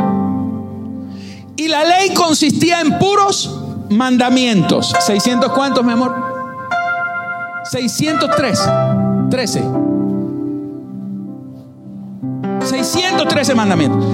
Y 1.56 1.68
la 1.68 1.84
ley 1.84 2.14
consistía 2.14 2.82
en 2.82 3.00
puros 3.00 3.60
mandamientos. 3.90 4.94
¿600 4.94 5.54
cuántos, 5.54 5.84
mi 5.84 5.94
amor? 5.94 6.16
603. 7.64 8.60
13. 9.30 9.64
613 12.64 13.56
mandamientos. 13.56 14.06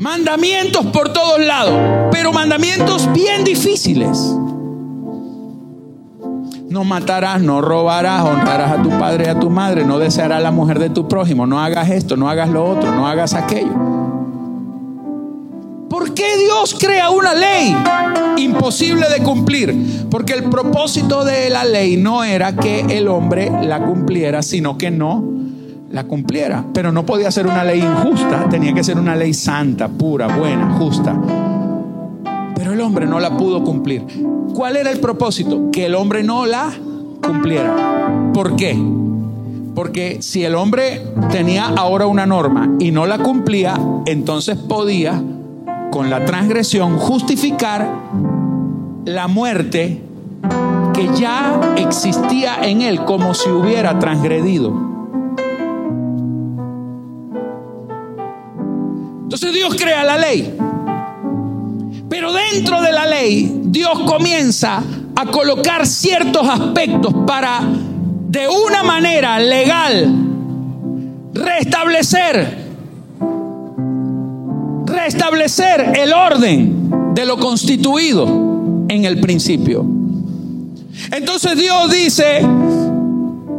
Mandamientos 0.00 0.86
por 0.86 1.12
todos 1.12 1.38
lados, 1.40 2.08
pero 2.10 2.32
mandamientos 2.32 3.10
bien 3.12 3.44
difíciles. 3.44 4.34
No 6.74 6.82
matarás, 6.82 7.40
no 7.40 7.60
robarás, 7.60 8.24
honrarás 8.24 8.72
a 8.72 8.82
tu 8.82 8.88
padre 8.88 9.26
y 9.26 9.28
a 9.28 9.38
tu 9.38 9.48
madre, 9.48 9.84
no 9.84 10.00
desearás 10.00 10.42
la 10.42 10.50
mujer 10.50 10.80
de 10.80 10.90
tu 10.90 11.06
prójimo, 11.06 11.46
no 11.46 11.60
hagas 11.60 11.88
esto, 11.88 12.16
no 12.16 12.28
hagas 12.28 12.48
lo 12.48 12.64
otro, 12.64 12.90
no 12.90 13.06
hagas 13.06 13.34
aquello. 13.34 13.70
¿Por 15.88 16.14
qué 16.14 16.36
Dios 16.36 16.74
crea 16.76 17.10
una 17.10 17.32
ley 17.32 17.76
imposible 18.38 19.06
de 19.08 19.22
cumplir? 19.22 20.08
Porque 20.10 20.32
el 20.32 20.50
propósito 20.50 21.24
de 21.24 21.48
la 21.48 21.64
ley 21.64 21.96
no 21.96 22.24
era 22.24 22.56
que 22.56 22.80
el 22.80 23.06
hombre 23.06 23.52
la 23.62 23.78
cumpliera, 23.78 24.42
sino 24.42 24.76
que 24.76 24.90
no 24.90 25.22
la 25.92 26.02
cumpliera. 26.08 26.64
Pero 26.74 26.90
no 26.90 27.06
podía 27.06 27.30
ser 27.30 27.46
una 27.46 27.62
ley 27.62 27.78
injusta, 27.82 28.48
tenía 28.50 28.74
que 28.74 28.82
ser 28.82 28.98
una 28.98 29.14
ley 29.14 29.32
santa, 29.32 29.86
pura, 29.86 30.26
buena, 30.26 30.74
justa. 30.76 31.14
Pero 32.54 32.72
el 32.72 32.80
hombre 32.80 33.06
no 33.06 33.20
la 33.20 33.36
pudo 33.36 33.62
cumplir. 33.64 34.04
¿Cuál 34.54 34.76
era 34.76 34.90
el 34.90 35.00
propósito? 35.00 35.70
Que 35.72 35.86
el 35.86 35.94
hombre 35.94 36.22
no 36.22 36.46
la 36.46 36.72
cumpliera. 37.22 38.30
¿Por 38.32 38.56
qué? 38.56 38.78
Porque 39.74 40.22
si 40.22 40.44
el 40.44 40.54
hombre 40.54 41.02
tenía 41.30 41.66
ahora 41.66 42.06
una 42.06 42.26
norma 42.26 42.70
y 42.78 42.92
no 42.92 43.06
la 43.06 43.18
cumplía, 43.18 43.76
entonces 44.06 44.56
podía, 44.56 45.20
con 45.90 46.10
la 46.10 46.24
transgresión, 46.24 46.96
justificar 46.98 47.88
la 49.04 49.26
muerte 49.26 50.00
que 50.92 51.08
ya 51.16 51.74
existía 51.76 52.62
en 52.62 52.82
él 52.82 53.04
como 53.04 53.34
si 53.34 53.50
hubiera 53.50 53.98
transgredido. 53.98 54.72
Entonces 59.24 59.52
Dios 59.52 59.74
crea 59.74 60.04
la 60.04 60.16
ley. 60.16 60.56
Pero 62.14 62.32
dentro 62.32 62.80
de 62.80 62.92
la 62.92 63.06
ley, 63.06 63.52
Dios 63.64 63.98
comienza 64.06 64.80
a 65.16 65.26
colocar 65.26 65.84
ciertos 65.84 66.48
aspectos 66.48 67.12
para, 67.26 67.60
de 68.28 68.46
una 68.48 68.84
manera 68.84 69.40
legal, 69.40 70.14
restablecer, 71.32 72.56
restablecer 74.86 75.92
el 75.98 76.12
orden 76.12 77.14
de 77.16 77.26
lo 77.26 77.36
constituido 77.36 78.84
en 78.88 79.04
el 79.04 79.18
principio. 79.18 79.84
Entonces 81.10 81.58
Dios 81.58 81.90
dice, 81.90 82.46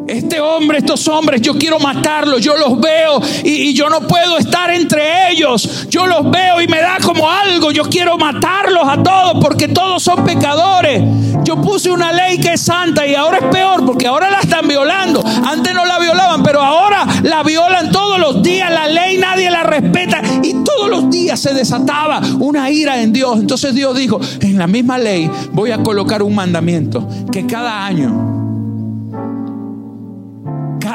este 0.08 0.40
hombre, 0.40 0.80
estos 0.80 1.08
hombres, 1.08 1.42
yo 1.42 1.56
quiero 1.58 1.80
matarlos, 1.80 2.42
yo 2.42 2.56
los 2.58 2.80
veo 2.80 3.22
y, 3.44 3.74
yo 3.74 3.90
no 3.90 4.02
puedo 4.02 4.38
estar 4.38 4.72
entre 4.72 5.32
ellos. 5.32 5.88
Yo 5.90 6.06
los 6.06 6.30
veo 6.30 6.62
y 6.62 6.68
me 6.68 6.80
da 6.80 6.98
como 7.02 7.30
algo, 7.30 7.72
yo 7.72 7.84
quiero 7.84 8.18
matarlos 8.18 8.88
a 8.88 9.02
todos 9.02 9.44
porque 9.44 9.68
todos 9.68 10.04
son 10.04 10.24
pecadores. 10.24 11.02
Yo 11.44 11.62
puse 11.62 11.92
una 11.92 12.12
ley 12.12 12.40
que 12.40 12.54
es 12.54 12.62
santa 12.62 13.06
y 13.06 13.16
ahora 13.16 13.38
es 13.38 13.46
peor 13.46 13.86
porque 13.86 14.08
ahora 14.08 14.30
la 14.30 14.40
están 14.40 14.68
violando. 14.68 15.24
Antes 15.26 15.74
no 15.74 15.86
la 15.86 16.00
violaban, 16.00 16.44
pero 16.44 16.62
ahora 16.62 17.06
la 17.24 17.44
violan 17.44 17.92
todos 17.92 18.20
los 18.20 18.42
días. 18.42 18.72
La 18.72 18.88
ley 18.88 19.18
nadie 19.18 19.50
la 19.50 19.64
respeta 19.64 20.22
y 20.42 20.54
todos 20.64 20.90
los 20.90 21.10
días 21.10 21.40
se 21.40 21.54
desataba 21.54 22.22
una 22.40 22.70
ira 22.70 23.02
en 23.02 23.14
Dios. 23.14 23.40
Entonces 23.40 23.76
Dios 23.76 23.98
dijo, 23.98 24.20
en 24.42 24.58
la 24.58 24.68
misma 24.68 24.98
ley 24.98 25.30
voy 25.52 25.72
a 25.72 25.84
colocar 25.84 26.24
un 26.24 26.36
mandamiento 26.36 27.08
que 27.32 27.46
cada 27.46 27.86
año 27.86 28.35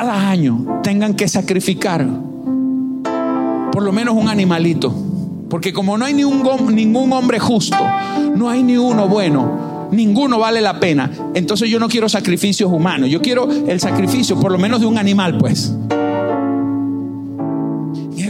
cada 0.01 0.31
año 0.31 0.81
tengan 0.83 1.13
que 1.13 1.29
sacrificar 1.29 2.07
por 3.71 3.83
lo 3.83 3.93
menos 3.93 4.15
un 4.17 4.31
animalito. 4.31 4.95
Porque 5.51 5.75
como 5.75 5.99
no 5.99 6.07
hay 6.07 6.15
ningún 6.15 7.13
hombre 7.13 7.39
justo, 7.39 7.77
no 8.35 8.49
hay 8.49 8.63
ni 8.63 8.79
uno 8.79 9.09
bueno, 9.09 9.89
ninguno 9.93 10.39
vale 10.39 10.63
la 10.63 10.81
pena. 10.81 11.11
Entonces 11.35 11.69
yo 11.69 11.79
no 11.79 11.87
quiero 11.87 12.09
sacrificios 12.09 12.73
humanos, 12.73 13.11
yo 13.11 13.21
quiero 13.21 13.47
el 13.51 13.79
sacrificio 13.79 14.41
por 14.41 14.51
lo 14.51 14.57
menos 14.57 14.81
de 14.81 14.87
un 14.87 14.97
animal, 14.97 15.37
pues. 15.37 15.71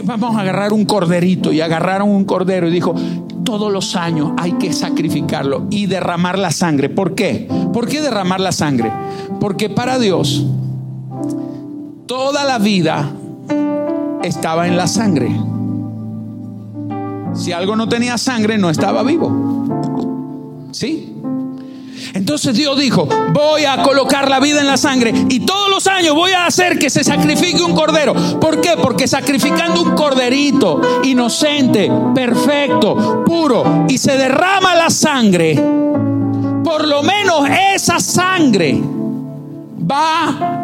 vamos 0.03 0.35
a 0.35 0.41
agarrar 0.41 0.73
un 0.73 0.85
corderito 0.87 1.53
y 1.53 1.61
agarraron 1.61 2.09
un 2.09 2.25
cordero 2.25 2.67
y 2.67 2.73
dijo, 2.73 2.97
todos 3.45 3.73
los 3.73 3.95
años 3.95 4.33
hay 4.39 4.55
que 4.55 4.73
sacrificarlo 4.73 5.69
y 5.71 5.87
derramar 5.87 6.37
la 6.37 6.51
sangre. 6.51 6.89
¿Por 6.89 7.15
qué? 7.15 7.47
¿Por 7.73 7.87
qué 7.87 8.01
derramar 8.01 8.41
la 8.41 8.51
sangre? 8.51 8.91
Porque 9.39 9.71
para 9.71 10.01
Dios 10.01 10.45
toda 12.11 12.43
la 12.43 12.59
vida 12.59 13.09
estaba 14.25 14.67
en 14.67 14.77
la 14.77 14.89
sangre. 14.89 15.31
Si 17.37 17.53
algo 17.53 17.77
no 17.77 17.89
tenía 17.89 18.19
sangre, 18.19 18.59
no 18.59 18.69
estaba 18.69 19.05
vivo. 19.05 20.69
¿Sí? 20.73 21.15
Entonces 22.13 22.57
Dios 22.57 22.77
dijo, 22.81 23.09
voy 23.33 23.65
a 23.65 23.85
colocar 23.85 24.29
la 24.29 24.41
vida 24.41 24.61
en 24.61 24.67
la 24.67 24.77
sangre 24.77 25.15
y 25.29 25.47
todos 25.47 25.71
los 25.71 25.87
años 25.87 26.17
voy 26.17 26.33
a 26.33 26.47
hacer 26.47 26.81
que 26.81 26.91
se 26.91 27.05
sacrifique 27.05 27.63
un 27.63 27.77
cordero. 27.77 28.13
¿Por 28.41 28.61
qué? 28.61 28.71
Porque 28.77 29.07
sacrificando 29.07 29.81
un 29.81 29.93
corderito 29.93 30.81
inocente, 31.05 31.93
perfecto, 32.13 33.23
puro, 33.25 33.85
y 33.89 33.99
se 33.99 34.17
derrama 34.17 34.75
la 34.75 34.91
sangre, 34.91 35.55
por 36.65 36.89
lo 36.89 37.05
menos 37.05 37.49
esa 37.73 38.01
sangre 38.01 38.83
va 39.89 40.60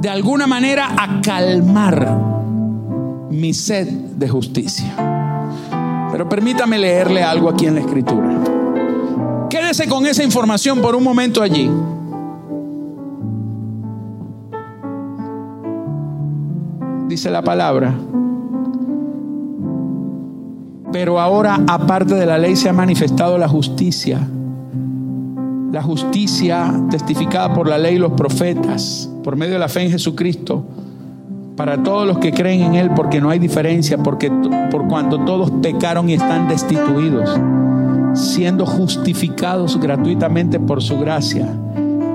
de 0.00 0.08
alguna 0.08 0.46
manera 0.46 0.94
a 0.98 1.20
calmar 1.20 2.18
mi 3.30 3.52
sed 3.52 3.88
de 3.88 4.28
justicia. 4.28 4.94
Pero 6.10 6.28
permítame 6.28 6.78
leerle 6.78 7.22
algo 7.22 7.50
aquí 7.50 7.66
en 7.66 7.74
la 7.74 7.80
escritura. 7.80 8.30
Quédese 9.50 9.88
con 9.88 10.06
esa 10.06 10.22
información 10.22 10.80
por 10.80 10.96
un 10.96 11.04
momento 11.04 11.42
allí. 11.42 11.70
Dice 17.08 17.30
la 17.30 17.42
palabra. 17.42 17.94
Pero 20.92 21.20
ahora, 21.20 21.60
aparte 21.68 22.14
de 22.14 22.26
la 22.26 22.38
ley, 22.38 22.56
se 22.56 22.68
ha 22.68 22.72
manifestado 22.72 23.38
la 23.38 23.48
justicia 23.48 24.26
la 25.72 25.82
justicia 25.82 26.72
testificada 26.90 27.52
por 27.54 27.68
la 27.68 27.78
ley 27.78 27.96
y 27.96 27.98
los 27.98 28.12
profetas, 28.12 29.10
por 29.22 29.36
medio 29.36 29.54
de 29.54 29.58
la 29.58 29.68
fe 29.68 29.82
en 29.82 29.90
Jesucristo, 29.90 30.64
para 31.56 31.82
todos 31.82 32.06
los 32.06 32.18
que 32.18 32.32
creen 32.32 32.62
en 32.62 32.74
Él, 32.74 32.90
porque 32.96 33.20
no 33.20 33.30
hay 33.30 33.38
diferencia, 33.38 33.98
porque 33.98 34.32
por 34.70 34.88
cuanto 34.88 35.24
todos 35.24 35.50
pecaron 35.62 36.08
y 36.08 36.14
están 36.14 36.48
destituidos, 36.48 37.38
siendo 38.14 38.66
justificados 38.66 39.78
gratuitamente 39.78 40.58
por 40.58 40.82
su 40.82 40.98
gracia, 40.98 41.46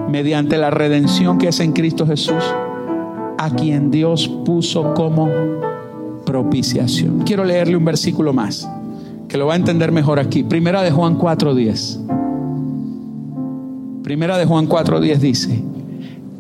mediante 0.09 0.57
la 0.57 0.69
redención 0.69 1.37
que 1.37 1.49
es 1.49 1.59
en 1.59 1.71
Cristo 1.71 2.05
Jesús, 2.05 2.43
a 3.37 3.49
quien 3.51 3.91
Dios 3.91 4.27
puso 4.45 4.93
como 4.93 5.29
propiciación. 6.25 7.19
Quiero 7.19 7.45
leerle 7.45 7.77
un 7.77 7.85
versículo 7.85 8.33
más 8.33 8.67
que 9.27 9.37
lo 9.37 9.47
va 9.47 9.53
a 9.53 9.57
entender 9.57 9.91
mejor 9.91 10.19
aquí. 10.19 10.43
Primera 10.43 10.81
de 10.81 10.91
Juan 10.91 11.17
4:10. 11.17 12.14
Primera 14.05 14.37
de 14.37 14.45
Juan 14.45 14.69
4:10 14.69 15.17
dice, 15.17 15.63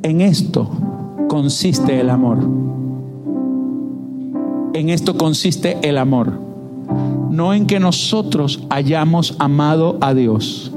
en 0.03 0.21
esto 0.21 0.69
consiste 1.27 1.99
el 1.99 2.11
amor. 2.11 2.37
En 4.75 4.89
esto 4.91 5.17
consiste 5.17 5.79
el 5.81 5.97
amor. 5.97 6.31
No 7.31 7.55
en 7.55 7.65
que 7.65 7.79
nosotros 7.79 8.63
hayamos 8.69 9.35
amado 9.39 9.97
a 10.01 10.13
Dios. 10.13 10.71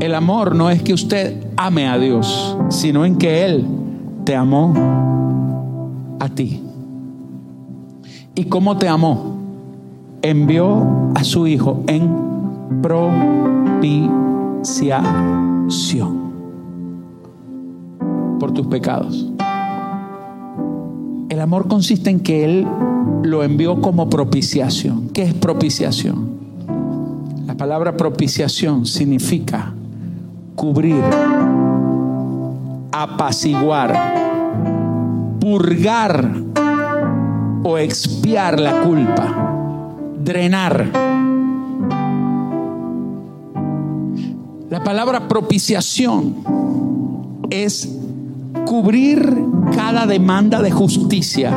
El 0.00 0.14
amor 0.14 0.54
no 0.54 0.68
es 0.68 0.82
que 0.82 0.92
usted 0.92 1.42
ame 1.56 1.88
a 1.88 1.96
Dios, 1.96 2.58
sino 2.68 3.06
en 3.06 3.16
que 3.16 3.46
Él 3.46 3.64
te 4.24 4.36
amó 4.36 4.74
a 6.20 6.28
ti. 6.28 6.60
¿Y 8.34 8.44
cómo 8.44 8.76
te 8.76 8.88
amó? 8.88 9.38
Envió 10.20 10.86
a 11.14 11.24
su 11.24 11.46
Hijo 11.46 11.82
en 11.86 12.12
propiciación 14.64 16.32
por 18.40 18.54
tus 18.54 18.66
pecados. 18.66 19.30
El 21.28 21.40
amor 21.40 21.68
consiste 21.68 22.08
en 22.08 22.20
que 22.20 22.44
Él 22.44 22.66
lo 23.22 23.42
envió 23.42 23.82
como 23.82 24.08
propiciación. 24.08 25.10
¿Qué 25.10 25.24
es 25.24 25.34
propiciación? 25.34 26.30
La 27.46 27.54
palabra 27.56 27.94
propiciación 27.96 28.86
significa 28.86 29.74
cubrir, 30.56 31.02
apaciguar, 32.90 33.94
purgar 35.40 36.32
o 37.64 37.76
expiar 37.76 38.58
la 38.58 38.80
culpa, 38.80 39.92
drenar. 40.22 41.23
La 44.74 44.82
palabra 44.82 45.28
propiciación 45.28 46.34
es 47.48 47.88
cubrir 48.66 49.32
cada 49.72 50.04
demanda 50.04 50.62
de 50.62 50.72
justicia 50.72 51.52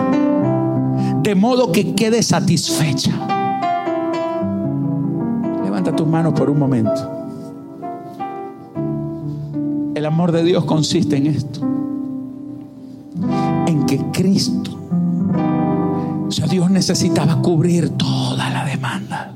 de 1.23 1.33
modo 1.33 1.71
que 1.71 1.95
quede 1.95 2.21
satisfecha. 2.21 3.09
Levanta 5.63 5.95
tus 5.95 6.05
manos 6.05 6.33
por 6.33 6.51
un 6.51 6.59
momento. 6.59 7.11
El 9.95 10.05
amor 10.05 10.31
de 10.31 10.43
Dios 10.43 10.65
consiste 10.65 11.17
en 11.17 11.25
esto. 11.25 11.61
En 13.65 13.83
que 13.87 13.97
Cristo, 14.11 14.77
o 16.27 16.29
sea, 16.29 16.45
Dios 16.45 16.69
necesitaba 16.69 17.41
cubrir 17.41 17.89
toda 17.97 18.47
la 18.51 18.63
demanda 18.63 19.33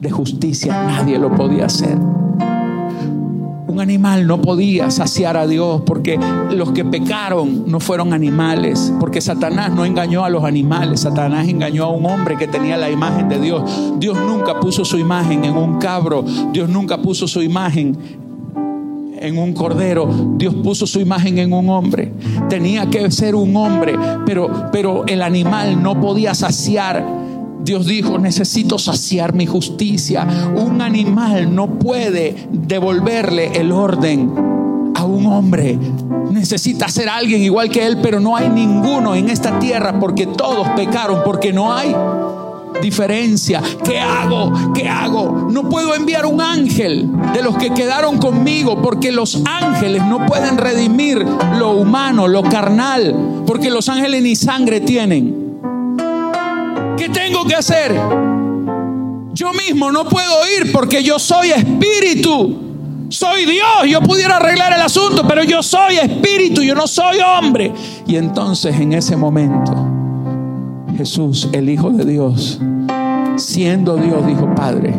de 0.00 0.12
justicia. 0.12 0.84
Nadie 0.84 1.18
lo 1.18 1.34
podía 1.34 1.66
hacer. 1.66 1.98
Un 3.76 3.82
animal 3.82 4.26
no 4.26 4.40
podía 4.40 4.90
saciar 4.90 5.36
a 5.36 5.46
Dios 5.46 5.82
porque 5.84 6.18
los 6.50 6.72
que 6.72 6.82
pecaron 6.82 7.64
no 7.66 7.78
fueron 7.78 8.14
animales, 8.14 8.90
porque 8.98 9.20
Satanás 9.20 9.70
no 9.70 9.84
engañó 9.84 10.24
a 10.24 10.30
los 10.30 10.44
animales, 10.44 11.00
Satanás 11.00 11.46
engañó 11.46 11.84
a 11.84 11.90
un 11.90 12.06
hombre 12.06 12.38
que 12.38 12.48
tenía 12.48 12.78
la 12.78 12.90
imagen 12.90 13.28
de 13.28 13.38
Dios. 13.38 13.62
Dios 13.98 14.16
nunca 14.16 14.58
puso 14.60 14.82
su 14.82 14.96
imagen 14.96 15.44
en 15.44 15.58
un 15.58 15.78
cabro, 15.78 16.24
Dios 16.54 16.70
nunca 16.70 17.02
puso 17.02 17.28
su 17.28 17.42
imagen 17.42 17.98
en 19.18 19.36
un 19.36 19.52
cordero, 19.52 20.08
Dios 20.38 20.54
puso 20.54 20.86
su 20.86 20.98
imagen 20.98 21.36
en 21.36 21.52
un 21.52 21.68
hombre. 21.68 22.14
Tenía 22.48 22.86
que 22.86 23.10
ser 23.10 23.34
un 23.34 23.54
hombre, 23.56 23.94
pero, 24.24 24.70
pero 24.72 25.04
el 25.06 25.20
animal 25.20 25.82
no 25.82 26.00
podía 26.00 26.34
saciar 26.34 27.04
Dios 27.66 27.84
dijo, 27.84 28.16
necesito 28.16 28.78
saciar 28.78 29.34
mi 29.34 29.44
justicia. 29.44 30.24
Un 30.54 30.80
animal 30.80 31.52
no 31.52 31.80
puede 31.80 32.46
devolverle 32.52 33.58
el 33.58 33.72
orden 33.72 34.92
a 34.94 35.04
un 35.04 35.26
hombre. 35.26 35.76
Necesita 36.30 36.88
ser 36.88 37.08
alguien 37.08 37.42
igual 37.42 37.68
que 37.68 37.84
él, 37.84 37.98
pero 38.00 38.20
no 38.20 38.36
hay 38.36 38.48
ninguno 38.48 39.16
en 39.16 39.28
esta 39.28 39.58
tierra 39.58 39.98
porque 39.98 40.28
todos 40.28 40.68
pecaron, 40.76 41.22
porque 41.24 41.52
no 41.52 41.74
hay 41.74 41.92
diferencia. 42.80 43.60
¿Qué 43.82 43.98
hago? 43.98 44.52
¿Qué 44.72 44.88
hago? 44.88 45.48
No 45.50 45.68
puedo 45.68 45.96
enviar 45.96 46.24
un 46.24 46.40
ángel 46.40 47.08
de 47.34 47.42
los 47.42 47.56
que 47.56 47.74
quedaron 47.74 48.18
conmigo 48.18 48.80
porque 48.80 49.10
los 49.10 49.42
ángeles 49.44 50.04
no 50.06 50.24
pueden 50.26 50.56
redimir 50.56 51.26
lo 51.58 51.72
humano, 51.72 52.28
lo 52.28 52.44
carnal, 52.44 53.42
porque 53.44 53.70
los 53.70 53.88
ángeles 53.88 54.22
ni 54.22 54.36
sangre 54.36 54.80
tienen. 54.80 55.45
¿Qué 57.06 57.12
tengo 57.12 57.44
que 57.44 57.54
hacer? 57.54 57.94
Yo 59.32 59.52
mismo 59.52 59.92
no 59.92 60.08
puedo 60.08 60.38
ir 60.58 60.72
porque 60.72 61.04
yo 61.04 61.20
soy 61.20 61.50
espíritu. 61.50 62.58
Soy 63.10 63.44
Dios, 63.44 63.88
yo 63.88 64.00
pudiera 64.00 64.38
arreglar 64.38 64.72
el 64.72 64.80
asunto, 64.80 65.22
pero 65.28 65.44
yo 65.44 65.62
soy 65.62 65.98
espíritu, 65.98 66.62
yo 66.62 66.74
no 66.74 66.88
soy 66.88 67.18
hombre. 67.20 67.72
Y 68.08 68.16
entonces 68.16 68.74
en 68.80 68.92
ese 68.92 69.16
momento, 69.16 69.72
Jesús, 70.96 71.48
el 71.52 71.68
Hijo 71.68 71.90
de 71.90 72.04
Dios, 72.06 72.60
siendo 73.36 73.96
Dios, 73.98 74.26
dijo, 74.26 74.52
Padre, 74.56 74.92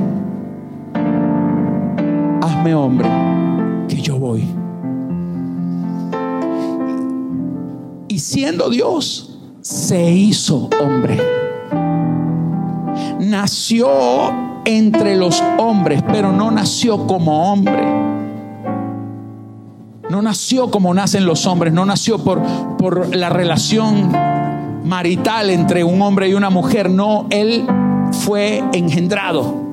hazme 2.41 2.73
hombre, 2.73 3.09
que 3.89 4.01
yo 4.01 4.17
voy. 4.17 4.47
Y 8.07 8.19
siendo 8.19 8.69
Dios, 8.69 9.37
se 9.59 10.09
hizo 10.09 10.69
hombre 10.81 11.46
nació 13.29 14.31
entre 14.65 15.15
los 15.15 15.43
hombres, 15.57 16.03
pero 16.11 16.31
no 16.31 16.51
nació 16.51 17.07
como 17.07 17.51
hombre. 17.51 17.83
No 20.09 20.21
nació 20.21 20.71
como 20.71 20.93
nacen 20.93 21.25
los 21.25 21.45
hombres, 21.45 21.73
no 21.73 21.85
nació 21.85 22.23
por, 22.23 22.41
por 22.77 23.15
la 23.15 23.29
relación 23.29 24.11
marital 24.87 25.49
entre 25.49 25.83
un 25.83 26.01
hombre 26.01 26.29
y 26.29 26.33
una 26.33 26.49
mujer, 26.49 26.89
no, 26.89 27.27
él 27.29 27.65
fue 28.11 28.63
engendrado. 28.73 29.67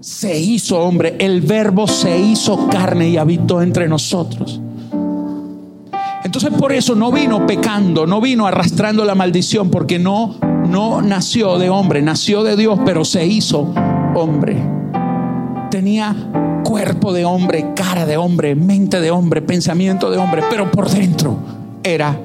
Se 0.00 0.38
hizo 0.38 0.80
hombre, 0.80 1.16
el 1.18 1.40
verbo 1.42 1.86
se 1.86 2.18
hizo 2.18 2.68
carne 2.68 3.10
y 3.10 3.16
habitó 3.16 3.62
entre 3.62 3.88
nosotros. 3.88 4.60
Entonces 6.24 6.50
por 6.58 6.72
eso 6.72 6.94
no 6.94 7.12
vino 7.12 7.46
pecando, 7.46 8.06
no 8.06 8.20
vino 8.20 8.46
arrastrando 8.46 9.04
la 9.04 9.14
maldición, 9.14 9.70
porque 9.70 9.98
no 9.98 10.36
no 10.74 11.00
nació 11.02 11.56
de 11.56 11.70
hombre, 11.70 12.02
nació 12.02 12.42
de 12.42 12.56
Dios, 12.56 12.80
pero 12.84 13.04
se 13.04 13.24
hizo 13.24 13.72
hombre. 14.16 14.60
Tenía 15.70 16.16
cuerpo 16.64 17.12
de 17.12 17.24
hombre, 17.24 17.74
cara 17.76 18.04
de 18.06 18.16
hombre, 18.16 18.56
mente 18.56 19.00
de 19.00 19.12
hombre, 19.12 19.40
pensamiento 19.40 20.10
de 20.10 20.18
hombre, 20.18 20.42
pero 20.50 20.72
por 20.72 20.90
dentro 20.90 21.38
era 21.84 22.20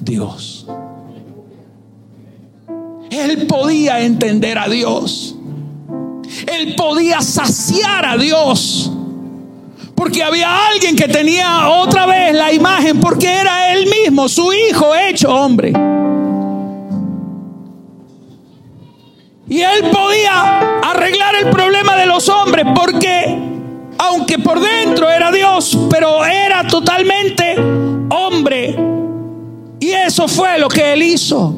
Dios. 0.00 0.66
Él 3.12 3.46
podía 3.46 4.00
entender 4.00 4.58
a 4.58 4.68
Dios. 4.68 5.36
Él 6.52 6.74
podía 6.74 7.20
saciar 7.20 8.06
a 8.06 8.16
Dios. 8.16 8.90
Porque 9.94 10.24
había 10.24 10.66
alguien 10.66 10.96
que 10.96 11.06
tenía 11.06 11.68
otra 11.68 12.06
vez 12.06 12.34
la 12.34 12.52
imagen, 12.52 12.98
porque 12.98 13.28
era 13.28 13.72
él 13.72 13.86
mismo, 13.86 14.28
su 14.28 14.52
hijo 14.52 14.96
hecho 14.96 15.32
hombre. 15.32 15.72
Y 19.54 19.62
él 19.62 19.88
podía 19.92 20.80
arreglar 20.82 21.36
el 21.36 21.48
problema 21.48 21.96
de 21.96 22.06
los 22.06 22.28
hombres 22.28 22.66
porque, 22.74 23.38
aunque 23.98 24.40
por 24.40 24.58
dentro 24.58 25.08
era 25.08 25.30
Dios, 25.30 25.78
pero 25.88 26.24
era 26.24 26.66
totalmente 26.66 27.54
hombre. 28.10 28.76
Y 29.78 29.90
eso 29.90 30.26
fue 30.26 30.58
lo 30.58 30.66
que 30.66 30.94
él 30.94 31.04
hizo. 31.04 31.54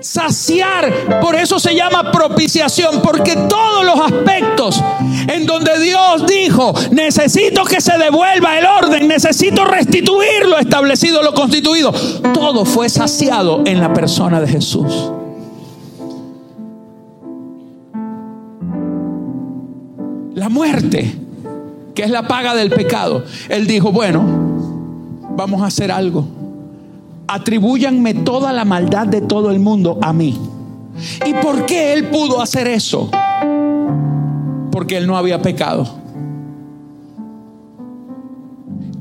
Saciar, 0.00 1.20
por 1.20 1.34
eso 1.34 1.58
se 1.58 1.74
llama 1.74 2.12
propiciación, 2.12 3.02
porque 3.02 3.34
todos 3.48 3.84
los 3.84 3.98
aspectos 3.98 4.80
en 5.26 5.46
donde 5.46 5.80
Dios 5.80 6.24
dijo, 6.28 6.74
necesito 6.92 7.64
que 7.64 7.80
se 7.80 7.98
devuelva 7.98 8.56
el 8.56 8.66
orden, 8.66 9.08
necesito 9.08 9.64
restituir 9.64 10.46
lo 10.46 10.58
establecido, 10.58 11.24
lo 11.24 11.34
constituido, 11.34 11.92
todo 12.32 12.64
fue 12.64 12.88
saciado 12.88 13.64
en 13.66 13.80
la 13.80 13.92
persona 13.92 14.40
de 14.40 14.46
Jesús. 14.46 15.10
La 20.46 20.50
muerte, 20.50 21.12
que 21.92 22.04
es 22.04 22.10
la 22.10 22.28
paga 22.28 22.54
del 22.54 22.70
pecado. 22.70 23.24
Él 23.48 23.66
dijo, 23.66 23.90
bueno, 23.90 24.22
vamos 25.36 25.60
a 25.60 25.66
hacer 25.66 25.90
algo. 25.90 26.24
Atribúyanme 27.26 28.14
toda 28.14 28.52
la 28.52 28.64
maldad 28.64 29.08
de 29.08 29.22
todo 29.22 29.50
el 29.50 29.58
mundo 29.58 29.98
a 30.00 30.12
mí. 30.12 30.38
¿Y 31.26 31.34
por 31.34 31.66
qué 31.66 31.94
él 31.94 32.10
pudo 32.10 32.40
hacer 32.40 32.68
eso? 32.68 33.10
Porque 34.70 34.98
él 34.98 35.08
no 35.08 35.16
había 35.16 35.42
pecado. 35.42 35.84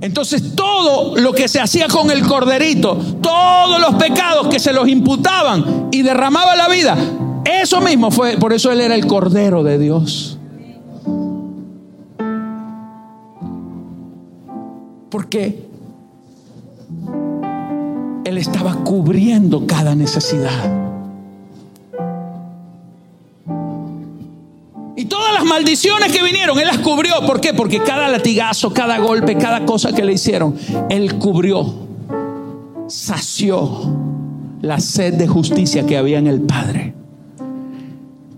Entonces 0.02 0.56
todo 0.56 1.16
lo 1.16 1.32
que 1.34 1.48
se 1.48 1.60
hacía 1.60 1.88
con 1.89 2.10
el 2.10 2.26
corderito, 2.26 2.98
todos 3.22 3.80
los 3.80 3.93
pecados 4.02 4.48
que 4.48 4.58
se 4.58 4.74
los 4.74 4.88
imputaban 4.88 5.89
y 5.91 6.02
derramaba 6.02 6.56
la 6.56 6.68
vida, 6.70 6.98
Eso 7.46 7.80
mismo 7.82 8.10
fue, 8.10 8.38
por 8.38 8.54
eso 8.54 8.72
Él 8.72 8.82
era 8.82 8.96
el 8.96 9.06
Cordero 9.06 9.62
de 9.62 9.78
Dios. 9.78 10.35
Porque 15.16 15.66
Él 18.26 18.38
estaba 18.38 18.84
cubriendo 18.84 19.66
cada 19.66 19.95
necesidad. 19.95 20.91
Y 24.97 25.05
todas 25.05 25.34
las 25.34 25.45
maldiciones 25.45 26.11
que 26.11 26.22
vinieron, 26.22 26.59
Él 26.59 26.68
las 26.68 26.80
cubrió. 26.80 27.26
¿Por 27.26 27.39
qué? 27.39 27.53
Porque 27.53 27.82
cada 27.82 28.09
latigazo, 28.09 28.74
cada 28.74 28.97
golpe, 28.97 29.38
cada 29.38 29.63
cosa 29.63 29.93
que 29.93 30.03
le 30.03 30.11
hicieron, 30.11 30.57
Él 30.89 31.16
cubrió, 31.16 31.74
sació 32.88 33.95
la 34.59 34.82
sed 34.82 35.13
de 35.13 35.28
justicia 35.30 35.86
que 35.86 35.95
había 35.95 36.20
en 36.20 36.28
el 36.28 36.41
Padre. 36.41 36.93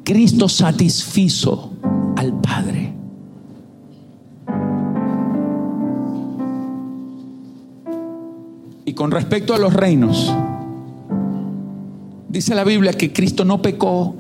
Cristo 0.04 0.48
satisfizo 0.48 1.72
al 2.16 2.40
Padre. 2.40 2.97
Y 8.88 8.94
con 8.94 9.12
respecto 9.12 9.54
a 9.54 9.58
los 9.58 9.74
reinos, 9.74 10.34
dice 12.30 12.56
la 12.56 12.64
Biblia 12.64 12.94
que 12.94 13.12
Cristo 13.12 13.44
no 13.44 13.62
pecó 13.62 14.16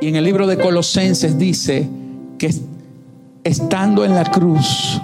y 0.00 0.08
en 0.08 0.16
el 0.16 0.24
libro 0.24 0.48
de 0.48 0.58
Colosenses 0.58 1.38
dice 1.38 1.88
que 2.36 2.52
estando 3.44 4.04
en 4.04 4.16
la 4.16 4.24
cruz 4.24 5.00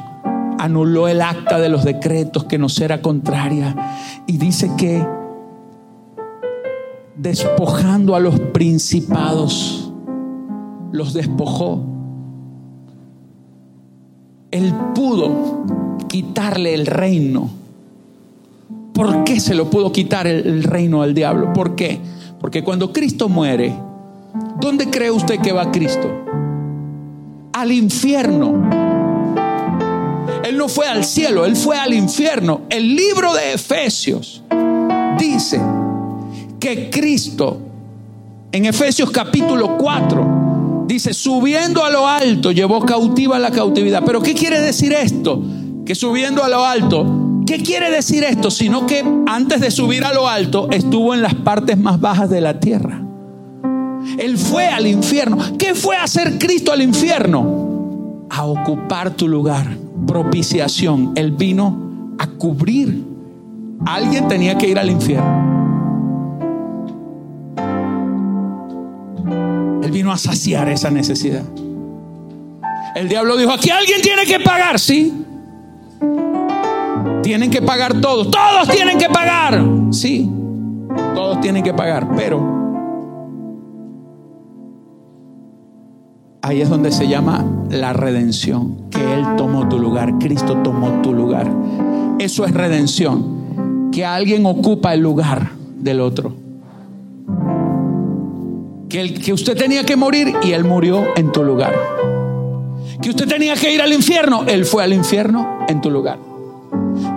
anuló 0.59 1.07
el 1.07 1.23
acta 1.23 1.61
de 1.61 1.69
los 1.69 1.85
decretos 1.85 2.43
que 2.43 2.59
nos 2.59 2.81
era 2.81 3.01
contraria 3.01 3.77
y 4.27 4.37
dice 4.37 4.73
que 4.77 5.07
despojando 7.15 8.17
a 8.17 8.19
los 8.21 8.41
principados 8.41 9.93
los 10.91 11.13
despojó. 11.13 11.85
Él 14.51 14.75
pudo 14.93 15.65
quitarle 16.09 16.75
el 16.75 16.87
reino. 16.87 17.60
¿Por 19.01 19.25
qué 19.25 19.41
se 19.41 19.55
lo 19.55 19.71
pudo 19.71 19.91
quitar 19.93 20.27
el, 20.27 20.63
reino 20.63 21.01
al 21.01 21.15
diablo? 21.15 21.55
¿Por 21.55 21.75
qué? 21.75 21.99
Porque 22.39 22.63
cuando 22.63 22.93
Cristo 22.93 23.31
muere, 23.31 23.75
¿Dónde 24.61 24.91
cree 24.91 25.11
usted 25.11 25.41
que 25.41 25.53
va 25.53 25.73
Cristo? 25.73 26.11
Al 27.55 27.73
infierno. 27.73 28.69
Él 30.45 30.59
no 30.59 30.69
fue 30.69 30.87
al 30.87 31.07
cielo, 31.07 31.47
él 31.47 31.57
fue 31.57 31.79
al 31.79 31.95
infierno. 31.95 32.61
El 32.69 32.95
libro 32.95 33.33
de 33.33 33.55
Efesios 33.55 34.43
dice 35.19 35.59
que 36.59 36.91
Cristo, 36.91 37.59
en 38.53 38.67
Efesios 38.67 39.11
capítulo 39.11 39.79
4, 39.79 40.85
dice, 40.87 41.15
subiendo 41.15 41.87
a 41.87 41.89
lo 41.89 42.07
alto, 42.07 42.53
llevó 42.53 42.85
cautiva 42.85 43.39
la 43.39 43.51
cautividad. 43.51 44.03
Pero 44.05 44.21
¿qué 44.21 44.35
quiere 44.35 44.61
decir 44.61 44.93
esto? 44.93 45.43
Que 45.87 45.95
subiendo 45.95 46.45
a 46.45 46.51
lo 46.51 46.67
alto, 46.67 47.20
¿qué 47.51 47.65
quiere 47.65 47.91
decir 47.91 48.23
esto? 48.23 48.49
Sino 48.49 48.87
que 48.87 49.05
antes 49.27 49.61
de 49.61 49.73
subir 49.73 50.05
a 50.05 50.15
lo 50.15 50.29
alto, 50.29 50.69
estuvo 50.71 51.15
en 51.15 51.23
las 51.23 51.35
partes 51.35 51.77
más 51.77 52.01
bajas 52.01 52.31
de 52.31 52.41
la 52.41 52.61
tierra. 52.61 53.03
Él 54.21 54.39
fue 54.39 54.69
al 54.69 54.87
infierno. 54.87 55.37
¿Qué 55.59 55.75
fue 55.75 55.97
hacer 55.97 56.39
Cristo 56.39 56.71
al 56.71 56.81
infierno? 56.81 58.29
A 58.31 58.45
ocupar 58.45 59.11
tu 59.11 59.27
lugar. 59.27 59.67
Propiciación. 60.07 61.11
Él 61.17 61.33
vino 61.33 62.15
a 62.21 62.29
cubrir. 62.29 63.05
Alguien 63.85 64.29
tenía 64.29 64.57
que 64.57 64.69
ir 64.69 64.79
al 64.79 64.89
infierno. 64.89 65.51
Él 69.83 69.91
vino 69.91 70.13
a 70.13 70.19
saciar 70.19 70.69
esa 70.69 70.93
necesidad. 70.93 71.43
El 72.95 73.09
diablo 73.09 73.37
dijo, 73.37 73.51
aquí 73.51 73.71
alguien 73.71 74.01
tiene 74.03 74.25
que 74.25 74.39
pagar, 74.39 74.79
sí. 74.79 75.13
Tienen 77.31 77.53
que 77.53 77.63
pagar 77.63 78.01
todos. 78.01 78.29
Todos 78.29 78.69
tienen 78.75 78.99
que 78.99 79.09
pagar. 79.09 79.65
Sí, 79.93 80.29
todos 81.15 81.41
tienen 81.41 81.63
que 81.63 81.73
pagar. 81.73 82.09
Pero 82.17 82.41
Ahí 86.43 86.61
es 86.61 86.69
donde 86.69 86.91
se 86.91 87.07
llama 87.07 87.47
la 87.71 87.93
redención, 87.93 88.91
que 88.91 88.99
Él 88.99 89.25
tomó 89.37 89.69
tu 89.69 89.79
lugar, 89.79 90.19
Cristo 90.19 90.57
tomó 90.65 91.03
tu 91.03 91.15
lugar. 91.15 91.49
Eso 92.19 92.45
es 92.45 92.53
redención, 92.53 93.91
que 93.93 94.05
alguien 94.05 94.45
ocupa 94.45 94.93
el 94.93 94.99
lugar 94.99 95.53
del 95.79 96.01
otro. 96.01 96.35
Que, 98.89 99.15
que 99.15 99.33
usted 99.33 99.57
tenía 99.57 99.85
que 99.85 99.95
morir 99.95 100.35
y 100.43 100.51
Él 100.51 100.65
murió 100.65 101.05
en 101.15 101.31
tu 101.31 101.45
lugar. 101.45 101.75
Que 103.01 103.11
usted 103.11 103.29
tenía 103.29 103.55
que 103.55 103.73
ir 103.73 103.81
al 103.81 103.93
infierno, 103.93 104.43
Él 104.49 104.65
fue 104.65 104.83
al 104.83 104.93
infierno 104.93 105.61
en 105.69 105.81
tu 105.81 105.93
lugar. 105.93 106.30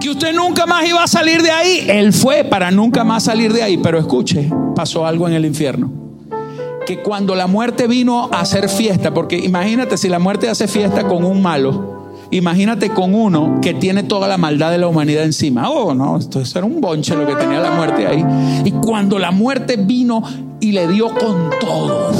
Que 0.03 0.09
usted 0.09 0.33
nunca 0.33 0.65
más 0.65 0.85
iba 0.85 1.01
a 1.01 1.07
salir 1.07 1.41
de 1.41 1.49
ahí, 1.49 1.85
Él 1.87 2.11
fue 2.11 2.43
para 2.43 2.69
nunca 2.71 3.05
más 3.05 3.23
salir 3.23 3.53
de 3.53 3.63
ahí. 3.63 3.77
Pero 3.77 3.97
escuche, 3.97 4.49
pasó 4.75 5.05
algo 5.05 5.29
en 5.29 5.33
el 5.33 5.45
infierno 5.45 5.89
que 6.85 7.01
cuando 7.01 7.33
la 7.35 7.47
muerte 7.47 7.87
vino 7.87 8.29
a 8.29 8.41
hacer 8.41 8.67
fiesta, 8.67 9.13
porque 9.13 9.37
imagínate 9.37 9.97
si 9.97 10.09
la 10.09 10.19
muerte 10.19 10.49
hace 10.49 10.67
fiesta 10.67 11.07
con 11.07 11.23
un 11.23 11.41
malo, 11.41 12.11
imagínate 12.31 12.89
con 12.89 13.15
uno 13.15 13.59
que 13.61 13.73
tiene 13.73 14.03
toda 14.03 14.27
la 14.27 14.37
maldad 14.37 14.71
de 14.71 14.77
la 14.77 14.89
humanidad 14.89 15.23
encima. 15.23 15.69
Oh, 15.69 15.93
no, 15.93 16.17
esto 16.17 16.41
era 16.41 16.65
un 16.65 16.81
bonche 16.81 17.15
lo 17.15 17.25
que 17.25 17.35
tenía 17.35 17.61
la 17.61 17.71
muerte 17.71 18.05
ahí. 18.05 18.25
Y 18.65 18.71
cuando 18.71 19.17
la 19.17 19.31
muerte 19.31 19.77
vino 19.77 20.21
y 20.59 20.73
le 20.73 20.85
dio 20.89 21.13
con 21.13 21.49
todo. 21.61 22.11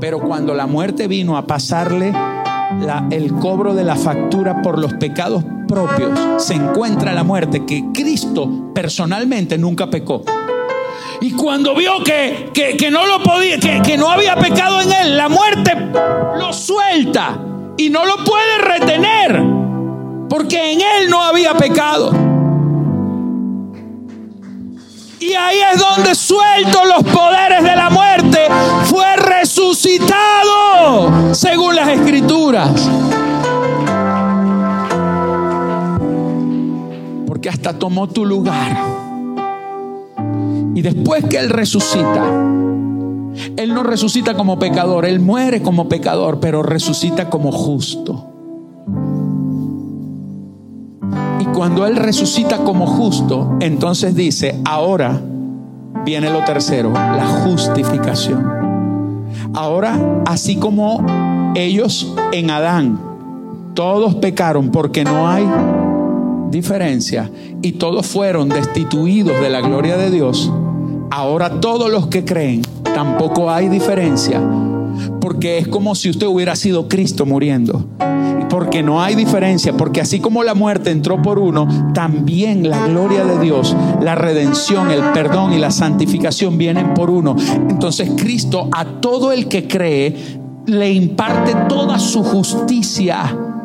Pero 0.00 0.18
cuando 0.18 0.54
la 0.54 0.66
muerte 0.66 1.06
vino 1.06 1.36
a 1.36 1.46
pasarle 1.46 2.12
el 3.10 3.32
cobro 3.34 3.74
de 3.74 3.84
la 3.84 3.96
factura 3.96 4.62
por 4.62 4.78
los 4.78 4.94
pecados 4.94 5.44
propios, 5.66 6.18
se 6.38 6.54
encuentra 6.54 7.12
la 7.12 7.24
muerte 7.24 7.64
que 7.66 7.84
Cristo 7.92 8.72
personalmente 8.74 9.58
nunca 9.58 9.88
pecó. 9.88 10.22
Y 11.20 11.32
cuando 11.32 11.74
vio 11.74 12.04
que, 12.04 12.50
que, 12.52 12.90
no 12.90 13.06
lo 13.06 13.22
podía, 13.22 13.58
que, 13.58 13.80
que 13.82 13.96
no 13.96 14.10
había 14.10 14.36
pecado 14.36 14.80
en 14.82 14.92
él, 14.92 15.16
la 15.16 15.28
muerte 15.28 15.72
lo 16.38 16.52
suelta 16.52 17.38
y 17.76 17.90
no 17.90 18.04
lo 18.04 18.22
puede 18.24 18.58
retener. 18.58 19.42
Porque 20.28 20.72
en 20.72 20.80
él 20.80 21.10
no 21.10 21.22
había 21.22 21.54
pecado. 21.54 22.12
Y 25.18 25.32
ahí 25.32 25.58
es 25.72 25.80
donde 25.80 26.14
suelto 26.14 26.84
los 26.84 27.02
poderes 27.12 27.62
de 27.62 27.76
la 27.76 27.90
muerte. 27.90 28.05
Según 31.32 31.76
las 31.76 31.88
escrituras. 31.88 32.88
Porque 37.26 37.48
hasta 37.48 37.78
tomó 37.78 38.08
tu 38.08 38.24
lugar 38.24 38.76
y 40.74 40.82
después 40.82 41.24
que 41.24 41.38
Él 41.38 41.50
resucita, 41.50 42.24
Él 43.56 43.74
no 43.74 43.82
resucita 43.82 44.34
como 44.34 44.58
pecador, 44.58 45.06
Él 45.06 45.20
muere 45.20 45.62
como 45.62 45.88
pecador, 45.88 46.38
pero 46.40 46.62
resucita 46.62 47.30
como 47.30 47.50
justo. 47.52 48.32
Y 51.40 51.44
cuando 51.46 51.86
Él 51.86 51.96
resucita 51.96 52.58
como 52.58 52.86
justo, 52.86 53.56
entonces 53.60 54.14
dice, 54.14 54.60
ahora 54.64 55.20
viene 56.04 56.30
lo 56.30 56.44
tercero, 56.44 56.92
la 56.92 57.26
justificación. 57.44 58.55
Ahora, 59.56 60.22
así 60.26 60.56
como 60.56 61.04
ellos 61.56 62.14
en 62.32 62.50
Adán, 62.50 63.00
todos 63.74 64.14
pecaron 64.14 64.70
porque 64.70 65.02
no 65.02 65.28
hay 65.28 65.44
diferencia 66.50 67.30
y 67.62 67.72
todos 67.72 68.06
fueron 68.06 68.48
destituidos 68.48 69.40
de 69.40 69.50
la 69.50 69.60
gloria 69.60 69.96
de 69.96 70.10
Dios, 70.10 70.52
Ahora 71.10 71.60
todos 71.60 71.90
los 71.90 72.08
que 72.08 72.24
creen, 72.24 72.62
tampoco 72.82 73.50
hay 73.50 73.68
diferencia, 73.68 74.42
porque 75.20 75.58
es 75.58 75.68
como 75.68 75.94
si 75.94 76.10
usted 76.10 76.26
hubiera 76.26 76.56
sido 76.56 76.88
Cristo 76.88 77.24
muriendo. 77.24 77.86
Porque 78.56 78.82
no 78.82 79.02
hay 79.02 79.14
diferencia, 79.14 79.74
porque 79.74 80.00
así 80.00 80.18
como 80.18 80.42
la 80.42 80.54
muerte 80.54 80.90
entró 80.90 81.20
por 81.20 81.38
uno, 81.38 81.92
también 81.92 82.70
la 82.70 82.86
gloria 82.86 83.22
de 83.22 83.38
Dios, 83.38 83.76
la 84.00 84.14
redención, 84.14 84.90
el 84.90 85.02
perdón 85.12 85.52
y 85.52 85.58
la 85.58 85.70
santificación 85.70 86.56
vienen 86.56 86.94
por 86.94 87.10
uno. 87.10 87.36
Entonces 87.68 88.12
Cristo 88.16 88.70
a 88.72 88.86
todo 89.02 89.30
el 89.32 89.46
que 89.46 89.68
cree 89.68 90.16
le 90.64 90.90
imparte 90.90 91.54
toda 91.68 91.98
su 91.98 92.24
justicia 92.24 93.55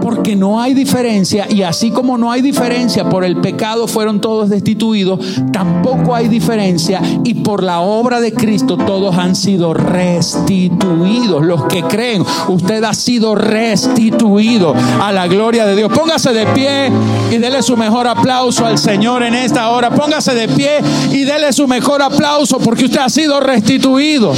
Porque 0.00 0.34
no 0.34 0.60
hay 0.60 0.74
diferencia 0.74 1.46
y 1.48 1.62
así 1.62 1.90
como 1.90 2.18
no 2.18 2.30
hay 2.30 2.42
diferencia 2.42 3.08
por 3.08 3.24
el 3.24 3.40
pecado 3.40 3.86
fueron 3.86 4.20
todos 4.20 4.50
destituidos, 4.50 5.20
tampoco 5.52 6.14
hay 6.14 6.28
diferencia 6.28 7.00
y 7.24 7.34
por 7.34 7.62
la 7.62 7.80
obra 7.80 8.20
de 8.20 8.32
Cristo 8.32 8.76
todos 8.76 9.16
han 9.16 9.36
sido 9.36 9.74
restituidos. 9.74 11.44
Los 11.44 11.64
que 11.66 11.82
creen, 11.82 12.24
usted 12.48 12.82
ha 12.84 12.94
sido 12.94 13.34
restituido 13.34 14.74
a 15.00 15.12
la 15.12 15.28
gloria 15.28 15.66
de 15.66 15.76
Dios. 15.76 15.92
Póngase 15.92 16.32
de 16.32 16.46
pie 16.46 16.90
y 17.30 17.38
dele 17.38 17.62
su 17.62 17.76
mejor 17.76 18.08
aplauso 18.08 18.66
al 18.66 18.78
Señor 18.78 19.22
en 19.22 19.34
esta 19.34 19.70
hora. 19.70 19.90
Póngase 19.90 20.34
de 20.34 20.48
pie 20.48 20.80
y 21.12 21.24
dele 21.24 21.52
su 21.52 21.68
mejor 21.68 22.02
aplauso 22.02 22.58
porque 22.58 22.86
usted 22.86 23.00
ha 23.00 23.08
sido 23.08 23.40
restituido. 23.40 24.32